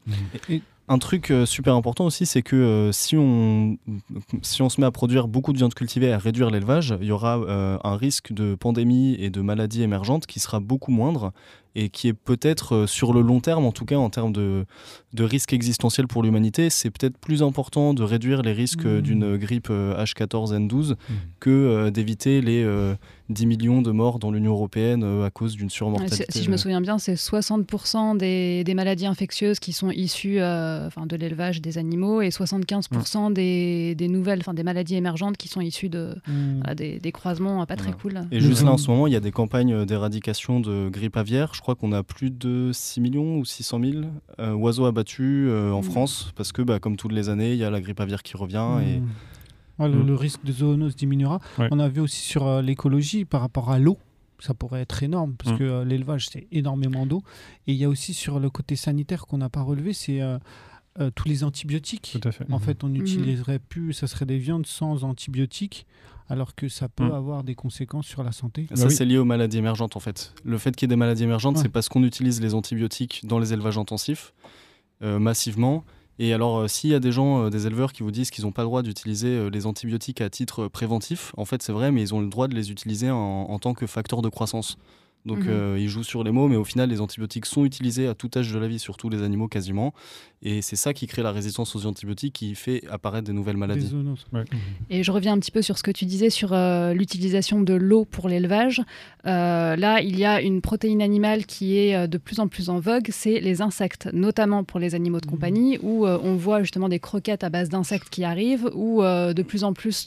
Un 0.90 1.00
truc 1.00 1.32
euh, 1.32 1.46
super 1.46 1.76
important 1.76 2.06
aussi, 2.06 2.26
c'est 2.26 2.42
que 2.42 2.56
euh, 2.56 2.92
si, 2.94 3.18
on, 3.18 3.78
si 4.42 4.62
on 4.62 4.70
se 4.70 4.80
met 4.80 4.88
à 4.88 4.92
produire 4.92 5.28
beaucoup 5.28 5.52
de 5.52 5.58
viande 5.58 5.74
cultivée 5.74 6.08
et 6.08 6.14
à 6.14 6.18
réduire 6.18 6.50
l'élevage, 6.50 6.96
il 7.02 7.08
y 7.08 7.12
aura 7.12 7.40
euh, 7.40 7.78
un 7.84 7.98
risque 7.98 8.32
de 8.32 8.56
pandémie 8.56 9.16
et 9.20 9.30
de 9.30 9.42
maladies 9.42 9.84
émergentes 9.84 10.28
qui 10.28 10.40
sera 10.40 10.62
beaucoup 10.62 10.92
moindre 10.92 11.34
et 11.80 11.90
qui 11.90 12.08
est 12.08 12.14
peut-être 12.14 12.74
euh, 12.76 12.88
sur 12.88 13.14
le 13.14 13.22
long 13.22 13.40
terme, 13.40 13.64
en 13.66 13.72
tout 13.72 13.86
cas 13.86 13.98
en 13.98 14.10
termes 14.10 14.34
de, 14.34 14.66
de 15.14 15.24
risque 15.24 15.54
existentiel 15.54 16.08
pour 16.08 16.24
l'humanité, 16.24 16.70
c'est 16.70 16.90
peut-être 16.90 17.18
plus 17.18 17.44
important 17.44 17.94
de 17.94 18.02
réduire 18.04 18.42
les 18.42 18.54
risques 18.54 18.86
euh, 18.86 18.98
Mmh. 19.00 19.02
d'une 19.02 19.38
grippe 19.38 19.68
euh, 19.70 20.04
H14N12 20.04 20.92
Mmh. 20.94 21.14
que 21.40 21.50
euh, 21.52 21.92
d'éviter 21.92 22.42
les 22.42 22.64
euh, 22.64 22.96
10 23.30 23.46
millions 23.46 23.82
de 23.82 23.92
morts 23.92 24.20
dans 24.20 24.32
l'Union 24.32 24.54
européenne 24.54 25.04
euh, 25.04 25.26
à 25.26 25.30
cause 25.30 25.56
d'une 25.56 25.70
surmortalité. 25.70 26.26
Si 26.30 26.40
si 26.40 26.44
je 26.46 26.50
me 26.50 26.58
souviens 26.58 26.82
bien, 26.82 26.98
c'est 26.98 27.14
60% 27.16 28.18
des, 28.18 28.64
des 28.64 28.74
maladies 28.74 29.06
infectieuses 29.06 29.60
qui 29.60 29.74
sont 29.74 29.92
issues 29.92 30.40
euh, 30.40 30.88
enfin, 30.88 31.06
de 31.06 31.16
l'élevage 31.16 31.62
des 31.62 31.78
animaux 31.78 32.22
et 32.22 32.30
75% 32.30 33.34
des, 33.34 33.96
des 33.96 34.08
nouvelles, 34.08 34.40
enfin 34.40 34.54
des 34.54 34.64
maladies 34.64 34.96
émergentes 34.96 35.38
qui 35.38 35.48
sont 35.48 35.62
issues 35.62 35.90
de, 35.90 36.16
voilà, 36.60 36.76
des, 36.76 37.00
des 37.00 37.12
croisements 37.12 37.62
euh, 37.62 37.66
pas 37.66 37.76
très 37.76 37.94
Voilà. 38.02 38.22
cool. 38.22 38.30
Et 38.32 38.40
juste 38.40 38.64
là, 38.64 38.72
en 38.72 38.78
ce 38.78 38.90
moment, 38.90 39.08
il 39.08 39.14
y 39.14 39.18
a 39.18 39.20
des 39.20 39.32
campagnes 39.32 39.74
euh, 39.74 39.86
d'éradication 39.86 40.60
de 40.60 40.90
grippe 40.90 41.18
aviaire. 41.18 41.52
Je 41.54 41.62
crois 41.68 41.76
qu'on 41.76 41.92
a 41.92 42.02
plus 42.02 42.32
de 42.32 42.72
6 42.74 43.02
millions 43.02 43.38
ou 43.40 43.44
600 43.44 43.82
000 43.84 44.04
euh, 44.40 44.54
oiseaux 44.54 44.86
abattus 44.86 45.48
euh, 45.50 45.72
en 45.72 45.80
Mhm. 45.80 45.84
France, 45.84 46.32
parce 46.38 46.54
que, 46.54 46.62
bah, 46.62 46.80
comme 46.80 46.96
toutes 46.96 47.12
les 47.12 47.28
années, 47.28 47.52
il 47.52 47.58
y 47.60 47.66
a 47.66 47.70
la 47.70 47.82
grippe 47.82 48.00
aviaire 48.00 48.24
qui 48.24 48.38
revient. 48.38 48.66
Et... 48.86 49.00
Mm. 49.02 49.08
Ouais, 49.80 49.90
le, 49.90 50.02
le 50.02 50.16
risque 50.16 50.44
de 50.46 50.52
zoonose 50.54 50.96
diminuera. 50.96 51.40
Ouais. 51.60 51.68
On 51.72 51.80
a 51.80 51.90
vu 51.90 52.00
aussi 52.00 52.22
sur 52.22 52.48
euh, 52.48 52.62
l'écologie 52.62 53.26
par 53.26 53.42
rapport 53.42 53.70
à 53.70 53.80
l'eau. 53.80 53.98
Ça 54.40 54.54
pourrait 54.54 54.80
être 54.82 55.04
énorme 55.04 55.34
parce 55.38 55.58
que 55.58 55.64
euh, 55.66 55.84
l'élevage, 55.84 56.30
c'est 56.30 56.48
énormément 56.54 57.06
d'eau. 57.06 57.22
Et 57.68 57.74
il 57.74 57.78
y 57.78 57.84
a 57.84 57.90
aussi 57.90 58.14
sur 58.14 58.40
le 58.40 58.50
côté 58.50 58.76
sanitaire 58.78 59.26
qu'on 59.28 59.40
n'a 59.40 59.50
pas 59.50 59.62
relevé, 59.62 59.92
c'est 59.92 60.22
euh, 60.22 60.38
euh, 61.00 61.12
tous 61.14 61.28
les 61.28 61.44
antibiotiques. 61.44 62.18
Tout 62.20 62.28
à 62.28 62.32
fait. 62.32 62.46
En 62.52 62.58
Mhm. 62.58 62.62
fait, 62.64 62.84
on 62.84 62.88
Mhm. 62.88 62.94
n'utiliserait 62.94 63.60
plus, 63.60 63.94
ça 63.94 64.08
serait 64.08 64.26
des 64.26 64.38
viandes 64.38 64.66
sans 64.66 65.04
antibiotiques, 65.04 65.86
alors 66.30 66.56
que 66.56 66.68
ça 66.70 66.90
peut 66.90 67.08
Mm. 67.08 67.12
avoir 67.14 67.44
des 67.44 67.56
conséquences 67.56 68.06
sur 68.08 68.24
la 68.24 68.32
santé. 68.32 68.68
Ça, 68.70 68.76
Bah 68.76 68.88
oui. 68.90 68.96
c'est 68.96 69.06
lié 69.06 69.18
aux 69.18 69.26
maladies 69.26 69.58
émergentes, 69.60 69.96
en 69.96 70.00
fait. 70.00 70.34
Le 70.44 70.58
fait 70.58 70.76
qu'il 70.76 70.86
y 70.86 70.88
ait 70.88 70.96
des 70.96 70.96
maladies 70.96 71.24
émergentes, 71.24 71.56
Ouais. 71.58 71.62
c'est 71.64 71.70
parce 71.70 71.88
qu'on 71.90 72.04
utilise 72.04 72.42
les 72.42 72.54
antibiotiques 72.54 73.22
dans 73.26 73.40
les 73.40 73.54
élevages 73.54 73.78
intensifs, 73.78 74.34
euh, 75.04 75.20
massivement. 75.20 75.86
Et 76.20 76.34
alors, 76.34 76.58
euh, 76.58 76.68
s'il 76.68 76.90
y 76.90 76.96
a 76.96 77.00
des 77.00 77.12
gens, 77.12 77.44
euh, 77.44 77.50
des 77.52 77.68
éleveurs 77.68 77.94
qui 77.94 78.02
vous 78.02 78.10
disent 78.12 78.32
qu'ils 78.32 78.44
n'ont 78.46 78.52
pas 78.52 78.64
le 78.64 78.68
droit 78.68 78.82
d'utiliser 78.82 79.28
euh, 79.30 79.50
les 79.52 79.68
antibiotiques 79.68 80.20
à 80.20 80.30
titre 80.32 80.68
préventif, 80.68 81.32
en 81.38 81.46
fait, 81.46 81.62
c'est 81.62 81.72
vrai, 81.72 81.92
mais 81.92 82.02
ils 82.02 82.14
ont 82.16 82.20
le 82.22 82.28
droit 82.28 82.48
de 82.48 82.56
les 82.56 82.72
utiliser 82.72 83.12
en, 83.12 83.16
en 83.18 83.60
tant 83.60 83.74
que 83.76 83.86
facteur 83.86 84.22
de 84.24 84.30
croissance. 84.30 84.78
Donc, 85.28 85.40
Mhm. 85.40 85.50
euh, 85.50 85.78
ils 85.80 85.90
jouent 85.90 86.04
sur 86.04 86.24
les 86.24 86.32
mots, 86.32 86.48
mais 86.48 86.56
au 86.56 86.64
final, 86.64 86.90
les 86.90 87.02
antibiotiques 87.02 87.46
sont 87.46 87.66
utilisés 87.66 88.08
à 88.08 88.14
tout 88.16 88.30
âge 88.36 88.52
de 88.52 88.58
la 88.58 88.68
vie, 88.68 88.80
sur 88.80 88.96
tous 88.98 89.10
les 89.10 89.22
animaux 89.22 89.48
quasiment. 89.48 89.94
Et 90.42 90.62
c'est 90.62 90.76
ça 90.76 90.94
qui 90.94 91.06
crée 91.08 91.22
la 91.24 91.32
résistance 91.32 91.76
aux 91.76 91.86
antibiotiques, 91.86 92.34
qui 92.34 92.56
fait 92.56 92.82
apparaître 92.90 93.26
des 93.28 93.34
nouvelles 93.34 93.56
Des 93.56 93.60
maladies. 93.60 93.88
zoonoses. 93.88 94.26
Et 94.90 95.04
je 95.04 95.12
reviens 95.12 95.34
un 95.34 95.40
petit 95.40 95.52
peu 95.52 95.62
sur 95.62 95.78
ce 95.78 95.84
que 95.84 95.92
tu 95.92 96.06
disais 96.06 96.30
sur 96.30 96.54
euh, 96.54 96.94
l'utilisation 96.94 97.60
de 97.62 97.74
l'eau 97.74 98.06
pour 98.06 98.30
l'élevage. 98.30 98.82
Euh, 99.26 99.76
là, 99.76 100.00
il 100.02 100.18
y 100.18 100.24
a 100.26 100.42
une 100.42 100.62
protéine 100.62 101.02
animale 101.02 101.46
qui 101.46 101.78
est 101.78 101.96
euh, 101.96 102.08
de 102.08 102.18
plus 102.18 102.40
en 102.40 102.48
plus 102.48 102.70
en 102.70 102.80
vogue, 102.80 103.10
c'est 103.12 103.40
les 103.42 103.62
insectes, 103.62 104.08
notamment 104.14 104.64
pour 104.64 104.80
les 104.80 104.96
animaux 104.96 105.20
de 105.20 105.26
Mhm. 105.26 105.32
compagnie, 105.32 105.78
où 105.82 106.06
euh, 106.06 106.18
on 106.24 106.36
voit 106.36 106.62
justement 106.62 106.88
des 106.88 107.00
croquettes 107.00 107.44
à 107.44 107.50
base 107.50 107.68
d'insectes 107.70 108.10
qui 108.10 108.24
arrivent, 108.24 108.70
où 108.76 109.02
euh, 109.04 109.34
de 109.34 109.42
plus 109.44 109.64
en 109.66 109.74
plus 109.74 110.06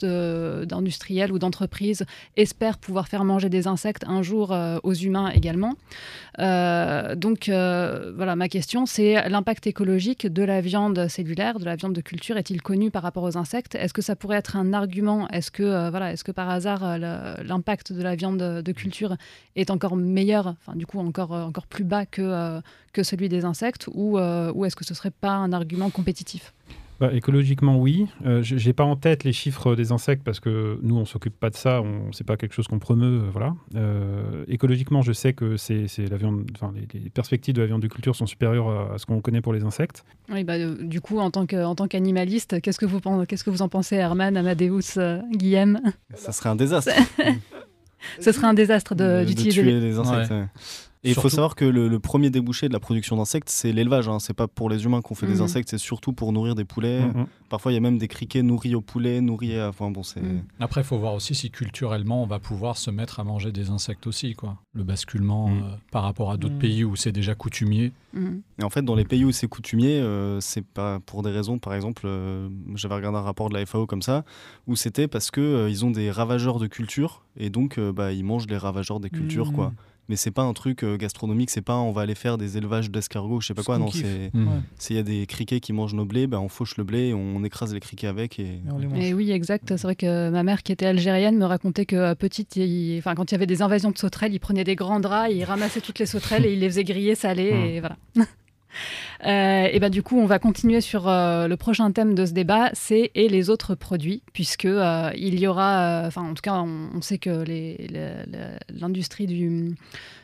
d'industriels 0.65 1.31
ou 1.31 1.39
d'entreprises 1.39 2.05
espèrent 2.37 2.77
pouvoir 2.77 3.07
faire 3.07 3.23
manger 3.25 3.49
des 3.49 3.67
insectes 3.67 4.03
un 4.07 4.21
jour 4.23 4.51
euh, 4.51 4.77
aux 4.83 4.93
humains 4.93 5.10
également. 5.33 5.75
Euh, 6.39 7.15
donc 7.15 7.49
euh, 7.49 8.13
voilà, 8.15 8.35
ma 8.35 8.47
question, 8.47 8.85
c'est 8.85 9.29
l'impact 9.29 9.67
écologique 9.67 10.27
de 10.27 10.43
la 10.43 10.61
viande 10.61 11.07
cellulaire, 11.07 11.59
de 11.59 11.65
la 11.65 11.75
viande 11.75 11.93
de 11.93 12.01
culture, 12.01 12.37
est-il 12.37 12.61
connu 12.61 12.91
par 12.91 13.03
rapport 13.03 13.23
aux 13.23 13.37
insectes? 13.37 13.75
Est-ce 13.75 13.93
que 13.93 14.01
ça 14.01 14.15
pourrait 14.15 14.37
être 14.37 14.55
un 14.55 14.73
argument? 14.73 15.27
Est-ce 15.29 15.51
que, 15.51 15.63
euh, 15.63 15.89
voilà, 15.89 16.13
est-ce 16.13 16.23
que 16.23 16.31
par 16.31 16.49
hasard, 16.49 16.97
l'impact 16.97 17.93
de 17.93 18.01
la 18.01 18.15
viande 18.15 18.39
de 18.39 18.71
culture 18.71 19.17
est 19.55 19.69
encore 19.69 19.95
meilleur, 19.95 20.47
enfin 20.47 20.75
du 20.75 20.85
coup 20.85 20.99
encore, 20.99 21.31
encore 21.31 21.67
plus 21.67 21.83
bas 21.83 22.05
que, 22.05 22.59
que 22.93 23.03
celui 23.03 23.29
des 23.29 23.45
insectes, 23.45 23.87
ou, 23.93 24.17
ou 24.17 24.65
est-ce 24.65 24.75
que 24.75 24.85
ce 24.85 24.93
serait 24.93 25.11
pas 25.11 25.31
un 25.31 25.53
argument 25.53 25.89
compétitif? 25.89 26.53
Bah, 27.01 27.11
écologiquement, 27.13 27.77
oui. 27.79 28.05
Euh, 28.27 28.43
j- 28.43 28.59
J'ai 28.59 28.73
pas 28.73 28.83
en 28.83 28.95
tête 28.95 29.23
les 29.23 29.33
chiffres 29.33 29.75
des 29.75 29.91
insectes 29.91 30.23
parce 30.23 30.39
que 30.39 30.77
nous, 30.83 30.95
on 30.95 31.03
s'occupe 31.05 31.37
pas 31.37 31.49
de 31.49 31.55
ça. 31.55 31.81
On 31.81 32.11
c'est 32.11 32.23
pas 32.25 32.37
quelque 32.37 32.53
chose 32.53 32.67
qu'on 32.67 32.77
promeut. 32.77 33.23
euh, 33.23 33.29
voilà. 33.31 33.55
Euh, 33.75 34.45
écologiquement, 34.47 35.01
je 35.01 35.11
sais 35.11 35.33
que 35.33 35.57
c'est 35.57 35.87
c'est 35.87 36.05
la 36.07 36.17
viande. 36.17 36.45
Enfin, 36.55 36.71
les, 36.75 36.99
les 36.99 37.09
perspectives 37.09 37.55
de 37.55 37.61
la 37.61 37.65
viande 37.67 37.81
de 37.81 37.87
culture 37.87 38.15
sont 38.15 38.27
supérieures 38.27 38.69
à, 38.69 38.93
à 38.93 38.97
ce 38.99 39.07
qu'on 39.07 39.19
connaît 39.19 39.41
pour 39.41 39.51
les 39.51 39.63
insectes. 39.63 40.05
Oui, 40.31 40.43
bah, 40.43 40.53
euh, 40.57 40.75
du 40.79 41.01
coup, 41.01 41.17
en 41.17 41.31
tant 41.31 41.47
que- 41.47 41.65
en 41.65 41.73
tant 41.73 41.87
qu'animaliste, 41.87 42.61
qu'est-ce 42.61 42.77
que 42.77 42.85
vous 42.85 42.99
qu'est-ce 43.25 43.43
que 43.43 43.49
vous 43.49 43.63
en 43.63 43.67
pensez, 43.67 43.95
Herman, 43.95 44.37
Amadeus, 44.37 44.97
euh, 44.97 45.19
Guillaume? 45.33 45.79
Ça 46.13 46.31
serait 46.31 46.49
un 46.49 46.55
désastre. 46.55 46.91
Ce 48.19 48.31
serait 48.31 48.47
un 48.47 48.53
désastre 48.53 48.95
de- 48.95 49.03
de, 49.03 49.19
de 49.21 49.25
d'utiliser 49.25 49.61
tuer 49.61 49.71
les... 49.71 49.79
les 49.79 49.97
insectes. 49.97 50.31
Ouais. 50.31 50.37
ouais. 50.41 50.45
Et 51.03 51.09
il 51.09 51.15
faut 51.15 51.29
savoir 51.29 51.55
que 51.55 51.65
le, 51.65 51.87
le 51.87 51.99
premier 51.99 52.29
débouché 52.29 52.67
de 52.67 52.73
la 52.73 52.79
production 52.79 53.17
d'insectes, 53.17 53.49
c'est 53.49 53.71
l'élevage. 53.71 54.07
Hein. 54.07 54.19
C'est 54.19 54.35
pas 54.35 54.47
pour 54.47 54.69
les 54.69 54.83
humains 54.85 55.01
qu'on 55.01 55.15
fait 55.15 55.25
des 55.25 55.37
Mhm. 55.37 55.41
insectes, 55.41 55.69
c'est 55.69 55.79
surtout 55.79 56.13
pour 56.13 56.31
nourrir 56.31 56.53
des 56.53 56.63
poulets. 56.63 57.01
Mhm. 57.07 57.25
Parfois, 57.49 57.71
il 57.71 57.75
y 57.75 57.77
a 57.79 57.81
même 57.81 57.97
des 57.97 58.07
criquets 58.07 58.43
nourris 58.43 58.75
au 58.75 58.81
poulet, 58.81 59.19
nourris 59.19 59.57
à. 59.57 59.69
Enfin, 59.69 59.89
bon, 59.89 60.03
c'est. 60.03 60.21
Mhm. 60.21 60.43
Après, 60.59 60.81
il 60.81 60.83
faut 60.83 60.99
voir 60.99 61.15
aussi 61.15 61.33
si 61.33 61.49
culturellement, 61.49 62.21
on 62.21 62.27
va 62.27 62.37
pouvoir 62.37 62.77
se 62.77 62.91
mettre 62.91 63.19
à 63.19 63.23
manger 63.23 63.51
des 63.51 63.71
insectes 63.71 64.05
aussi. 64.05 64.35
Quoi. 64.35 64.57
Le 64.73 64.83
basculement 64.83 65.49
euh, 65.49 65.75
par 65.91 66.03
rapport 66.03 66.29
à 66.31 66.37
d'autres 66.37 66.59
pays 66.59 66.83
où 66.83 66.95
c'est 66.95 67.11
déjà 67.11 67.33
coutumier. 67.33 67.91
Et 68.59 68.63
en 68.63 68.69
fait, 68.69 68.81
dans 68.83 68.93
les 68.95 69.05
pays 69.05 69.23
où 69.25 69.31
c'est 69.31 69.47
coutumier, 69.47 69.99
euh, 70.01 70.39
c'est 70.41 70.63
pas 70.65 70.99
pour 70.99 71.23
des 71.23 71.31
raisons. 71.31 71.57
Par 71.57 71.73
exemple, 71.73 72.03
euh, 72.05 72.47
j'avais 72.75 72.95
regardé 72.95 73.17
un 73.17 73.21
rapport 73.21 73.49
de 73.49 73.55
la 73.55 73.65
FAO 73.65 73.87
comme 73.87 74.01
ça, 74.01 74.23
où 74.67 74.75
c'était 74.75 75.07
parce 75.07 75.31
que 75.31 75.41
euh, 75.41 75.69
ils 75.69 75.83
ont 75.85 75.91
des 75.91 76.11
ravageurs 76.11 76.59
de 76.59 76.67
culture 76.67 77.23
et 77.37 77.49
donc 77.49 77.77
euh, 77.79 77.91
bah, 77.93 78.11
ils 78.11 78.23
mangent 78.25 78.47
les 78.47 78.57
ravageurs 78.57 78.99
des 78.99 79.09
cultures, 79.09 79.51
quoi. 79.53 79.73
Mais 80.11 80.17
c'est 80.17 80.31
pas 80.31 80.41
un 80.41 80.51
truc 80.51 80.83
euh, 80.83 80.97
gastronomique, 80.97 81.49
c'est 81.49 81.61
pas 81.61 81.77
on 81.77 81.93
va 81.93 82.01
aller 82.01 82.15
faire 82.15 82.37
des 82.37 82.57
élevages 82.57 82.91
d'escargots, 82.91 83.39
je 83.39 83.47
sais 83.47 83.53
pas 83.53 83.63
quoi. 83.63 83.77
Non, 83.77 83.89
c'est 83.89 84.29
s'il 84.77 84.97
y 84.97 84.99
a 84.99 85.03
des 85.03 85.25
criquets 85.25 85.61
qui 85.61 85.71
mangent 85.71 85.93
nos 85.93 86.03
blés, 86.03 86.27
bah, 86.27 86.41
on 86.41 86.49
fauche 86.49 86.75
le 86.75 86.83
blé, 86.83 87.07
et 87.07 87.13
on 87.13 87.41
écrase 87.45 87.73
les 87.73 87.79
criquets 87.79 88.07
avec 88.07 88.37
et. 88.37 88.43
Et 88.43 88.61
on 88.69 88.77
les 88.77 88.87
mange. 88.87 88.99
Et 89.01 89.13
oui, 89.13 89.31
exact. 89.31 89.69
C'est 89.69 89.83
vrai 89.83 89.95
que 89.95 90.29
ma 90.29 90.43
mère, 90.43 90.63
qui 90.63 90.73
était 90.73 90.85
algérienne, 90.85 91.37
me 91.37 91.45
racontait 91.45 91.85
que 91.85 91.95
euh, 91.95 92.13
petite, 92.13 92.57
il- 92.57 92.97
enfin, 92.99 93.15
quand 93.15 93.31
il 93.31 93.35
y 93.35 93.37
avait 93.37 93.45
des 93.47 93.61
invasions 93.61 93.91
de 93.91 93.97
sauterelles, 93.97 94.33
il 94.33 94.39
prenait 94.39 94.65
des 94.65 94.75
grands 94.75 94.99
draps, 94.99 95.31
il 95.33 95.45
ramassait 95.45 95.79
toutes 95.79 95.99
les 95.99 96.05
sauterelles 96.05 96.45
et 96.45 96.51
il 96.51 96.59
les 96.59 96.67
faisait 96.69 96.83
griller 96.83 97.15
salées. 97.15 97.53
Mm. 97.53 97.65
Et 97.65 97.79
voilà. 97.79 97.95
Euh, 99.23 99.67
et 99.71 99.79
ben 99.79 99.91
du 99.91 100.01
coup, 100.01 100.17
on 100.19 100.25
va 100.25 100.39
continuer 100.39 100.81
sur 100.81 101.07
euh, 101.07 101.47
le 101.47 101.55
prochain 101.55 101.91
thème 101.91 102.15
de 102.15 102.25
ce 102.25 102.31
débat, 102.31 102.71
c'est 102.73 103.11
et 103.13 103.29
les 103.29 103.51
autres 103.51 103.75
produits, 103.75 104.23
puisque 104.33 104.65
euh, 104.65 105.11
il 105.15 105.39
y 105.39 105.45
aura, 105.45 106.05
enfin 106.07 106.23
en 106.23 106.33
tout 106.33 106.41
cas, 106.41 106.55
on, 106.55 107.01
sait 107.01 107.19
que 107.19 107.43
l'industrie 108.73 109.27
du 109.27 109.75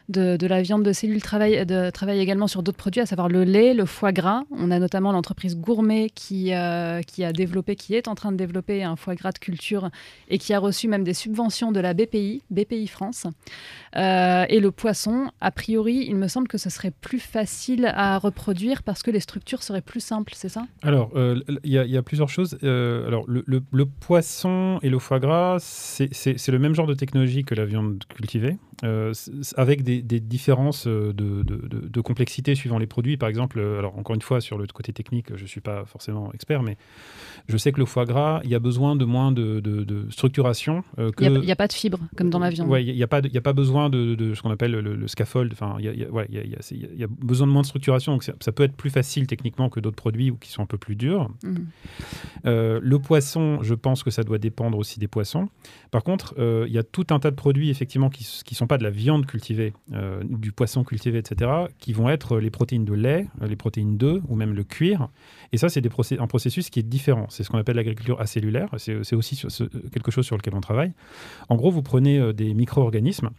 de, 0.10 0.48
la 0.48 0.62
viande 0.64 0.82
de 0.84 0.94
cellules 0.94 1.22
travaille, 1.22 1.54
également 2.20 2.48
sur 2.48 2.64
d'autres 2.64 2.78
produits, 2.78 3.02
à 3.02 3.06
savoir 3.06 3.30
le 3.30 3.44
lait, 3.44 3.76
le 3.76 3.86
foie 3.86 4.12
gras. 4.12 4.42
On 4.50 4.72
a 4.72 4.80
notamment 4.80 5.12
l'entreprise 5.12 5.56
Gourmet 5.56 6.10
qui, 6.10 6.54
qui 7.08 7.24
a 7.24 7.34
développé, 7.34 7.76
qui 7.76 7.94
est 7.94 8.08
en 8.08 8.16
train 8.16 8.32
de 8.32 8.38
développer 8.38 8.84
un 8.84 8.96
foie 8.96 9.14
gras 9.14 9.32
de 9.32 9.38
culture 9.38 9.92
et 10.30 10.40
qui 10.40 10.56
a 10.56 10.60
reçu 10.60 10.88
même 10.88 11.04
des 11.04 11.14
subventions 11.14 11.72
de 11.72 11.80
la 11.80 11.94
BPI, 11.94 12.42
BPI 12.50 12.88
France. 12.88 13.28
Euh, 13.98 14.46
et 14.50 14.60
le 14.60 14.72
poisson, 14.72 15.32
a 15.42 15.50
priori, 15.52 16.06
il 16.08 16.16
me 16.16 16.28
semble 16.28 16.48
que 16.48 16.58
ce 16.58 16.70
serait 16.70 16.92
plus 16.92 17.20
facile 17.20 17.86
à 17.96 18.18
reproduire 18.20 18.84
parce 18.84 19.02
que 19.02 19.10
les 19.12 19.20
structures 19.20 19.64
seraient 19.64 19.82
plus 19.82 20.02
simples, 20.02 20.34
c'est 20.36 20.50
ça? 20.50 20.66
Alors, 20.84 21.12
euh, 21.16 21.42
il 21.64 21.72
y, 21.72 21.78
a- 21.80 21.86
il 21.86 21.92
y 21.92 21.98
a 21.98 22.04
plusieurs 22.04 22.30
choses. 22.30 22.58
Euh, 22.64 23.08
alors, 23.08 23.24
le, 23.28 23.44
le- 23.48 23.64
le 23.72 23.86
poisson 23.86 24.80
et 24.84 24.90
le 24.90 25.00
foie 25.00 25.20
gras, 25.20 25.58
c'est 25.60 26.48
le 26.48 26.60
même 26.60 26.76
genre 26.76 26.88
de 26.88 26.94
technologie 26.94 27.44
que 27.44 27.56
la 27.56 27.66
viande 27.66 28.04
cultivée. 28.10 28.58
avec 29.56 29.82
des, 29.82 30.04
des 30.04 30.20
différences 30.20 30.86
de, 30.86 31.12
de- 31.12 31.42
de- 31.44 31.88
de 31.88 32.02
complexité 32.02 32.54
suivant 32.54 32.78
les 32.78 32.86
produits. 32.86 33.18
Par 33.18 33.28
exemple, 33.28 33.60
alors 33.60 33.98
encore 33.98 34.14
une 34.16 34.22
fois, 34.22 34.40
sur 34.40 34.60
le 34.60 34.68
côté 34.68 34.94
technique, 34.94 35.36
je 35.36 35.42
ne 35.42 35.48
suis 35.48 35.62
pas 35.62 35.84
forcément 35.86 36.32
expert, 36.34 36.62
mais 36.62 36.78
je 37.50 37.58
sais 37.58 37.72
que 37.72 37.80
le 37.80 37.88
foie 37.88 38.06
gras, 38.06 38.40
il 38.44 38.52
y 38.52 38.56
a 38.56 38.60
besoin 38.60 38.96
de 38.96 39.04
moins 39.06 39.32
de, 39.32 39.60
structuration. 40.12 40.84
Il 40.98 41.40
n'y 41.42 41.52
a, 41.52 41.56
pas 41.56 41.68
de 41.68 41.74
fibres 41.74 42.00
comme 42.16 42.30
dans 42.30 42.38
la 42.38 42.52
viande. 42.52 42.70
Ouais, 42.70 42.86
il 42.86 42.94
n'y 42.96 43.02
a 43.04 43.08
pas 43.08 43.54
besoin 43.54 43.87
de, 43.90 44.16
de 44.16 44.34
ce 44.34 44.42
qu'on 44.42 44.52
appelle 44.52 44.72
le, 44.72 44.96
le 44.96 45.08
scaffold. 45.08 45.52
Enfin, 45.54 45.76
il 45.80 45.86
y 45.86 45.90
a, 45.90 45.94
y 45.94 46.06
ouais, 46.06 46.28
y 46.30 46.38
y 46.38 47.06
besoin 47.22 47.48
de 47.48 47.52
moins 47.52 47.62
de 47.62 47.68
structuration. 47.68 48.14
Donc 48.14 48.24
ça, 48.24 48.52
peut 48.52 48.64
être 48.64 48.76
plus 48.76 48.90
facile 48.90 49.28
techniquement 49.28 49.70
que 49.70 49.80
d'autres 49.80 49.96
produits 49.96 50.32
ou 50.32 50.36
qui 50.38 50.52
sont 50.52 50.62
un 50.64 50.66
peu 50.68 50.78
plus 50.78 50.96
durs. 50.96 51.30
Mhm. 51.44 51.68
Euh, 52.46 52.80
le 52.82 53.00
poisson, 53.00 53.60
je 53.62 53.74
pense 53.74 54.04
que 54.04 54.12
ça 54.12 54.24
doit 54.24 54.38
dépendre 54.38 54.78
aussi 54.78 55.00
des 55.00 55.08
poissons. 55.08 55.50
Par 55.92 56.04
contre, 56.04 56.36
euh, 56.38 56.66
il 56.68 56.74
y 56.74 56.78
a 56.78 56.84
tout 56.84 57.08
un 57.10 57.20
tas 57.20 57.32
de 57.32 57.36
produits 57.36 57.70
effectivement 57.70 58.10
qui 58.10 58.28
ne 58.52 58.56
sont 58.56 58.68
pas 58.68 58.78
de 58.78 58.84
la 58.84 58.90
viande 58.90 59.26
cultivée, 59.26 59.74
euh, 59.94 60.22
du 60.24 60.52
poisson 60.52 60.84
cultivé, 60.84 61.18
etc., 61.20 61.50
qui 61.80 61.94
vont 61.94 62.10
être 62.10 62.40
les 62.40 62.50
protéines 62.50 62.86
de 62.86 62.94
lait, 62.94 63.28
les 63.42 63.56
protéines 63.56 63.98
d'œufs 63.98 64.22
ou 64.28 64.36
même 64.36 64.54
le 64.54 64.64
cuir. 64.64 65.10
Et 65.52 65.58
ça, 65.58 65.70
c'est 65.70 65.82
procé- 65.88 66.20
un 66.20 66.28
processus 66.28 66.70
qui 66.70 66.80
est 66.80 66.84
différent. 66.84 67.28
C'est 67.30 67.44
ce 67.44 67.50
qu'on 67.50 67.58
appelle 67.58 67.76
l'agriculture 67.78 68.20
acellulaire. 68.20 68.70
C'est 68.78 69.16
aussi 69.16 69.36
sur 69.36 69.52
ce- 69.52 69.64
quelque 69.92 70.12
chose 70.12 70.26
sur 70.26 70.36
lequel 70.38 70.54
on 70.56 70.62
travaille. 70.62 70.92
En 71.50 71.56
gros, 71.56 71.72
vous 71.72 71.82
prenez 71.84 72.34
des 72.34 72.54
micro-organismes 72.54 73.30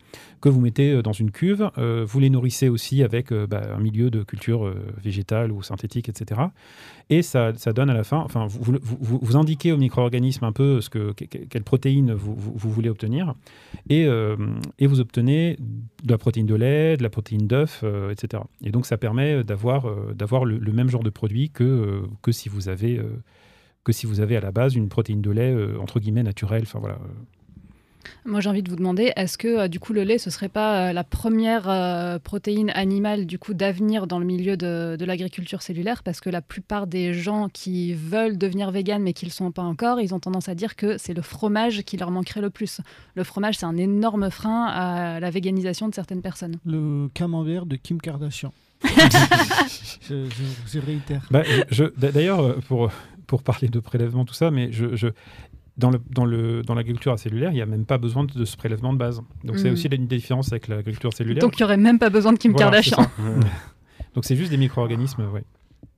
que 0.40 0.48
vous 0.48 0.60
mettez 0.60 0.92
euh, 0.92 1.02
dans 1.02 1.12
une 1.12 1.30
cuve, 1.30 1.70
euh, 1.78 2.04
vous 2.06 2.20
les 2.20 2.30
nourrissez 2.30 2.68
aussi 2.68 3.02
avec 3.02 3.32
euh, 3.32 3.46
bah, 3.46 3.62
un 3.76 3.80
milieu 3.80 4.10
de 4.10 4.22
culture 4.22 4.72
végétale 5.02 5.52
ou 5.52 5.62
synthétique, 5.62 6.08
etc. 6.08 6.40
Et 7.10 7.22
ça, 7.22 7.52
ça 7.56 7.72
donne 7.72 7.90
à 7.90 7.94
la 7.94 8.04
fin, 8.04 8.18
enfin, 8.18 8.46
vous, 8.46 8.76
vous, 8.82 9.36
indiquez 9.36 9.72
au 9.72 9.76
micro-organisme 9.78 10.44
un 10.44 10.52
peu 10.52 10.80
ce 10.80 10.90
que, 10.90 11.12
que- 11.12 11.24
quelle 11.24 11.62
protéine 11.64 12.12
vous, 12.12 12.34
vous- 12.36 12.70
voulez 12.70 12.90
obtenir, 12.90 13.34
et, 13.88 14.06
et 14.78 14.86
vous 14.86 15.00
obtenez 15.00 15.56
de 16.04 16.10
la 16.10 16.18
protéine 16.18 16.46
de 16.46 16.54
lait, 16.54 16.96
de 16.98 17.02
la 17.02 17.08
protéine 17.10 17.46
d'œuf, 17.46 17.82
etc. 18.10 18.42
Et 18.62 18.70
donc 18.70 18.84
ça 18.84 18.98
permet 18.98 19.42
d'avoir 19.42 19.86
d'avoir 20.14 20.44
le, 20.44 20.58
même 20.72 20.90
genre 20.90 21.02
de 21.02 21.10
produit 21.10 21.48
que, 21.50 22.02
que, 22.22 22.30
si 22.30 22.48
vous 22.50 22.68
avez, 22.68 23.00
que 23.84 23.92
si 23.92 24.06
vous 24.06 24.20
avez 24.20 24.36
à 24.36 24.40
la 24.40 24.52
base 24.52 24.74
une 24.76 24.88
protéine 24.90 25.22
de 25.22 25.30
lait, 25.30 25.56
entre 25.80 26.00
guillemets, 26.00 26.22
naturelle. 26.22 26.62
Enfin, 26.64 26.78
voilà. 26.78 26.98
Moi, 28.24 28.40
j'ai 28.40 28.48
envie 28.48 28.62
de 28.62 28.70
vous 28.70 28.76
demander, 28.76 29.12
est-ce 29.16 29.36
que 29.38 29.48
euh, 29.48 29.68
du 29.68 29.80
coup 29.80 29.92
le 29.92 30.02
lait, 30.02 30.18
ce 30.18 30.30
serait 30.30 30.48
pas 30.48 30.88
euh, 30.88 30.92
la 30.92 31.04
première 31.04 31.68
euh, 31.68 32.18
protéine 32.18 32.70
animale 32.70 33.26
du 33.26 33.38
coup 33.38 33.54
d'avenir 33.54 34.06
dans 34.06 34.18
le 34.18 34.24
milieu 34.26 34.56
de, 34.56 34.96
de 34.98 35.04
l'agriculture 35.04 35.62
cellulaire? 35.62 36.02
Parce 36.02 36.20
que 36.20 36.30
la 36.30 36.40
plupart 36.42 36.86
des 36.86 37.14
gens 37.14 37.48
qui 37.52 37.94
veulent 37.94 38.38
devenir 38.38 38.70
véganes 38.70 39.02
mais 39.02 39.12
qui 39.12 39.24
ne 39.24 39.30
le 39.30 39.34
sont 39.34 39.50
pas 39.52 39.62
encore, 39.62 40.00
ils 40.00 40.14
ont 40.14 40.20
tendance 40.20 40.48
à 40.48 40.54
dire 40.54 40.76
que 40.76 40.98
c'est 40.98 41.14
le 41.14 41.22
fromage 41.22 41.82
qui 41.82 41.96
leur 41.96 42.10
manquerait 42.10 42.40
le 42.40 42.50
plus. 42.50 42.80
Le 43.14 43.24
fromage, 43.24 43.56
c'est 43.58 43.66
un 43.66 43.76
énorme 43.76 44.30
frein 44.30 44.66
à 44.66 45.20
la 45.20 45.30
véganisation 45.30 45.88
de 45.88 45.94
certaines 45.94 46.22
personnes. 46.22 46.56
Le 46.64 47.08
camembert 47.14 47.66
de 47.66 47.76
Kim 47.76 48.00
Kardashian. 48.00 48.52
je, 50.08 50.24
je- 50.26 50.72
je 50.72 50.78
réitère. 50.78 51.26
Bah, 51.30 51.42
D'ailleurs, 51.98 52.56
pour, 52.68 52.90
pour 53.26 53.42
parler 53.42 53.68
de 53.68 53.80
prélèvement, 53.80 54.24
tout 54.24 54.34
ça, 54.34 54.50
mais 54.50 54.70
je, 54.72 54.94
je- 54.96 55.08
dans, 55.78 55.90
le, 55.90 56.00
dans, 56.10 56.24
le, 56.24 56.62
dans 56.62 56.74
l'agriculture 56.74 57.18
cellulaire, 57.18 57.50
il 57.52 57.54
n'y 57.54 57.62
a 57.62 57.66
même 57.66 57.86
pas 57.86 57.98
besoin 57.98 58.24
de, 58.24 58.44
ce 58.44 58.56
prélèvement 58.56 58.92
de 58.92 58.98
base. 58.98 59.22
Donc 59.44 59.58
c'est 59.58 59.68
Mhm. 59.68 59.72
aussi 59.72 59.86
une 59.88 60.06
différence 60.06 60.52
avec 60.52 60.68
l'agriculture 60.68 61.12
cellulaire. 61.14 61.40
Donc 61.40 61.58
il 61.58 61.62
n'y 61.62 61.64
aurait 61.64 61.76
même 61.76 61.98
pas 61.98 62.10
besoin 62.10 62.32
de 62.32 62.38
Kim 62.38 62.52
Voilà, 62.52 62.82
Kardashian. 62.82 63.06
Donc 64.14 64.24
c'est 64.24 64.36
juste 64.36 64.50
des 64.50 64.56
micro-organismes, 64.56 65.22
ouais. 65.32 65.44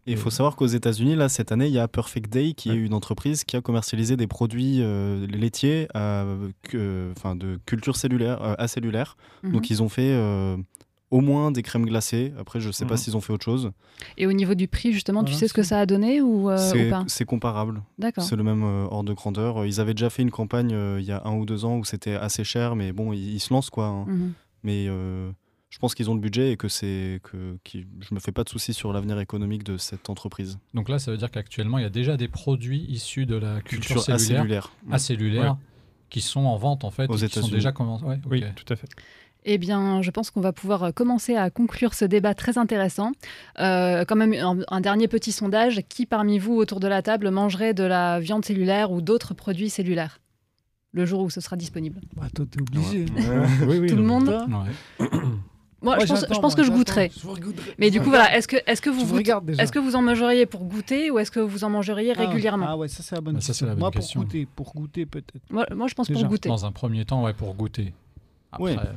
Et 0.07 0.13
il 0.13 0.17
faut 0.19 0.31
savoir 0.31 0.57
qu'aux 0.57 0.67
États-Unis, 0.67 1.15
là, 1.15 1.29
cette 1.29 1.53
année, 1.53 1.67
il 1.67 1.73
y 1.73 1.79
a 1.79 1.87
Perfect 1.87 2.33
Day, 2.33 2.53
qui 2.55 2.71
est 2.71 2.75
une 2.75 2.95
entreprise 2.95 3.45
qui 3.45 3.57
a 3.57 3.61
commercialisé 3.61 4.17
des 4.17 4.27
produits 4.27 4.79
euh, 4.81 5.27
laitiers 5.29 5.89
à, 5.95 6.25
enfin, 7.17 7.37
de 7.37 7.61
culture 7.67 7.97
cellulaire, 7.97 8.43
euh, 8.43 8.55
acellulaire. 8.59 9.17
Mhm. 9.43 9.53
Donc, 9.53 9.71
ils 9.71 9.83
ont 9.83 9.89
fait 9.89 10.11
euh, 10.13 10.57
au 11.11 11.21
moins 11.21 11.51
des 11.51 11.63
crèmes 11.63 11.85
glacées. 11.87 12.33
Après, 12.39 12.61
je 12.61 12.69
ne 12.69 12.73
sais 12.73 12.85
pas 12.87 12.95
Mhm. 12.95 12.99
s'ils 12.99 13.17
ont 13.17 13.21
fait 13.21 13.33
autre 13.33 13.45
chose. 13.45 13.73
Et 14.17 14.27
au 14.27 14.33
niveau 14.33 14.55
du 14.55 14.69
prix, 14.69 14.93
justement, 14.93 15.25
tu 15.25 15.33
sais 15.35 15.49
ce 15.49 15.53
que 15.55 15.63
ça 15.63 15.81
a 15.81 15.87
donné 15.87 16.21
ou, 16.21 16.49
euh, 16.51 16.87
ou 16.87 16.91
pas? 16.91 17.05
c'est 17.09 17.25
comparable. 17.25 17.83
D'accord. 17.99 18.23
C'est 18.25 18.37
le 18.37 18.45
même 18.45 18.63
euh, 18.63 18.87
ordre 18.91 19.09
de 19.09 19.15
grandeur. 19.15 19.67
Ils 19.67 19.81
avaient 19.81 19.95
déjà 19.95 20.09
fait 20.11 20.23
une 20.23 20.31
campagne 20.31 20.73
euh, 20.73 21.01
il 21.01 21.07
y 21.07 21.13
a 21.13 21.23
un 21.25 21.35
ou 21.37 21.45
deux 21.47 21.65
ans 21.65 21.77
où 21.79 21.85
c'était 21.85 22.15
assez 22.15 22.45
cher, 22.45 22.77
mais 22.77 22.93
bon, 22.93 23.13
ils, 23.13 23.35
ils 23.35 23.41
se 23.41 23.53
lancent 23.53 23.71
quoi. 23.71 23.87
hein. 23.87 24.05
Mhm. 24.07 24.33
Mais 24.63 24.87
euh, 24.89 25.31
je 25.71 25.79
pense 25.79 25.95
qu'ils 25.95 26.11
ont 26.11 26.15
le 26.15 26.21
budget 26.21 26.53
et 26.53 26.57
que 26.57 26.69
c'est 26.69 27.21
que 27.25 27.57
je 27.73 28.15
me 28.15 28.21
fais 28.21 28.33
pas 28.33 28.45
de 28.45 28.49
soucis 28.49 28.75
sur 28.75 28.93
l'avenir 28.93 29.19
économique 29.21 29.65
de 29.65 29.77
cette 29.79 30.11
entreprise. 30.11 30.59
Donc 30.75 30.89
là, 30.89 30.99
ça 30.99 31.11
veut 31.11 31.17
dire 31.17 31.31
qu'actuellement, 31.31 31.79
il 31.79 31.83
y 31.83 31.87
a 31.87 31.91
déjà 31.91 32.17
des 32.17 32.29
produits 32.29 32.85
issus 32.89 33.25
de 33.27 33.37
la 33.37 33.61
culture, 33.63 33.97
Culture 33.97 34.03
cellulaire, 34.03 34.41
acellulaire. 34.43 34.73
acellulaire, 34.93 35.53
Ouais. 35.53 35.59
qui 36.09 36.21
sont 36.21 36.41
en 36.41 36.57
vente 36.57 36.85
en 36.85 36.91
fait, 36.91 37.09
Aux 37.09 37.17
et 37.17 37.27
qui 37.27 37.33
sont 37.35 37.41
États-Unis. 37.41 37.51
déjà 37.53 37.73
commencés. 37.73 38.05
Ouais, 38.05 38.19
Oui, 38.29 38.45
ok. 38.45 38.55
tout 38.57 38.73
à 38.73 38.77
fait. 38.77 38.89
Eh 39.45 39.57
bien, 39.59 40.03
je 40.03 40.11
pense 40.11 40.31
qu'on 40.31 40.41
va 40.43 40.53
pouvoir 40.53 40.83
euh, 40.85 40.91
commencer 40.93 41.35
à 41.35 41.49
conclure 41.51 41.95
ce 41.95 42.05
débat 42.05 42.35
très 42.35 42.59
intéressant. 42.59 43.13
Euh, 43.59 44.05
quand 44.07 44.17
même, 44.17 44.35
un, 44.35 44.59
un 44.69 44.81
dernier 44.81 45.09
petit 45.09 45.33
sondage. 45.33 45.81
Qui 45.89 46.05
parmi 46.07 46.39
vous, 46.39 46.55
autour 46.57 46.79
de 46.81 46.87
la 46.89 47.01
table, 47.03 47.31
mangerait 47.31 47.73
de 47.75 47.85
la 47.85 48.21
viande 48.21 48.45
cellulaire 48.45 48.91
ou 48.93 49.01
d'autres 49.01 49.33
produits 49.35 49.71
cellulaires? 49.71 50.21
Le 50.93 51.07
jour 51.07 51.21
où 51.23 51.31
ce 51.31 51.41
sera 51.41 51.57
disponible 51.57 52.01
Bah, 52.17 52.27
toi, 52.35 52.45
t'es 52.51 52.61
obligé. 52.61 53.07
oui, 53.67 53.79
oui, 53.79 53.87
Tout 53.89 53.97
le 53.97 54.03
monde 54.03 54.29
Ouais. 54.29 55.07
Moi, 55.83 55.99
je 56.01 56.07
pense, 56.09 56.21
j'attends, 56.21 56.35
je 56.35 56.41
pense 56.41 56.57
moi, 56.57 56.63
que 56.63 56.71
je 56.71 56.77
goûterai. 56.77 57.11
Je. 57.17 57.27
Mais 57.79 57.91
du 57.91 58.01
coup, 58.03 58.11
voilà, 58.11 58.37
est-ce 58.37 58.47
que, 58.47 58.57
vous, 58.57 58.61
est-ce 58.61 59.73
que 59.73 59.79
vous 59.79 59.97
en 59.97 60.03
mangeriez 60.03 60.45
pour 60.45 60.65
goûter 60.65 61.11
ou 61.11 61.19
est-ce 61.19 61.31
que 61.31 61.41
vous 61.41 61.65
en 61.65 61.71
mangeriez 61.71 62.13
Ah, 62.19 62.27
régulièrement? 62.27 62.67
Ah 62.69 62.77
ouais, 62.77 62.89
ça 62.89 63.03
c'est 63.03 63.15
la 63.15 63.23
bonne 63.23 63.37
Bah, 63.37 63.41
ça, 63.41 63.47
question. 63.47 63.65
c'est 63.67 63.69
la 63.71 63.75
bonne 63.77 63.81
Moi, 63.81 63.91
question. 63.91 64.21
pour 64.21 64.27
goûter, 64.29 64.47
pour 64.55 64.73
goûter 64.75 65.07
peut-être. 65.07 65.41
moi, 65.51 65.65
moi, 65.75 65.87
je 65.87 65.95
pense 65.95 66.09
Déjà. 66.09 66.21
pour 66.21 66.29
goûter. 66.29 66.51
Dans 66.51 66.67
un 66.67 66.73
premier 66.73 67.07
temps, 67.07 67.25
ouais, 67.25 67.33
pour 67.33 67.55
goûter. 67.55 67.95
Après, 68.53 68.75
Ouais. 68.75 68.79
euh, 68.79 68.93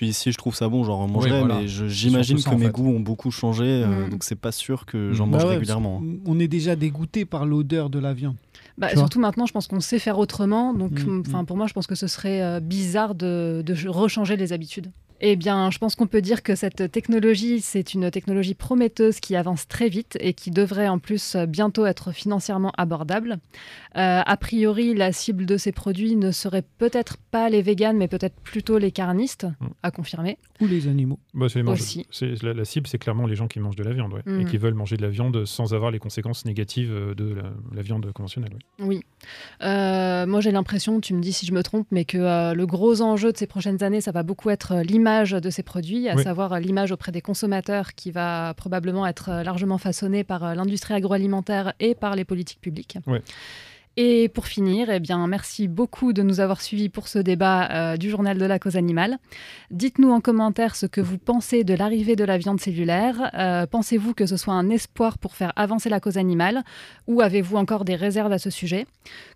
Puis 0.00 0.14
si 0.14 0.32
je 0.32 0.38
trouve 0.38 0.54
ça 0.54 0.66
bon, 0.70 0.82
j'en 0.82 1.02
remangerai, 1.02 1.40
voilà. 1.40 1.56
mais 1.60 1.68
j'imagine 1.68 2.38
ça, 2.38 2.48
que 2.50 2.54
mes 2.56 2.66
fait. 2.66 2.72
goûts 2.72 2.88
ont 2.88 3.00
beaucoup 3.00 3.30
changé, 3.30 3.64
euh, 3.66 4.06
Mm. 4.06 4.08
donc 4.08 4.24
c'est 4.24 4.34
pas 4.34 4.50
sûr 4.50 4.86
que 4.86 5.10
Mm. 5.10 5.12
j'en 5.12 5.26
Bah 5.26 5.32
mange 5.32 5.42
Bah 5.42 5.48
ouais, 5.48 5.54
régulièrement. 5.56 6.02
On 6.24 6.40
est 6.40 6.48
déjà 6.48 6.74
dégoûté 6.74 7.26
par 7.26 7.44
l'odeur 7.44 7.90
de 7.90 7.98
la 7.98 8.14
viande. 8.14 8.36
Bah, 8.78 8.88
surtout 8.96 9.20
maintenant, 9.20 9.44
je 9.44 9.52
pense 9.52 9.66
qu'on 9.66 9.80
sait 9.80 9.98
faire 9.98 10.18
autrement. 10.18 10.72
Donc, 10.72 10.92
Mm, 11.04 11.22
enfin, 11.26 11.44
pour 11.44 11.58
moi, 11.58 11.66
je 11.66 11.74
pense 11.74 11.86
que 11.86 11.94
ce 11.94 12.06
serait 12.06 12.40
euh, 12.42 12.60
bizarre 12.60 13.14
de, 13.14 13.62
de 13.62 13.88
rechanger 13.88 14.36
les 14.38 14.54
habitudes. 14.54 14.90
Eh 15.22 15.36
bien, 15.36 15.70
je 15.70 15.78
pense 15.78 15.94
qu'on 15.96 16.06
peut 16.06 16.22
dire 16.22 16.42
que 16.42 16.54
cette 16.54 16.90
technologie, 16.90 17.60
c'est 17.60 17.92
une 17.94 18.10
technologie 18.10 18.54
prometteuse 18.54 19.20
qui 19.20 19.36
avance 19.36 19.68
très 19.68 19.88
vite 19.88 20.16
et 20.20 20.32
qui 20.32 20.50
devrait 20.50 20.88
en 20.88 20.98
plus 20.98 21.36
bientôt 21.48 21.84
être 21.84 22.12
financièrement 22.12 22.72
abordable. 22.78 23.36
Euh, 23.96 24.22
a 24.24 24.36
priori, 24.38 24.94
la 24.94 25.12
cible 25.12 25.44
de 25.44 25.56
ces 25.58 25.72
produits 25.72 26.16
ne 26.16 26.30
serait 26.30 26.64
peut-être 26.78 27.18
pas 27.30 27.50
les 27.50 27.60
véganes, 27.60 27.98
mais 27.98 28.08
peut-être 28.08 28.36
plutôt 28.40 28.78
les 28.78 28.92
carnistes, 28.92 29.46
Mm. 29.60 29.66
à 29.82 29.90
confirmer. 29.90 30.38
Ou 30.60 30.66
les 30.66 30.88
animaux. 30.88 31.18
Bah, 31.34 31.46
c'est 31.50 31.62
les 31.62 31.68
Aussi. 31.70 32.06
c'est- 32.10 32.42
la, 32.42 32.54
la 32.54 32.64
cible, 32.64 32.86
c'est 32.86 32.98
clairement 32.98 33.26
les 33.26 33.34
gens 33.36 33.46
qui 33.48 33.60
mangent 33.60 33.76
de 33.76 33.84
la 33.84 33.92
viande 33.92 34.14
ouais, 34.14 34.22
et 34.26 34.30
Mhm. 34.30 34.44
qui 34.46 34.56
veulent 34.58 34.74
manger 34.74 34.96
de 34.96 35.02
la 35.02 35.08
viande 35.10 35.44
sans 35.44 35.74
avoir 35.74 35.90
les 35.90 35.98
conséquences 35.98 36.44
négatives 36.46 36.92
euh, 36.92 37.14
de 37.14 37.34
la, 37.34 37.42
la 37.74 37.82
viande 37.82 38.10
conventionnelle. 38.12 38.52
ouais. 38.78 38.86
Oui. 38.86 39.00
Euh, 39.62 40.26
moi, 40.26 40.40
j'ai 40.40 40.50
l'impression, 40.50 41.00
tu 41.00 41.12
me 41.14 41.20
dis 41.20 41.32
si 41.32 41.44
je 41.46 41.52
me 41.52 41.62
trompe, 41.62 41.86
mais 41.90 42.04
que 42.04 42.16
euh, 42.18 42.54
le 42.54 42.66
gros 42.66 43.02
enjeu 43.02 43.32
de 43.32 43.36
ces 43.36 43.46
prochaines 43.46 43.82
années, 43.82 44.00
ça 44.00 44.12
va 44.12 44.22
beaucoup 44.22 44.50
être 44.50 44.72
euh, 44.72 44.82
l'image 45.10 45.32
de 45.32 45.50
ces 45.50 45.62
produits, 45.62 46.08
à 46.08 46.14
Oui. 46.16 46.22
savoir 46.22 46.58
l'image 46.60 46.92
auprès 46.92 47.10
des 47.12 47.20
consommateurs 47.20 47.94
qui 47.94 48.10
va 48.12 48.54
probablement 48.54 49.06
être 49.06 49.28
euh, 49.30 49.42
largement 49.42 49.78
façonnée 49.78 50.22
par 50.24 50.44
euh, 50.44 50.54
l'industrie 50.54 50.94
agroalimentaire 50.94 51.72
et 51.80 51.94
par 51.94 52.14
les 52.14 52.24
politiques 52.24 52.60
publiques. 52.60 52.98
Oui. 53.06 53.18
Et 53.96 54.28
pour 54.28 54.46
finir, 54.46 54.88
eh 54.88 55.00
bien, 55.00 55.26
merci 55.26 55.66
beaucoup 55.66 56.12
de 56.12 56.22
nous 56.22 56.38
avoir 56.38 56.60
suivis 56.62 56.88
pour 56.88 57.08
ce 57.08 57.18
débat 57.18 57.68
euh, 57.72 57.96
du 57.96 58.08
journal 58.08 58.38
de 58.38 58.44
la 58.44 58.60
cause 58.60 58.76
animale. 58.76 59.18
Dites-nous 59.72 60.10
en 60.12 60.20
commentaire 60.20 60.76
ce 60.76 60.86
que 60.86 61.00
vous 61.00 61.18
pensez 61.18 61.64
de 61.64 61.74
l'arrivée 61.74 62.14
de 62.14 62.24
la 62.24 62.38
viande 62.38 62.60
cellulaire. 62.60 63.30
Euh, 63.34 63.66
Pensez-vous 63.66 64.14
que 64.14 64.26
ce 64.26 64.36
soit 64.36 64.54
un 64.54 64.70
espoir 64.70 65.18
pour 65.18 65.34
faire 65.34 65.52
avancer 65.56 65.88
la 65.88 65.98
cause 65.98 66.18
animale 66.18 66.62
ou 67.08 67.20
avez-vous 67.20 67.56
encore 67.56 67.84
des 67.84 67.96
réserves 67.96 68.32
à 68.32 68.38
ce 68.38 68.48
sujet? 68.48 68.86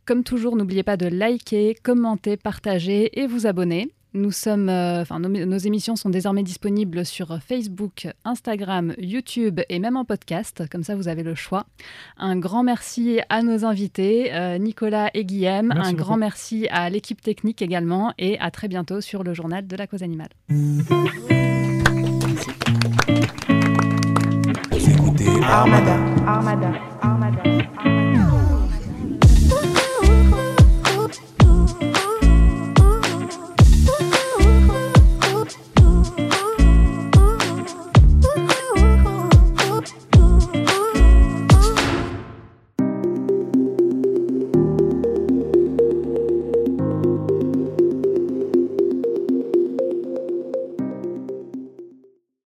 Comme 0.07 0.23
toujours, 0.23 0.55
n'oubliez 0.57 0.85
pas 0.85 0.97
de 0.97 1.07
liker, 1.09 1.75
commenter, 1.83 2.37
partager 2.37 3.21
et 3.21 3.27
vous 3.27 3.47
abonner. 3.49 3.91
Nous 4.15 4.31
sommes, 4.31 4.69
euh, 4.69 5.03
enfin, 5.03 5.19
nos, 5.19 5.29
nos 5.29 5.59
émissions 5.59 5.97
sont 5.97 6.09
désormais 6.09 6.45
disponibles 6.45 7.05
sur 7.05 7.37
Facebook, 7.43 8.07
Instagram, 8.25 8.95
YouTube 8.97 9.61
et 9.69 9.81
même 9.81 9.97
en 9.97 10.05
podcast. 10.05 10.63
Comme 10.71 10.85
ça, 10.85 10.95
vous 10.95 11.09
avez 11.09 11.25
le 11.25 11.35
choix. 11.35 11.67
Un 12.17 12.37
grand 12.37 12.63
merci 12.63 13.19
à 13.29 13.43
nos 13.43 13.65
invités, 13.65 14.33
euh, 14.33 14.57
Nicolas 14.59 15.11
et 15.15 15.25
Guillaume. 15.25 15.73
Merci 15.75 15.81
un 15.89 15.91
beaucoup. 15.91 16.05
grand 16.05 16.17
merci 16.17 16.69
à 16.71 16.89
l'équipe 16.91 17.21
technique 17.21 17.61
également 17.61 18.15
et 18.17 18.39
à 18.39 18.53
très 18.53 18.69
bientôt 18.69 19.01
sur 19.01 19.25
le 19.25 19.35
journal 19.35 19.67
de 19.67 19.77
la 19.77 19.89
cause 19.89 20.05
animale. 20.05 20.29
Vous 24.71 24.91
écoutez 24.91 25.29
Armada, 25.43 25.95
Armada, 26.27 26.73
Armada, 27.03 27.43
Armada. 27.83 28.04